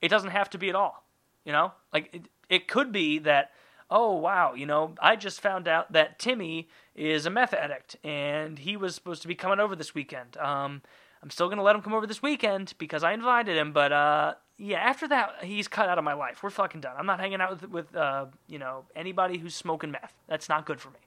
it 0.00 0.08
doesn't 0.08 0.30
have 0.30 0.48
to 0.48 0.58
be 0.58 0.68
at 0.68 0.74
all 0.74 1.04
you 1.46 1.52
know, 1.52 1.72
like 1.94 2.10
it, 2.12 2.28
it 2.50 2.68
could 2.68 2.92
be 2.92 3.18
that 3.20 3.52
oh 3.88 4.14
wow, 4.14 4.52
you 4.52 4.66
know, 4.66 4.94
I 5.00 5.14
just 5.16 5.40
found 5.40 5.68
out 5.68 5.92
that 5.92 6.18
Timmy 6.18 6.68
is 6.94 7.24
a 7.24 7.30
meth 7.30 7.54
addict 7.54 7.96
and 8.04 8.58
he 8.58 8.76
was 8.76 8.96
supposed 8.96 9.22
to 9.22 9.28
be 9.28 9.36
coming 9.36 9.60
over 9.60 9.76
this 9.76 9.94
weekend. 9.94 10.36
Um, 10.38 10.82
I'm 11.22 11.30
still 11.30 11.48
gonna 11.48 11.62
let 11.62 11.76
him 11.76 11.82
come 11.82 11.94
over 11.94 12.06
this 12.06 12.20
weekend 12.20 12.74
because 12.78 13.04
I 13.04 13.12
invited 13.12 13.56
him, 13.56 13.72
but 13.72 13.92
uh, 13.92 14.34
yeah, 14.58 14.78
after 14.78 15.06
that 15.08 15.44
he's 15.44 15.68
cut 15.68 15.88
out 15.88 15.98
of 15.98 16.04
my 16.04 16.14
life. 16.14 16.42
We're 16.42 16.50
fucking 16.50 16.80
done. 16.80 16.96
I'm 16.98 17.06
not 17.06 17.20
hanging 17.20 17.40
out 17.40 17.50
with 17.50 17.70
with 17.70 17.96
uh, 17.96 18.26
you 18.48 18.58
know 18.58 18.84
anybody 18.94 19.38
who's 19.38 19.54
smoking 19.54 19.92
meth. 19.92 20.12
That's 20.26 20.48
not 20.48 20.66
good 20.66 20.80
for 20.80 20.90
me. 20.90 20.98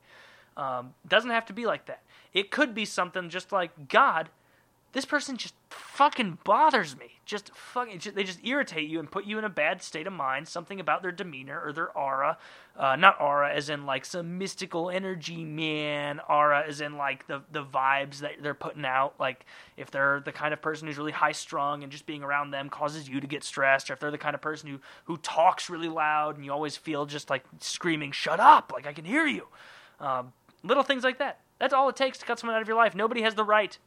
Um, 0.57 0.93
doesn't 1.07 1.29
have 1.29 1.45
to 1.45 1.53
be 1.53 1.65
like 1.65 1.85
that. 1.85 2.01
It 2.33 2.49
could 2.49 2.73
be 2.73 2.85
something 2.85 3.29
just 3.29 3.51
like 3.51 3.89
God 3.89 4.29
this 4.93 5.05
person 5.05 5.37
just 5.37 5.53
fucking 5.69 6.39
bothers 6.43 6.97
me. 6.97 7.19
Just 7.25 7.53
fucking, 7.53 8.01
they 8.15 8.23
just 8.23 8.43
irritate 8.43 8.89
you 8.89 8.99
and 8.99 9.09
put 9.09 9.25
you 9.25 9.37
in 9.37 9.43
a 9.43 9.49
bad 9.49 9.83
state 9.83 10.07
of 10.07 10.13
mind. 10.13 10.47
Something 10.47 10.79
about 10.79 11.03
their 11.03 11.11
demeanor 11.11 11.61
or 11.63 11.71
their 11.71 11.95
aura, 11.95 12.39
uh, 12.75 12.95
not 12.95 13.21
aura 13.21 13.53
as 13.53 13.69
in 13.69 13.85
like 13.85 14.03
some 14.03 14.39
mystical 14.39 14.89
energy, 14.89 15.43
man. 15.43 16.19
Aura 16.27 16.63
as 16.67 16.81
in 16.81 16.97
like 16.97 17.27
the 17.27 17.43
the 17.51 17.63
vibes 17.63 18.19
that 18.19 18.41
they're 18.41 18.55
putting 18.55 18.83
out. 18.83 19.13
Like 19.19 19.45
if 19.77 19.91
they're 19.91 20.21
the 20.25 20.31
kind 20.31 20.53
of 20.53 20.61
person 20.61 20.87
who's 20.87 20.97
really 20.97 21.11
high 21.11 21.33
strung 21.33 21.83
and 21.83 21.91
just 21.91 22.07
being 22.07 22.23
around 22.23 22.49
them 22.49 22.67
causes 22.69 23.07
you 23.07 23.19
to 23.19 23.27
get 23.27 23.43
stressed, 23.43 23.91
or 23.91 23.93
if 23.93 23.99
they're 23.99 24.09
the 24.09 24.17
kind 24.17 24.33
of 24.33 24.41
person 24.41 24.69
who 24.69 24.79
who 25.05 25.17
talks 25.17 25.69
really 25.69 25.89
loud 25.89 26.35
and 26.35 26.45
you 26.45 26.51
always 26.51 26.75
feel 26.75 27.05
just 27.05 27.29
like 27.29 27.43
screaming, 27.59 28.11
"Shut 28.11 28.39
up!" 28.39 28.71
Like 28.73 28.87
I 28.87 28.93
can 28.93 29.05
hear 29.05 29.27
you. 29.27 29.45
Um, 29.99 30.33
little 30.63 30.83
things 30.83 31.03
like 31.03 31.19
that. 31.19 31.41
That's 31.59 31.73
all 31.73 31.89
it 31.89 31.95
takes 31.95 32.17
to 32.19 32.25
cut 32.25 32.39
someone 32.39 32.55
out 32.55 32.61
of 32.61 32.67
your 32.67 32.77
life. 32.77 32.95
Nobody 32.95 33.21
has 33.21 33.35
the 33.35 33.43
right 33.43 33.77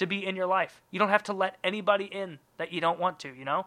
to 0.00 0.06
be 0.06 0.26
in 0.26 0.34
your 0.34 0.46
life. 0.46 0.80
You 0.90 0.98
don't 0.98 1.10
have 1.10 1.22
to 1.24 1.34
let 1.34 1.58
anybody 1.62 2.06
in 2.06 2.38
that 2.56 2.72
you 2.72 2.80
don't 2.80 2.98
want 2.98 3.18
to, 3.20 3.34
you 3.34 3.44
know? 3.44 3.66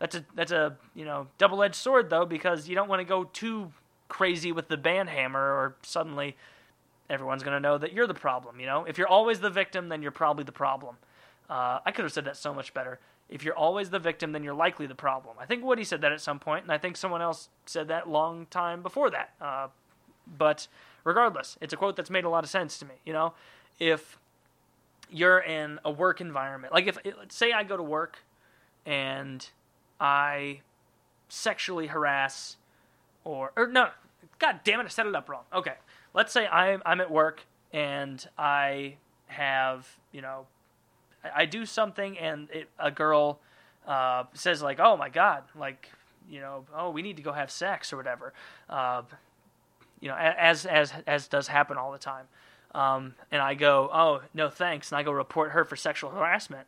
That's 0.00 0.16
a 0.16 0.24
that's 0.34 0.50
a, 0.50 0.76
you 0.92 1.04
know, 1.04 1.28
double-edged 1.38 1.76
sword 1.76 2.10
though 2.10 2.26
because 2.26 2.68
you 2.68 2.74
don't 2.74 2.88
want 2.88 2.98
to 2.98 3.04
go 3.04 3.24
too 3.24 3.72
crazy 4.08 4.50
with 4.50 4.66
the 4.66 4.76
band 4.76 5.08
hammer 5.08 5.40
or 5.40 5.76
suddenly 5.82 6.36
everyone's 7.08 7.44
going 7.44 7.54
to 7.54 7.60
know 7.60 7.78
that 7.78 7.92
you're 7.92 8.08
the 8.08 8.12
problem, 8.12 8.58
you 8.58 8.66
know? 8.66 8.84
If 8.84 8.98
you're 8.98 9.06
always 9.06 9.38
the 9.38 9.48
victim, 9.48 9.88
then 9.88 10.02
you're 10.02 10.10
probably 10.10 10.42
the 10.42 10.50
problem. 10.50 10.96
Uh, 11.48 11.78
I 11.86 11.92
could 11.92 12.04
have 12.04 12.12
said 12.12 12.24
that 12.24 12.36
so 12.36 12.52
much 12.52 12.74
better. 12.74 12.98
If 13.28 13.44
you're 13.44 13.54
always 13.54 13.90
the 13.90 14.00
victim, 14.00 14.32
then 14.32 14.42
you're 14.42 14.54
likely 14.54 14.88
the 14.88 14.96
problem. 14.96 15.36
I 15.38 15.46
think 15.46 15.64
Woody 15.64 15.84
said 15.84 16.00
that 16.00 16.10
at 16.10 16.20
some 16.20 16.40
point, 16.40 16.64
and 16.64 16.72
I 16.72 16.78
think 16.78 16.96
someone 16.96 17.22
else 17.22 17.50
said 17.66 17.86
that 17.86 18.08
long 18.08 18.46
time 18.50 18.82
before 18.82 19.10
that. 19.10 19.30
Uh, 19.40 19.68
but 20.26 20.66
regardless, 21.04 21.56
it's 21.60 21.72
a 21.72 21.76
quote 21.76 21.94
that's 21.94 22.10
made 22.10 22.24
a 22.24 22.28
lot 22.28 22.42
of 22.42 22.50
sense 22.50 22.78
to 22.78 22.84
me. 22.84 22.94
You 23.04 23.12
know, 23.12 23.34
if 23.78 24.18
you're 25.10 25.38
in 25.38 25.78
a 25.84 25.90
work 25.90 26.20
environment. 26.20 26.72
Like 26.72 26.86
if 26.86 26.98
say 27.28 27.52
I 27.52 27.64
go 27.64 27.76
to 27.76 27.82
work 27.82 28.18
and 28.84 29.46
I 30.00 30.60
sexually 31.28 31.88
harass 31.88 32.56
or 33.24 33.52
or 33.56 33.66
no, 33.68 33.90
god 34.38 34.60
damn 34.64 34.80
it, 34.80 34.86
I 34.86 34.88
set 34.88 35.06
it 35.06 35.14
up 35.14 35.28
wrong. 35.28 35.44
Okay. 35.52 35.74
Let's 36.14 36.32
say 36.32 36.46
I'm 36.46 36.82
I'm 36.84 37.00
at 37.00 37.10
work 37.10 37.42
and 37.72 38.26
I 38.38 38.96
have, 39.26 39.88
you 40.12 40.22
know, 40.22 40.46
I, 41.24 41.42
I 41.42 41.46
do 41.46 41.66
something 41.66 42.18
and 42.18 42.48
it, 42.50 42.68
a 42.78 42.90
girl 42.90 43.40
uh, 43.86 44.24
says 44.34 44.62
like, 44.62 44.80
"Oh 44.80 44.96
my 44.96 45.08
god, 45.08 45.44
like, 45.54 45.90
you 46.28 46.40
know, 46.40 46.64
oh, 46.74 46.90
we 46.90 47.02
need 47.02 47.16
to 47.18 47.22
go 47.22 47.32
have 47.32 47.50
sex 47.50 47.92
or 47.92 47.96
whatever." 47.96 48.32
Uh, 48.68 49.02
you 50.00 50.08
know, 50.08 50.16
as 50.16 50.66
as 50.66 50.92
as 51.06 51.28
does 51.28 51.48
happen 51.48 51.76
all 51.76 51.92
the 51.92 51.98
time 51.98 52.26
um, 52.76 53.14
and 53.32 53.40
I 53.40 53.54
go, 53.54 53.88
oh 53.90 54.20
no 54.34 54.50
thanks, 54.50 54.92
and 54.92 54.98
I 54.98 55.02
go 55.02 55.10
report 55.10 55.52
her 55.52 55.64
for 55.64 55.76
sexual 55.76 56.10
harassment, 56.10 56.66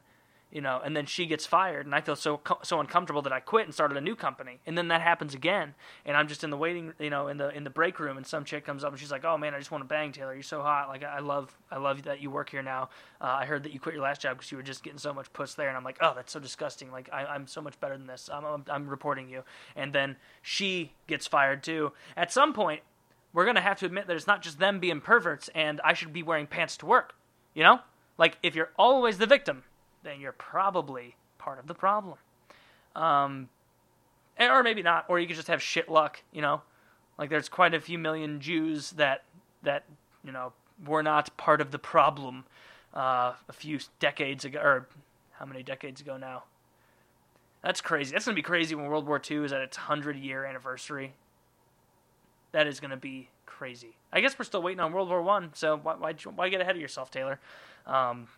you 0.51 0.63
know, 0.63 0.81
and 0.83 0.97
then 0.97 1.05
she 1.05 1.27
gets 1.27 1.45
fired, 1.45 1.85
and 1.85 1.95
I 1.95 2.01
feel 2.01 2.17
so 2.17 2.41
so 2.63 2.81
uncomfortable 2.81 3.21
that 3.21 3.33
I 3.33 3.41
quit 3.41 3.67
and 3.67 3.75
started 3.75 3.99
a 3.99 4.01
new 4.01 4.17
company, 4.17 4.59
and 4.67 4.77
then 4.79 4.89
that 4.89 5.03
happens 5.03 5.35
again, 5.35 5.75
and 6.07 6.17
I'm 6.17 6.27
just 6.27 6.43
in 6.43 6.49
the 6.49 6.57
waiting, 6.57 6.95
you 6.99 7.11
know, 7.11 7.29
in 7.29 7.37
the 7.37 7.55
in 7.55 7.63
the 7.63 7.71
break 7.71 8.01
room, 8.01 8.17
and 8.17 8.27
some 8.27 8.47
chick 8.47 8.65
comes 8.65 8.85
up 8.85 8.91
and 8.91 8.99
she's 8.99 9.11
like, 9.11 9.27
oh 9.27 9.37
man, 9.37 9.53
I 9.55 9.59
just 9.59 9.71
want 9.71 9.85
to 9.85 9.89
bang 9.89 10.11
Taylor, 10.11 10.33
you're 10.33 10.43
so 10.43 10.63
hot, 10.63 10.89
like 10.89 11.05
I 11.05 11.19
love 11.19 11.55
I 11.71 11.77
love 11.77 12.05
that 12.05 12.23
you 12.23 12.31
work 12.31 12.49
here 12.49 12.63
now. 12.63 12.89
Uh, 13.21 13.27
I 13.27 13.45
heard 13.45 13.65
that 13.65 13.75
you 13.75 13.81
quit 13.81 13.95
your 13.95 14.03
last 14.03 14.23
job 14.23 14.39
because 14.39 14.51
you 14.51 14.57
were 14.57 14.63
just 14.63 14.83
getting 14.83 14.99
so 14.99 15.13
much 15.13 15.31
puss 15.35 15.53
there, 15.53 15.69
and 15.69 15.77
I'm 15.77 15.85
like, 15.85 15.99
oh 16.01 16.15
that's 16.17 16.33
so 16.33 16.41
disgusting, 16.41 16.91
like 16.91 17.11
I, 17.13 17.35
am 17.35 17.47
so 17.47 17.61
much 17.61 17.79
better 17.81 17.99
than 17.99 18.07
this, 18.07 18.31
I'm, 18.33 18.47
I'm 18.47 18.65
I'm 18.71 18.89
reporting 18.89 19.29
you, 19.29 19.43
and 19.77 19.93
then 19.93 20.17
she 20.41 20.93
gets 21.07 21.27
fired 21.27 21.63
too. 21.63 21.93
At 22.17 22.33
some 22.33 22.55
point, 22.55 22.81
we're 23.33 23.45
going 23.45 23.57
to 23.57 23.63
have 23.63 23.79
to 23.81 23.87
admit 23.87 24.07
that 24.07 24.17
it's 24.17 24.27
not 24.27 24.43
just 24.43 24.59
them 24.59 24.81
being 24.81 25.01
perverts 25.01 25.49
and 25.55 25.81
I 25.83 25.95
should 25.95 26.13
be 26.13 26.23
wearing 26.23 26.47
pants 26.47 26.77
to 26.79 26.87
work. 26.87 27.15
You 27.55 27.63
know? 27.63 27.81
Like, 28.17 28.39
if 28.43 28.55
you're 28.55 28.71
always 28.79 29.19
the 29.19 29.27
victim, 29.27 29.65
then 30.03 30.21
you're 30.21 30.33
probably 30.33 31.17
part 31.39 31.59
of 31.59 31.67
the 31.67 31.75
problem. 31.75 32.19
Um, 32.97 33.49
or 34.41 34.63
maybe 34.63 34.83
not, 34.83 35.05
or 35.09 35.21
you 35.21 35.27
could 35.27 35.37
just 35.37 35.49
have 35.49 35.63
shit 35.63 35.89
luck, 35.89 36.23
you 36.33 36.43
know? 36.43 36.63
Like, 37.19 37.31
there's 37.31 37.49
quite 37.49 37.75
a 37.75 37.81
few 37.81 37.99
million 37.99 38.41
Jews 38.41 38.93
that, 38.93 39.25
that 39.63 39.85
you 40.25 40.33
know, 40.33 40.53
were 40.85 41.03
not 41.03 41.37
part 41.37 41.61
of 41.61 41.71
the 41.71 41.79
problem 41.79 42.45
uh, 42.95 43.35
a 43.49 43.53
few 43.53 43.79
decades 44.01 44.45
ago, 44.45 44.61
or 44.61 44.89
how 45.33 45.47
many 45.47 45.63
decades 45.63 46.01
ago 46.01 46.17
now? 46.17 46.45
That's 47.63 47.81
crazy. 47.81 48.13
That's 48.13 48.25
going 48.25 48.35
to 48.35 48.39
be 48.39 48.45
crazy 48.45 48.75
when 48.75 48.87
World 48.87 49.07
War 49.07 49.21
II 49.29 49.45
is 49.45 49.53
at 49.53 49.61
its 49.61 49.77
100 49.77 50.17
year 50.17 50.45
anniversary 50.45 51.15
that 52.53 52.67
is 52.67 52.81
going 52.81 52.91
to 52.91 52.97
be 52.97 53.31
crazy. 53.47 53.97
I 54.13 54.21
guess 54.21 54.39
we're 54.39 54.45
still 54.45 54.63
waiting 54.63 54.81
on 54.81 54.93
World 54.93 55.09
War 55.09 55.23
One, 55.23 55.51
so 55.55 55.77
why, 55.77 55.95
why, 55.97 56.15
why 56.35 56.49
get 56.49 56.61
ahead 56.61 56.77
of 56.77 56.81
yourself, 56.81 57.11
Taylor? 57.11 57.41
Um, 57.87 58.29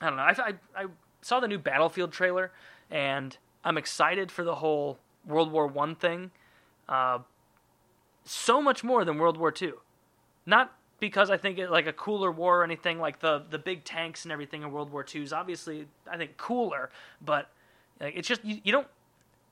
I 0.00 0.06
don't 0.06 0.16
know. 0.16 0.22
I, 0.22 0.34
I, 0.38 0.82
I 0.82 0.86
saw 1.22 1.40
the 1.40 1.48
new 1.48 1.58
Battlefield 1.58 2.12
trailer, 2.12 2.52
and 2.90 3.36
I'm 3.64 3.78
excited 3.78 4.32
for 4.32 4.44
the 4.44 4.56
whole 4.56 4.98
World 5.26 5.52
War 5.52 5.66
One 5.66 5.94
thing. 5.94 6.30
Uh, 6.88 7.20
so 8.24 8.60
much 8.60 8.84
more 8.84 9.04
than 9.04 9.18
World 9.18 9.36
War 9.36 9.52
II. 9.60 9.72
Not 10.46 10.74
because 10.98 11.30
I 11.30 11.36
think 11.36 11.58
it 11.58 11.70
like 11.70 11.86
a 11.86 11.92
cooler 11.92 12.30
war 12.30 12.60
or 12.60 12.64
anything 12.64 12.98
like 12.98 13.20
the 13.20 13.42
the 13.48 13.58
big 13.58 13.84
tanks 13.84 14.24
and 14.24 14.32
everything 14.32 14.62
in 14.62 14.70
World 14.70 14.90
War 14.92 15.04
II 15.12 15.22
is 15.22 15.32
obviously 15.32 15.86
I 16.10 16.16
think 16.16 16.36
cooler, 16.36 16.90
but 17.20 17.50
like 18.00 18.14
it's 18.16 18.28
just 18.28 18.44
you, 18.44 18.60
you 18.62 18.72
don't 18.72 18.86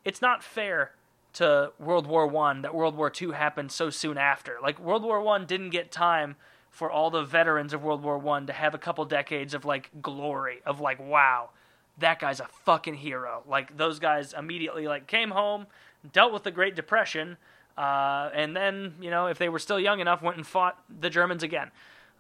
it's 0.05 0.23
not 0.23 0.43
fair 0.43 0.93
to 1.35 1.73
World 1.79 2.07
War 2.07 2.27
One 2.27 2.63
that 2.63 2.75
World 2.75 2.97
War 2.97 3.11
Two 3.11 3.33
happened 3.33 3.73
so 3.73 3.91
soon 3.91 4.19
after. 4.19 4.57
Like 4.63 4.79
World 4.79 5.03
War 5.03 5.21
One 5.21 5.47
didn't 5.47 5.71
get 5.71 5.91
time 5.91 6.37
for 6.71 6.91
all 6.91 7.11
the 7.11 7.25
veterans 7.25 7.73
of 7.73 7.83
World 7.83 8.03
War 8.03 8.19
One 8.19 8.47
to 8.47 8.53
have 8.53 8.75
a 8.75 8.79
couple 8.79 9.05
decades 9.05 9.55
of 9.55 9.65
like 9.65 9.91
glory 10.01 10.61
of 10.65 10.81
like 10.81 10.99
wow, 11.01 11.51
that 11.99 12.19
guy's 12.19 12.41
a 12.41 12.49
fucking 12.65 12.95
hero. 12.95 13.43
Like 13.47 13.77
those 13.77 13.99
guys 13.99 14.33
immediately 14.33 14.87
like 14.87 15.07
came 15.07 15.31
home, 15.31 15.67
dealt 16.13 16.33
with 16.33 16.45
the 16.45 16.51
Great 16.51 16.75
Depression, 16.75 17.37
uh, 17.77 18.31
and 18.35 18.57
then 18.57 18.95
you 19.01 19.11
know 19.11 19.27
if 19.27 19.39
they 19.39 19.49
were 19.49 19.59
still 19.59 19.81
young 19.81 20.01
enough, 20.01 20.23
went 20.23 20.37
and 20.37 20.47
fought 20.47 20.83
the 21.01 21.11
Germans 21.11 21.43
again. 21.43 21.71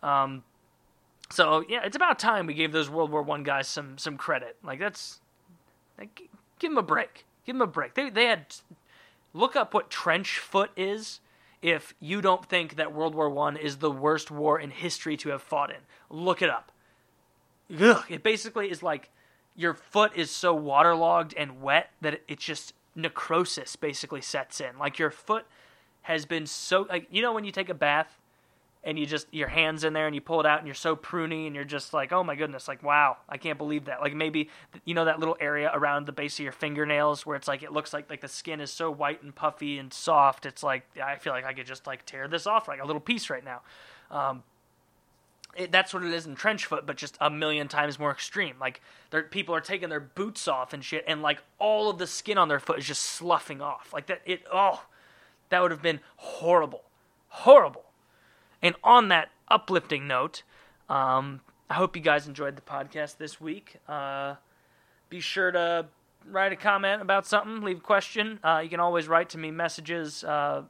Um, 0.02 0.42
so 1.30 1.64
yeah, 1.68 1.80
it's 1.84 1.96
about 1.96 2.18
time 2.18 2.46
we 2.46 2.54
gave 2.54 2.72
those 2.72 2.88
World 2.88 3.10
War 3.10 3.22
One 3.22 3.42
guys 3.42 3.68
some 3.68 3.98
some 3.98 4.16
credit. 4.16 4.56
Like 4.62 4.78
that's 4.78 5.20
like, 5.98 6.28
give 6.58 6.70
them 6.70 6.78
a 6.78 6.82
break. 6.82 7.24
Give 7.44 7.54
them 7.54 7.62
a 7.62 7.66
break. 7.66 7.94
They 7.94 8.10
they 8.10 8.26
had 8.26 8.54
look 9.38 9.54
up 9.54 9.72
what 9.72 9.88
trench 9.88 10.38
foot 10.38 10.70
is 10.76 11.20
if 11.62 11.94
you 12.00 12.20
don't 12.20 12.44
think 12.44 12.76
that 12.76 12.92
World 12.92 13.14
War 13.14 13.30
One 13.30 13.56
is 13.56 13.76
the 13.76 13.90
worst 13.90 14.30
war 14.30 14.58
in 14.58 14.70
history 14.70 15.16
to 15.18 15.30
have 15.30 15.42
fought 15.42 15.70
in. 15.70 15.78
Look 16.10 16.42
it 16.42 16.50
up. 16.50 16.72
Ugh, 17.80 18.04
it 18.08 18.22
basically 18.22 18.70
is 18.70 18.82
like 18.82 19.10
your 19.54 19.74
foot 19.74 20.12
is 20.14 20.30
so 20.30 20.54
waterlogged 20.54 21.34
and 21.36 21.60
wet 21.60 21.90
that 22.00 22.20
it, 22.28 22.38
just 22.38 22.74
necrosis 22.94 23.76
basically 23.76 24.20
sets 24.20 24.60
in. 24.60 24.78
Like 24.78 24.98
your 24.98 25.10
foot 25.10 25.46
has 26.02 26.24
been 26.24 26.46
so 26.46 26.86
like 26.88 27.06
you 27.10 27.22
know 27.22 27.32
when 27.32 27.44
you 27.44 27.52
take 27.52 27.68
a 27.68 27.74
bath 27.74 28.18
and 28.84 28.98
you 28.98 29.06
just 29.06 29.26
your 29.32 29.48
hands 29.48 29.84
in 29.84 29.92
there 29.92 30.06
and 30.06 30.14
you 30.14 30.20
pull 30.20 30.40
it 30.40 30.46
out 30.46 30.58
and 30.58 30.66
you're 30.66 30.74
so 30.74 30.94
pruny 30.94 31.46
and 31.46 31.54
you're 31.54 31.64
just 31.64 31.92
like 31.92 32.12
oh 32.12 32.22
my 32.22 32.34
goodness 32.34 32.68
like 32.68 32.82
wow 32.82 33.16
i 33.28 33.36
can't 33.36 33.58
believe 33.58 33.86
that 33.86 34.00
like 34.00 34.14
maybe 34.14 34.48
you 34.84 34.94
know 34.94 35.04
that 35.04 35.18
little 35.18 35.36
area 35.40 35.70
around 35.74 36.06
the 36.06 36.12
base 36.12 36.38
of 36.38 36.44
your 36.44 36.52
fingernails 36.52 37.26
where 37.26 37.36
it's 37.36 37.48
like 37.48 37.62
it 37.62 37.72
looks 37.72 37.92
like 37.92 38.08
like 38.08 38.20
the 38.20 38.28
skin 38.28 38.60
is 38.60 38.70
so 38.70 38.90
white 38.90 39.22
and 39.22 39.34
puffy 39.34 39.78
and 39.78 39.92
soft 39.92 40.46
it's 40.46 40.62
like 40.62 40.84
i 41.02 41.16
feel 41.16 41.32
like 41.32 41.44
i 41.44 41.52
could 41.52 41.66
just 41.66 41.86
like 41.86 42.06
tear 42.06 42.28
this 42.28 42.46
off 42.46 42.68
like 42.68 42.80
a 42.80 42.84
little 42.84 43.00
piece 43.00 43.28
right 43.30 43.44
now 43.44 43.60
um, 44.10 44.42
it, 45.56 45.72
that's 45.72 45.92
what 45.92 46.04
it 46.04 46.12
is 46.12 46.26
in 46.26 46.34
trench 46.34 46.66
foot, 46.66 46.86
but 46.86 46.96
just 46.96 47.16
a 47.20 47.30
million 47.30 47.68
times 47.68 47.98
more 47.98 48.12
extreme. 48.12 48.56
Like, 48.60 48.80
people 49.30 49.54
are 49.54 49.60
taking 49.60 49.88
their 49.88 50.00
boots 50.00 50.46
off 50.46 50.72
and 50.72 50.84
shit, 50.84 51.04
and 51.06 51.20
like 51.20 51.42
all 51.58 51.90
of 51.90 51.98
the 51.98 52.06
skin 52.06 52.38
on 52.38 52.48
their 52.48 52.60
foot 52.60 52.78
is 52.78 52.86
just 52.86 53.02
sloughing 53.02 53.60
off. 53.60 53.92
Like 53.92 54.06
that, 54.06 54.22
it 54.24 54.42
oh, 54.52 54.84
that 55.48 55.60
would 55.60 55.70
have 55.70 55.82
been 55.82 56.00
horrible, 56.16 56.84
horrible. 57.28 57.84
And 58.62 58.74
on 58.82 59.08
that 59.08 59.30
uplifting 59.48 60.06
note, 60.06 60.42
um, 60.88 61.40
I 61.70 61.74
hope 61.74 61.96
you 61.96 62.02
guys 62.02 62.26
enjoyed 62.26 62.56
the 62.56 62.62
podcast 62.62 63.18
this 63.18 63.40
week. 63.40 63.76
Uh, 63.88 64.34
be 65.10 65.20
sure 65.20 65.50
to 65.50 65.86
write 66.26 66.52
a 66.52 66.56
comment 66.56 67.02
about 67.02 67.26
something, 67.26 67.62
leave 67.62 67.78
a 67.78 67.80
question. 67.80 68.38
Uh, 68.42 68.60
you 68.62 68.68
can 68.68 68.80
always 68.80 69.08
write 69.08 69.30
to 69.30 69.38
me 69.38 69.50
messages, 69.50 70.24
uh, 70.24 70.62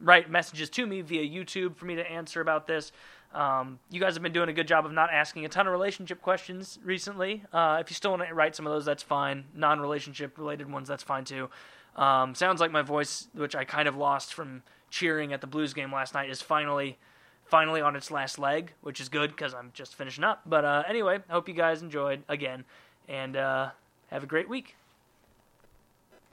write 0.00 0.30
messages 0.30 0.70
to 0.70 0.86
me 0.86 1.00
via 1.00 1.22
YouTube 1.22 1.76
for 1.76 1.86
me 1.86 1.94
to 1.96 2.10
answer 2.10 2.40
about 2.40 2.66
this. 2.66 2.92
Um, 3.34 3.78
you 3.90 3.98
guys 3.98 4.14
have 4.14 4.22
been 4.22 4.32
doing 4.32 4.50
a 4.50 4.52
good 4.52 4.68
job 4.68 4.84
of 4.84 4.92
not 4.92 5.10
asking 5.10 5.44
a 5.46 5.48
ton 5.48 5.66
of 5.66 5.72
relationship 5.72 6.20
questions 6.20 6.78
recently. 6.84 7.42
Uh, 7.52 7.78
if 7.80 7.90
you 7.90 7.94
still 7.94 8.10
want 8.10 8.26
to 8.26 8.34
write 8.34 8.54
some 8.54 8.66
of 8.66 8.72
those, 8.72 8.84
that's 8.84 9.02
fine. 9.02 9.44
Non 9.54 9.80
relationship 9.80 10.36
related 10.36 10.70
ones, 10.70 10.88
that's 10.88 11.02
fine 11.02 11.24
too. 11.24 11.48
Um, 11.96 12.34
sounds 12.34 12.60
like 12.60 12.70
my 12.70 12.82
voice, 12.82 13.28
which 13.34 13.54
I 13.54 13.64
kind 13.64 13.88
of 13.88 13.96
lost 13.96 14.34
from 14.34 14.62
cheering 14.90 15.32
at 15.32 15.40
the 15.40 15.46
Blues 15.46 15.72
game 15.72 15.92
last 15.92 16.14
night, 16.14 16.30
is 16.30 16.42
finally 16.42 16.98
finally 17.46 17.80
on 17.80 17.96
its 17.96 18.10
last 18.10 18.38
leg, 18.38 18.72
which 18.80 19.00
is 19.00 19.08
good 19.08 19.30
because 19.30 19.54
I'm 19.54 19.70
just 19.74 19.94
finishing 19.94 20.24
up. 20.24 20.42
But 20.46 20.64
uh, 20.64 20.82
anyway, 20.88 21.18
hope 21.28 21.48
you 21.48 21.54
guys 21.54 21.82
enjoyed 21.82 22.22
again, 22.28 22.64
and 23.08 23.36
uh, 23.36 23.70
have 24.10 24.22
a 24.22 24.26
great 24.26 24.48
week. 24.48 24.76